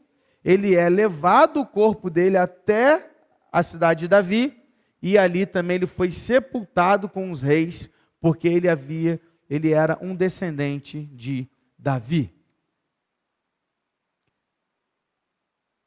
ele 0.44 0.76
é 0.76 0.90
levado 0.90 1.60
o 1.60 1.66
corpo 1.66 2.10
dele 2.10 2.38
até 2.38 3.12
a 3.52 3.62
cidade 3.62 4.02
de 4.02 4.08
Davi, 4.08 4.60
e 5.02 5.18
ali 5.18 5.46
também 5.46 5.76
ele 5.76 5.86
foi 5.86 6.10
sepultado 6.12 7.08
com 7.08 7.30
os 7.30 7.42
reis, 7.42 7.90
porque 8.20 8.48
ele 8.48 8.70
havia, 8.70 9.20
ele 9.50 9.72
era 9.72 9.98
um 10.02 10.16
descendente 10.16 11.06
de 11.14 11.48
Davi. 11.78 12.34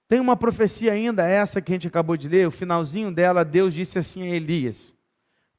Tem 0.08 0.20
uma 0.20 0.36
profecia 0.36 0.92
ainda, 0.92 1.26
essa 1.26 1.60
que 1.60 1.72
a 1.72 1.74
gente 1.74 1.88
acabou 1.88 2.16
de 2.16 2.28
ler, 2.28 2.46
o 2.46 2.52
finalzinho 2.52 3.10
dela, 3.10 3.44
Deus 3.44 3.74
disse 3.74 3.98
assim 3.98 4.22
a 4.22 4.36
Elias: 4.36 4.95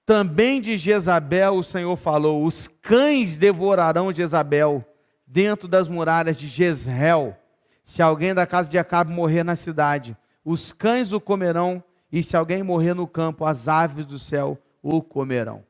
Também 0.08 0.62
de 0.62 0.78
Jezabel 0.78 1.55
o 1.55 1.64
Senhor 1.66 1.97
falou: 1.97 2.45
Os 2.45 2.70
cães 2.82 3.36
devorarão 3.36 4.14
Jezabel 4.14 4.86
dentro 5.28 5.68
das 5.68 5.89
muralhas 5.89 6.38
de 6.38 6.47
Jezreel. 6.47 7.36
Se 7.84 8.01
alguém 8.01 8.34
da 8.34 8.47
casa 8.47 8.70
de 8.70 8.78
Acabe 8.78 9.12
morrer 9.12 9.43
na 9.43 9.58
cidade, 9.58 10.16
os 10.45 10.72
cães 10.72 11.12
o 11.12 11.20
comerão 11.20 11.84
e 12.10 12.24
se 12.24 12.38
alguém 12.38 12.64
morrer 12.64 12.93
no 12.93 13.05
campo, 13.05 13.43
as 13.43 13.68
aves 13.68 14.05
do 14.05 14.18
céu 14.18 14.58
o 14.82 15.01
comerão. 15.01 15.66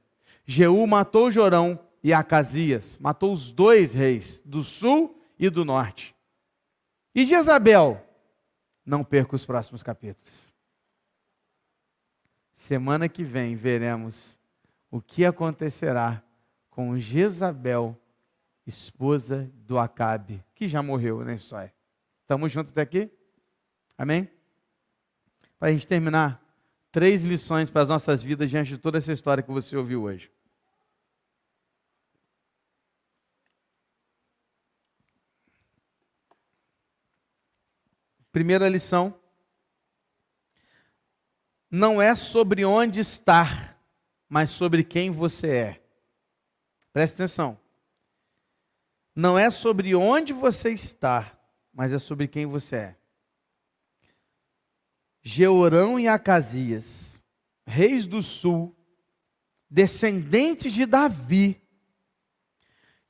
Jeú 0.45 0.85
matou 0.85 1.31
Jorão 1.31 1.79
e 2.03 2.13
Acasias, 2.13 2.95
matou 3.01 3.33
os 3.33 3.49
dois 3.49 3.95
reis, 3.95 4.39
do 4.45 4.63
sul 4.63 5.19
e 5.39 5.49
do 5.49 5.65
norte. 5.65 6.15
E 7.15 7.25
Jezabel? 7.25 7.99
Não 8.85 9.03
perca 9.03 9.35
os 9.35 9.43
próximos 9.43 9.81
capítulos. 9.81 10.46
Semana 12.57 13.07
que 13.07 13.23
vem 13.23 13.55
veremos 13.55 14.37
o 14.91 14.99
que 14.99 15.23
acontecerá 15.23 16.21
com 16.69 16.97
Jezabel, 16.97 17.97
esposa 18.65 19.49
do 19.53 19.79
Acabe, 19.79 20.43
que 20.53 20.67
já 20.67 20.83
morreu 20.83 21.23
na 21.23 21.35
história. 21.35 21.73
Estamos 22.21 22.51
juntos 22.51 22.73
até 22.73 22.81
aqui? 22.81 23.09
Amém? 23.97 24.29
para 25.59 25.69
a 25.69 25.71
gente 25.71 25.87
terminar, 25.87 26.43
três 26.91 27.23
lições 27.23 27.69
para 27.69 27.81
as 27.81 27.89
nossas 27.89 28.21
vidas 28.21 28.49
diante 28.49 28.69
de 28.69 28.77
toda 28.77 28.97
essa 28.97 29.11
história 29.11 29.41
que 29.41 29.51
você 29.51 29.75
ouviu 29.75 30.03
hoje. 30.03 30.31
Primeira 38.31 38.69
lição: 38.69 39.15
não 41.69 42.01
é 42.01 42.15
sobre 42.15 42.63
onde 42.65 42.99
estar, 42.99 43.77
mas 44.27 44.49
sobre 44.49 44.83
quem 44.83 45.09
você 45.09 45.47
é. 45.47 45.81
Preste 46.93 47.15
atenção. 47.15 47.59
Não 49.15 49.37
é 49.37 49.49
sobre 49.49 49.95
onde 49.95 50.33
você 50.33 50.71
está, 50.71 51.37
mas 51.73 51.91
é 51.91 51.99
sobre 51.99 52.27
quem 52.27 52.45
você 52.45 52.75
é. 52.75 52.95
Jeorão 55.21 55.99
e 55.99 56.07
Acasias, 56.07 57.23
reis 57.65 58.07
do 58.07 58.21
sul, 58.21 58.75
descendentes 59.69 60.71
de 60.71 60.85
Davi, 60.85 61.61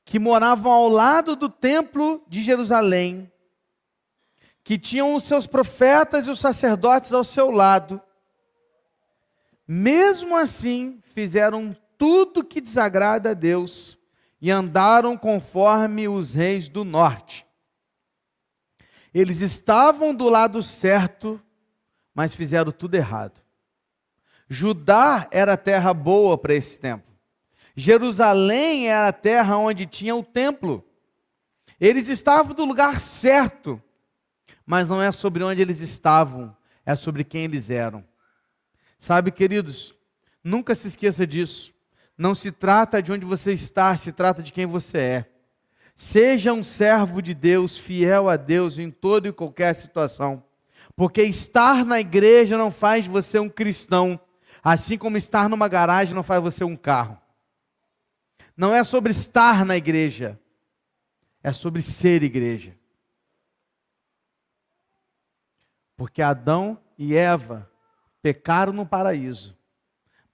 que 0.04 0.18
moravam 0.18 0.72
ao 0.72 0.88
lado 0.88 1.36
do 1.36 1.48
templo 1.48 2.24
de 2.26 2.42
Jerusalém, 2.42 3.30
que 4.64 4.78
tinham 4.78 5.14
os 5.14 5.24
seus 5.24 5.46
profetas 5.46 6.26
e 6.26 6.30
os 6.30 6.40
sacerdotes 6.40 7.12
ao 7.12 7.22
seu 7.22 7.50
lado, 7.50 8.02
mesmo 9.68 10.34
assim 10.34 10.98
fizeram 11.02 11.76
tudo 11.98 12.42
que 12.42 12.58
desagrada 12.58 13.32
a 13.32 13.34
Deus 13.34 13.98
e 14.40 14.50
andaram 14.50 15.14
conforme 15.18 16.08
os 16.08 16.32
reis 16.32 16.68
do 16.68 16.84
norte. 16.84 17.46
Eles 19.12 19.40
estavam 19.40 20.14
do 20.14 20.28
lado 20.30 20.62
certo, 20.62 21.38
mas 22.14 22.32
fizeram 22.32 22.72
tudo 22.72 22.94
errado. 22.94 23.42
Judá 24.48 25.28
era 25.30 25.56
terra 25.56 25.92
boa 25.92 26.38
para 26.38 26.54
esse 26.54 26.78
tempo. 26.78 27.06
Jerusalém 27.76 28.88
era 28.88 29.08
a 29.08 29.12
terra 29.12 29.58
onde 29.58 29.84
tinha 29.84 30.14
o 30.14 30.24
templo. 30.24 30.82
Eles 31.78 32.08
estavam 32.08 32.54
no 32.56 32.64
lugar 32.64 33.00
certo, 33.00 33.80
mas 34.64 34.88
não 34.88 35.02
é 35.02 35.12
sobre 35.12 35.44
onde 35.44 35.60
eles 35.60 35.80
estavam, 35.80 36.56
é 36.86 36.96
sobre 36.96 37.22
quem 37.22 37.44
eles 37.44 37.70
eram. 37.70 38.07
Sabe, 38.98 39.30
queridos, 39.30 39.94
nunca 40.42 40.74
se 40.74 40.88
esqueça 40.88 41.26
disso. 41.26 41.72
Não 42.16 42.34
se 42.34 42.50
trata 42.50 43.00
de 43.00 43.12
onde 43.12 43.24
você 43.24 43.52
está, 43.52 43.96
se 43.96 44.10
trata 44.10 44.42
de 44.42 44.52
quem 44.52 44.66
você 44.66 44.98
é. 44.98 45.30
Seja 45.94 46.52
um 46.52 46.62
servo 46.62 47.22
de 47.22 47.32
Deus, 47.32 47.78
fiel 47.78 48.28
a 48.28 48.36
Deus 48.36 48.78
em 48.78 48.90
toda 48.90 49.28
e 49.28 49.32
qualquer 49.32 49.74
situação. 49.74 50.42
Porque 50.96 51.22
estar 51.22 51.84
na 51.84 52.00
igreja 52.00 52.58
não 52.58 52.72
faz 52.72 53.06
você 53.06 53.38
um 53.38 53.48
cristão, 53.48 54.20
assim 54.62 54.98
como 54.98 55.16
estar 55.16 55.48
numa 55.48 55.68
garagem 55.68 56.14
não 56.14 56.24
faz 56.24 56.42
você 56.42 56.64
um 56.64 56.76
carro. 56.76 57.20
Não 58.56 58.74
é 58.74 58.82
sobre 58.82 59.12
estar 59.12 59.64
na 59.64 59.76
igreja, 59.76 60.38
é 61.42 61.52
sobre 61.52 61.82
ser 61.82 62.24
igreja. 62.24 62.76
Porque 65.96 66.20
Adão 66.20 66.80
e 66.96 67.14
Eva 67.14 67.70
pecaram 68.28 68.74
no 68.74 68.84
paraíso, 68.84 69.56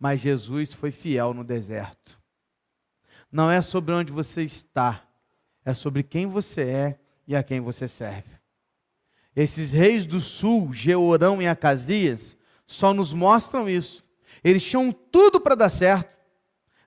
mas 0.00 0.20
Jesus 0.20 0.72
foi 0.72 0.90
fiel 0.90 1.32
no 1.32 1.44
deserto. 1.44 2.20
Não 3.30 3.48
é 3.48 3.62
sobre 3.62 3.94
onde 3.94 4.10
você 4.12 4.42
está, 4.42 5.04
é 5.64 5.72
sobre 5.72 6.02
quem 6.02 6.26
você 6.26 6.62
é 6.62 6.98
e 7.24 7.36
a 7.36 7.42
quem 7.44 7.60
você 7.60 7.86
serve. 7.86 8.32
Esses 9.36 9.70
reis 9.70 10.04
do 10.04 10.20
sul, 10.20 10.72
Georão 10.72 11.40
e 11.40 11.46
Acasias, 11.46 12.36
só 12.66 12.92
nos 12.92 13.12
mostram 13.12 13.68
isso. 13.68 14.04
Eles 14.42 14.64
tinham 14.64 14.90
tudo 14.90 15.40
para 15.40 15.54
dar 15.54 15.70
certo. 15.70 16.18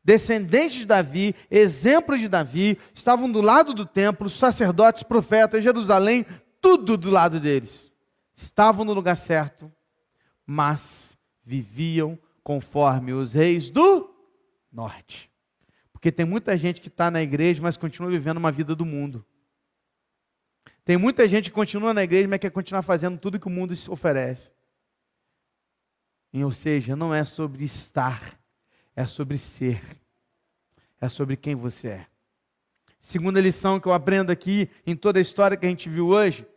Descendentes 0.03 0.79
de 0.79 0.85
Davi, 0.85 1.33
exemplo 1.49 2.17
de 2.17 2.27
Davi, 2.27 2.77
estavam 2.93 3.31
do 3.31 3.39
lado 3.39 3.73
do 3.73 3.85
templo, 3.85 4.29
sacerdotes, 4.29 5.03
profetas, 5.03 5.63
Jerusalém, 5.63 6.25
tudo 6.59 6.97
do 6.97 7.09
lado 7.09 7.39
deles. 7.39 7.93
Estavam 8.35 8.83
no 8.83 8.93
lugar 8.93 9.15
certo, 9.15 9.71
mas 10.47 11.17
viviam 11.43 12.17
conforme 12.41 13.11
os 13.11 13.33
reis 13.33 13.69
do 13.69 14.09
norte. 14.71 15.29
Porque 15.91 16.11
tem 16.11 16.25
muita 16.25 16.55
gente 16.55 16.79
que 16.79 16.87
está 16.87 17.11
na 17.11 17.21
igreja, 17.21 17.61
mas 17.61 17.75
continua 17.75 18.09
vivendo 18.09 18.37
uma 18.37 18.51
vida 18.51 18.73
do 18.73 18.85
mundo. 18.85 19.25
Tem 20.85 20.95
muita 20.95 21.27
gente 21.27 21.49
que 21.49 21.55
continua 21.55 21.93
na 21.93 22.03
igreja, 22.03 22.29
mas 22.29 22.39
quer 22.39 22.49
continuar 22.49 22.81
fazendo 22.81 23.17
tudo 23.17 23.39
que 23.39 23.47
o 23.47 23.49
mundo 23.49 23.73
oferece. 23.89 24.49
E, 26.31 26.41
ou 26.43 26.51
seja, 26.51 26.95
não 26.95 27.13
é 27.13 27.25
sobre 27.25 27.65
estar, 27.65 28.39
é 28.95 29.05
sobre 29.05 29.37
ser. 29.37 29.81
É 30.99 31.09
sobre 31.09 31.35
quem 31.35 31.55
você 31.55 31.89
é. 31.89 32.07
Segunda 32.99 33.39
lição 33.41 33.79
que 33.79 33.87
eu 33.87 33.93
aprendo 33.93 34.31
aqui 34.31 34.69
em 34.85 34.95
toda 34.95 35.19
a 35.19 35.21
história 35.21 35.57
que 35.57 35.65
a 35.65 35.69
gente 35.69 35.89
viu 35.89 36.07
hoje 36.07 36.47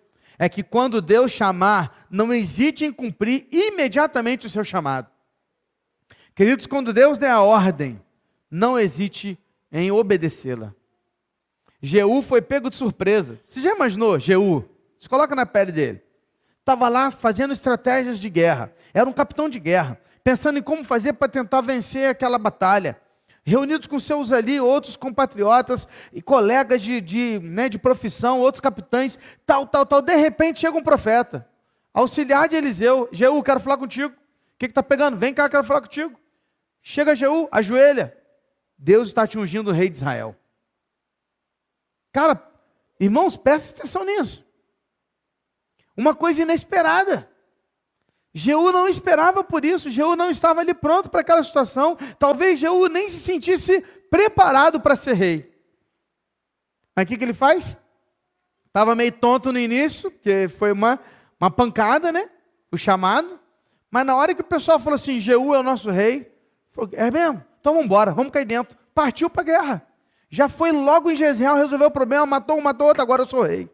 é 0.42 0.48
que 0.48 0.62
quando 0.62 1.02
Deus 1.02 1.30
chamar, 1.30 2.06
não 2.10 2.32
hesite 2.32 2.82
em 2.82 2.90
cumprir 2.90 3.46
imediatamente 3.52 4.46
o 4.46 4.50
seu 4.50 4.64
chamado. 4.64 5.06
Queridos, 6.34 6.64
quando 6.64 6.94
Deus 6.94 7.18
der 7.18 7.30
a 7.30 7.42
ordem, 7.42 8.00
não 8.50 8.78
hesite 8.78 9.38
em 9.70 9.90
obedecê-la. 9.90 10.74
Jeú 11.82 12.22
foi 12.22 12.40
pego 12.40 12.70
de 12.70 12.78
surpresa. 12.78 13.38
Você 13.46 13.60
já 13.60 13.74
imaginou, 13.74 14.18
Jeú? 14.18 14.64
Se 14.98 15.06
coloca 15.10 15.36
na 15.36 15.44
pele 15.44 15.72
dele. 15.72 16.02
Estava 16.60 16.88
lá 16.88 17.10
fazendo 17.10 17.52
estratégias 17.52 18.18
de 18.18 18.30
guerra. 18.30 18.72
Era 18.94 19.10
um 19.10 19.12
capitão 19.12 19.46
de 19.46 19.60
guerra, 19.60 20.00
pensando 20.24 20.58
em 20.58 20.62
como 20.62 20.82
fazer 20.82 21.12
para 21.12 21.28
tentar 21.28 21.60
vencer 21.60 22.08
aquela 22.08 22.38
batalha. 22.38 22.98
Reunidos 23.42 23.86
com 23.86 23.98
seus 23.98 24.32
ali, 24.32 24.60
outros 24.60 24.96
compatriotas 24.96 25.88
e 26.12 26.20
colegas 26.20 26.82
de, 26.82 27.00
de, 27.00 27.40
né, 27.40 27.68
de 27.68 27.78
profissão, 27.78 28.38
outros 28.38 28.60
capitães, 28.60 29.18
tal, 29.46 29.66
tal, 29.66 29.86
tal. 29.86 30.02
De 30.02 30.14
repente 30.14 30.60
chega 30.60 30.76
um 30.76 30.82
profeta, 30.82 31.48
auxiliar 31.92 32.48
de 32.48 32.56
Eliseu. 32.56 33.08
Jeú, 33.10 33.42
quero 33.42 33.60
falar 33.60 33.78
contigo. 33.78 34.14
O 34.14 34.58
que 34.58 34.66
está 34.66 34.82
pegando? 34.82 35.16
Vem 35.16 35.32
cá, 35.32 35.48
quero 35.48 35.64
falar 35.64 35.80
contigo. 35.80 36.18
Chega 36.82 37.14
Jeú, 37.14 37.48
ajoelha. 37.50 38.16
Deus 38.76 39.08
está 39.08 39.26
te 39.26 39.38
ungindo 39.38 39.70
o 39.70 39.74
rei 39.74 39.88
de 39.88 39.96
Israel. 39.96 40.36
Cara, 42.12 42.42
irmãos, 42.98 43.36
presta 43.36 43.74
atenção 43.74 44.04
nisso. 44.04 44.44
Uma 45.96 46.14
coisa 46.14 46.42
inesperada. 46.42 47.29
Jeú 48.32 48.70
não 48.70 48.86
esperava 48.86 49.42
por 49.42 49.64
isso, 49.64 49.90
Jeú 49.90 50.14
não 50.14 50.30
estava 50.30 50.60
ali 50.60 50.72
pronto 50.72 51.10
para 51.10 51.20
aquela 51.20 51.42
situação. 51.42 51.96
Talvez 52.18 52.60
Jeú 52.60 52.88
nem 52.88 53.10
se 53.10 53.18
sentisse 53.18 53.80
preparado 54.08 54.80
para 54.80 54.94
ser 54.94 55.14
rei. 55.14 55.52
Mas 56.94 57.04
o 57.04 57.08
que, 57.08 57.16
que 57.16 57.24
ele 57.24 57.32
faz? 57.32 57.78
Estava 58.66 58.94
meio 58.94 59.10
tonto 59.10 59.52
no 59.52 59.58
início, 59.58 60.10
porque 60.10 60.48
foi 60.48 60.70
uma, 60.70 61.00
uma 61.40 61.50
pancada, 61.50 62.12
né? 62.12 62.30
O 62.70 62.76
chamado. 62.76 63.38
Mas 63.90 64.06
na 64.06 64.14
hora 64.14 64.32
que 64.32 64.42
o 64.42 64.44
pessoal 64.44 64.78
falou 64.78 64.94
assim: 64.94 65.18
Jeú 65.18 65.54
é 65.54 65.58
o 65.58 65.62
nosso 65.62 65.90
rei, 65.90 66.32
falou: 66.70 66.90
é 66.92 67.10
mesmo? 67.10 67.44
Então 67.60 67.72
vamos 67.72 67.86
embora, 67.86 68.12
vamos 68.12 68.32
cair 68.32 68.44
dentro. 68.44 68.78
Partiu 68.94 69.28
para 69.28 69.42
a 69.42 69.44
guerra. 69.44 69.86
Já 70.28 70.48
foi 70.48 70.70
logo 70.70 71.10
em 71.10 71.16
Jezreel, 71.16 71.56
resolveu 71.56 71.88
o 71.88 71.90
problema, 71.90 72.24
matou 72.24 72.56
um, 72.56 72.60
matou 72.60 72.86
outro, 72.86 73.02
agora 73.02 73.22
eu 73.22 73.28
sou 73.28 73.42
rei. 73.42 73.68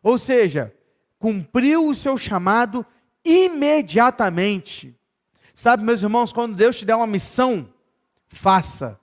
Ou 0.00 0.16
seja, 0.16 0.72
cumpriu 1.18 1.88
o 1.88 1.94
seu 1.94 2.16
chamado 2.16 2.86
imediatamente. 3.26 4.96
Sabe, 5.54 5.82
meus 5.82 6.02
irmãos, 6.02 6.32
quando 6.32 6.54
Deus 6.54 6.78
te 6.78 6.84
der 6.84 6.94
uma 6.94 7.06
missão, 7.06 7.68
faça. 8.28 8.98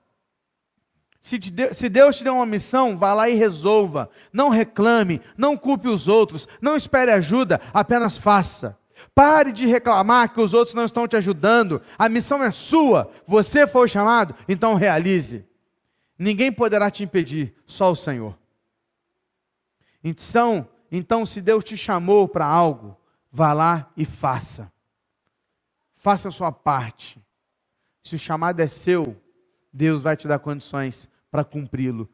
Se, 1.19 1.39
se, 1.71 1.89
Deus 1.89 2.17
te 2.17 2.24
der 2.24 2.32
uma 2.32 2.45
missão, 2.45 2.97
vá 2.97 3.13
lá 3.13 3.30
e 3.30 3.36
resolva. 3.36 4.09
Não 4.32 4.49
reclame, 4.49 5.21
não 5.38 5.57
culpe 5.57 5.88
os 5.88 6.07
outros, 6.07 6.47
não 6.61 6.76
espere 6.76 7.11
ajuda, 7.11 7.59
apenas 7.74 8.17
faça. 8.17 8.78
Pare 9.15 9.51
de 9.51 9.65
reclamar 9.65 10.34
que 10.34 10.41
os 10.41 10.53
outros 10.53 10.76
não 10.76 10.86
estão 10.86 11.07
te 11.07 11.15
ajudando. 11.15 11.82
A 11.97 12.07
missão 12.07 12.43
é 12.43 12.51
sua, 12.51 13.09
você 13.26 13.65
foi 13.65 13.88
chamado, 13.88 14.36
então 14.47 14.76
realize. 14.76 15.45
Ninguém 16.17 16.51
poderá 16.51 16.91
te 16.91 17.03
impedir, 17.03 17.55
só 17.65 17.91
o 17.91 17.95
Senhor. 17.95 18.38
Então, 20.03 20.67
então 20.91 21.26
se 21.26 21.41
Deus 21.41 21.63
te 21.63 21.78
chamou 21.78 22.28
para 22.28 22.45
algo, 22.45 22.97
vá 23.34 23.51
lá 23.51 23.91
e 23.97 24.05
faça. 24.05 24.71
Faça 25.95 26.27
a 26.27 26.31
sua 26.31 26.51
parte. 26.51 27.19
Se 28.03 28.13
o 28.13 28.19
chamado 28.19 28.59
é 28.59 28.67
seu, 28.67 29.19
Deus 29.71 30.03
vai 30.03 30.15
te 30.15 30.27
dar 30.27 30.38
condições 30.38 31.09
para 31.31 31.43
cumpri-lo. 31.43 32.07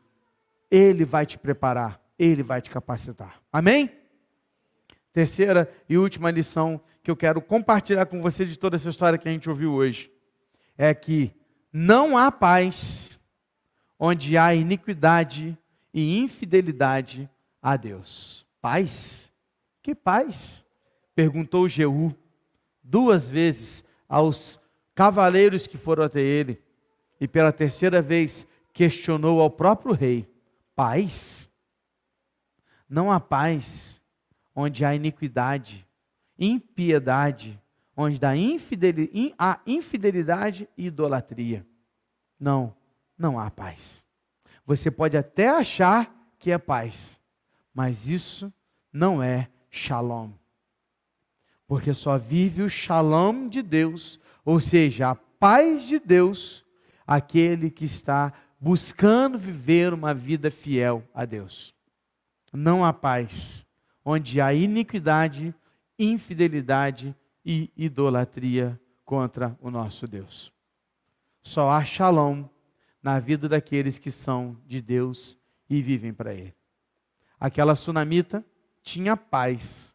Ele 0.72 1.04
vai 1.04 1.26
te 1.26 1.38
preparar, 1.38 2.02
ele 2.18 2.42
vai 2.42 2.62
te 2.62 2.70
capacitar. 2.70 3.42
Amém? 3.52 3.92
Terceira 5.12 5.70
e 5.90 5.98
última 5.98 6.32
lição 6.32 6.80
que 7.04 7.12
eu 7.12 7.18
quero 7.18 7.42
compartilhar 7.42 8.06
com 8.06 8.22
você 8.22 8.46
de 8.46 8.58
toda 8.58 8.78
essa 8.78 8.90
história 8.90 9.20
que 9.20 9.28
a 9.28 9.32
gente 9.32 9.50
ouviu 9.50 9.74
hoje 9.74 10.10
é 10.78 10.94
que 10.94 11.36
não 11.74 12.18
há 12.18 12.32
paz 12.32 13.20
onde 14.00 14.38
há 14.38 14.54
iniquidade 14.56 15.58
e 15.94 16.18
infidelidade 16.20 17.30
a 17.62 17.76
Deus. 17.76 18.46
Paz? 18.62 19.30
Que 19.82 19.94
paz? 19.94 20.64
Perguntou 21.20 21.68
Jeú 21.68 22.16
duas 22.82 23.28
vezes 23.28 23.84
aos 24.08 24.58
cavaleiros 24.96 25.68
que 25.68 25.78
foram 25.78 26.06
até 26.06 26.22
ele, 26.22 26.64
e 27.20 27.28
pela 27.28 27.52
terceira 27.52 28.02
vez 28.02 28.48
questionou 28.72 29.42
ao 29.42 29.50
próprio 29.50 29.94
rei: 29.94 30.26
Paz? 30.74 31.52
Não 32.88 33.12
há 33.12 33.20
paz 33.20 34.02
onde 34.56 34.86
há 34.86 34.96
iniquidade, 34.96 35.86
impiedade, 36.38 37.62
onde 37.98 38.18
há 38.26 38.34
infidelidade 39.68 40.70
e 40.78 40.86
idolatria. 40.86 41.68
Não, 42.40 42.74
não 43.18 43.38
há 43.38 43.52
paz. 43.52 44.06
Você 44.66 44.90
pode 44.90 45.18
até 45.18 45.50
achar 45.50 46.34
que 46.40 46.50
é 46.50 46.58
paz, 46.58 47.20
mas 47.74 48.08
isso 48.08 48.54
não 48.94 49.22
é 49.22 49.50
shalom. 49.70 50.32
Porque 51.70 51.94
só 51.94 52.18
vive 52.18 52.64
o 52.64 52.68
shalom 52.68 53.48
de 53.48 53.62
Deus, 53.62 54.20
ou 54.44 54.60
seja, 54.60 55.12
a 55.12 55.16
paz 55.16 55.84
de 55.84 56.00
Deus, 56.00 56.66
aquele 57.06 57.70
que 57.70 57.86
está 57.86 58.34
buscando 58.60 59.38
viver 59.38 59.94
uma 59.94 60.12
vida 60.12 60.50
fiel 60.50 61.08
a 61.14 61.26
Deus. 61.26 61.72
Não 62.52 62.84
há 62.84 62.92
paz 62.92 63.64
onde 64.04 64.42
há 64.42 64.52
iniquidade, 64.52 65.54
infidelidade 66.00 67.16
e 67.46 67.72
idolatria 67.78 68.82
contra 69.06 69.56
o 69.62 69.70
nosso 69.70 70.08
Deus. 70.08 70.52
Só 71.44 71.70
há 71.70 71.86
shalom 71.86 72.46
na 73.04 73.20
vida 73.20 73.48
daqueles 73.48 74.00
que 74.00 74.10
são 74.10 74.58
de 74.66 74.82
Deus 74.82 75.38
e 75.70 75.84
vivem 75.84 76.16
para 76.16 76.34
Ele. 76.34 76.56
Aquela 77.40 77.76
sunamita 77.76 78.44
tinha 78.82 79.16
paz, 79.16 79.94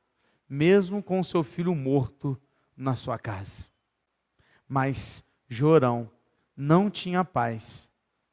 mesmo 0.48 1.02
com 1.02 1.22
seu 1.22 1.42
filho 1.42 1.74
morto 1.74 2.40
na 2.76 2.94
sua 2.94 3.18
casa. 3.18 3.70
Mas 4.68 5.24
Jorão 5.48 6.10
não 6.56 6.90
tinha 6.90 7.24
paz, 7.24 7.88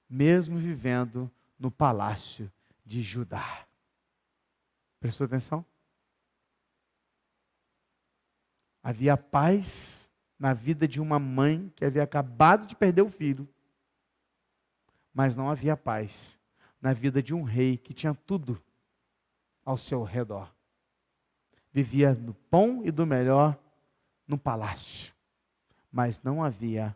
mesmo 0.09 0.57
vivendo 0.57 1.29
no 1.57 1.71
palácio 1.71 2.51
de 2.85 3.01
Judá. 3.01 3.65
Prestou 4.99 5.25
atenção? 5.25 5.65
Havia 8.83 9.15
paz 9.15 10.09
na 10.37 10.53
vida 10.53 10.87
de 10.87 10.99
uma 10.99 11.19
mãe 11.19 11.71
que 11.75 11.85
havia 11.85 12.03
acabado 12.03 12.65
de 12.65 12.75
perder 12.75 13.03
o 13.03 13.09
filho, 13.09 13.47
mas 15.13 15.35
não 15.35 15.49
havia 15.49 15.77
paz 15.77 16.39
na 16.81 16.93
vida 16.93 17.21
de 17.21 17.33
um 17.33 17.43
rei 17.43 17.77
que 17.77 17.93
tinha 17.93 18.13
tudo 18.13 18.61
ao 19.63 19.77
seu 19.77 20.03
redor. 20.03 20.51
Vivia 21.71 22.13
do 22.13 22.33
pão 22.33 22.85
e 22.85 22.91
do 22.91 23.05
melhor 23.05 23.57
no 24.27 24.37
palácio, 24.37 25.13
mas 25.91 26.21
não 26.21 26.43
havia 26.43 26.95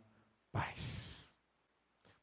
paz. 0.52 1.34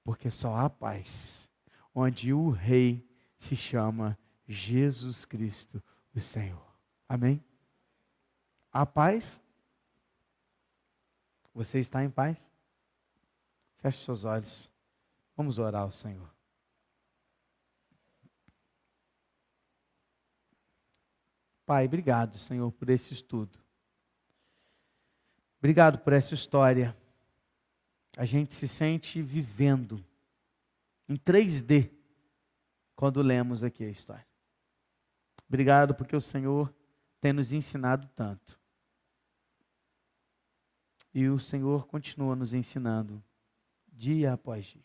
Porque 0.05 0.31
só 0.31 0.57
há 0.57 0.69
paz 0.69 1.49
onde 1.95 2.33
o 2.33 2.51
rei 2.51 3.07
se 3.39 3.57
chama 3.57 4.19
Jesus 4.47 5.25
Cristo, 5.25 5.83
o 6.15 6.21
Senhor. 6.21 6.65
Amém? 7.09 7.43
Há 8.73 8.87
paz? 8.87 9.41
Você 11.55 11.79
está 11.79 12.03
em 12.03 12.11
paz? 12.11 12.39
Feche 13.79 13.99
seus 14.05 14.25
olhos. 14.25 14.73
Vamos 15.37 15.59
orar 15.59 15.83
ao 15.83 15.93
Senhor. 15.93 16.31
Pai, 21.73 21.87
obrigado, 21.87 22.37
Senhor, 22.37 22.71
por 22.71 22.91
esse 22.91 23.15
estudo. 23.15 23.59
Obrigado 25.59 26.01
por 26.01 26.13
essa 26.13 26.35
história. 26.35 26.95
A 28.15 28.27
gente 28.27 28.55
se 28.55 28.69
sente 28.69 29.23
vivendo 29.23 30.05
em 31.09 31.17
3D 31.17 31.91
quando 32.95 33.23
lemos 33.23 33.65
aqui 33.65 33.85
a 33.85 33.89
história. 33.89 34.27
Obrigado 35.49 35.95
porque 35.95 36.15
o 36.15 36.21
Senhor 36.21 36.71
tem 37.23 37.33
nos 37.33 37.55
ensinado 37.55 38.07
tanto. 38.09 38.61
E 41.15 41.27
o 41.27 41.39
Senhor 41.39 41.87
continua 41.87 42.37
nos 42.37 42.53
ensinando 42.53 43.25
dia 43.91 44.35
após 44.35 44.67
dia. 44.67 44.85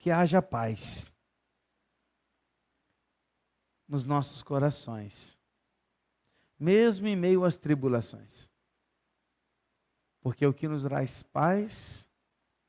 Que 0.00 0.10
haja 0.10 0.42
paz 0.42 1.12
nos 3.88 4.04
nossos 4.04 4.42
corações, 4.42 5.38
mesmo 6.58 7.06
em 7.06 7.16
meio 7.16 7.44
às 7.44 7.56
tribulações. 7.56 8.48
Porque 10.20 10.44
o 10.46 10.52
que 10.52 10.68
nos 10.68 10.82
traz 10.82 11.22
paz 11.22 12.06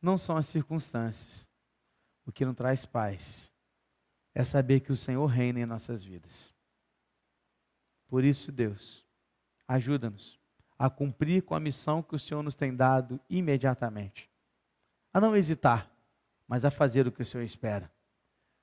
não 0.01 0.17
são 0.17 0.37
as 0.37 0.47
circunstâncias. 0.47 1.47
O 2.25 2.31
que 2.31 2.45
nos 2.45 2.55
traz 2.55 2.85
paz 2.85 3.51
é 4.33 4.43
saber 4.43 4.79
que 4.79 4.91
o 4.91 4.95
Senhor 4.95 5.25
reina 5.25 5.59
em 5.59 5.65
nossas 5.65 6.03
vidas. 6.03 6.53
Por 8.07 8.23
isso, 8.23 8.51
Deus, 8.51 9.05
ajuda-nos 9.67 10.39
a 10.77 10.89
cumprir 10.89 11.43
com 11.43 11.53
a 11.53 11.59
missão 11.59 12.01
que 12.01 12.15
o 12.15 12.19
Senhor 12.19 12.41
nos 12.41 12.55
tem 12.55 12.73
dado 12.73 13.19
imediatamente. 13.29 14.29
A 15.11 15.19
não 15.19 15.35
hesitar, 15.35 15.91
mas 16.47 16.63
a 16.63 16.71
fazer 16.71 17.07
o 17.07 17.11
que 17.11 17.21
o 17.21 17.25
Senhor 17.25 17.43
espera. 17.43 17.91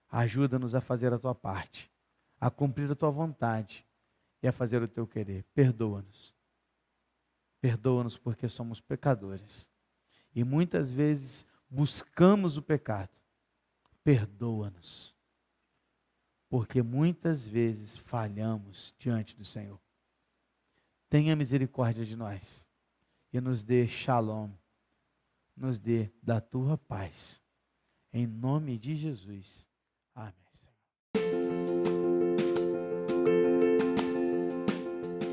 Ajuda-nos 0.08 0.74
a 0.74 0.80
fazer 0.80 1.12
a 1.12 1.18
tua 1.18 1.34
parte 1.34 1.90
a 2.40 2.50
cumprir 2.50 2.90
a 2.90 2.94
tua 2.94 3.10
vontade 3.10 3.86
e 4.42 4.48
a 4.48 4.52
fazer 4.52 4.82
o 4.82 4.88
teu 4.88 5.06
querer. 5.06 5.44
Perdoa-nos. 5.54 6.34
Perdoa-nos 7.60 8.16
porque 8.16 8.48
somos 8.48 8.80
pecadores. 8.80 9.68
E 10.34 10.44
muitas 10.44 10.92
vezes 10.92 11.46
buscamos 11.68 12.56
o 12.56 12.62
pecado. 12.62 13.20
Perdoa-nos. 14.04 15.14
Porque 16.48 16.82
muitas 16.82 17.46
vezes 17.46 17.96
falhamos 17.96 18.94
diante 18.98 19.36
do 19.36 19.44
Senhor. 19.44 19.80
Tenha 21.08 21.34
misericórdia 21.34 22.04
de 22.04 22.16
nós 22.16 22.68
e 23.32 23.40
nos 23.40 23.62
dê 23.62 23.86
shalom, 23.86 24.50
nos 25.56 25.78
dê 25.78 26.10
da 26.22 26.40
tua 26.40 26.78
paz. 26.78 27.40
Em 28.12 28.26
nome 28.26 28.78
de 28.78 28.94
Jesus. 28.94 29.68
Amém. 30.14 30.45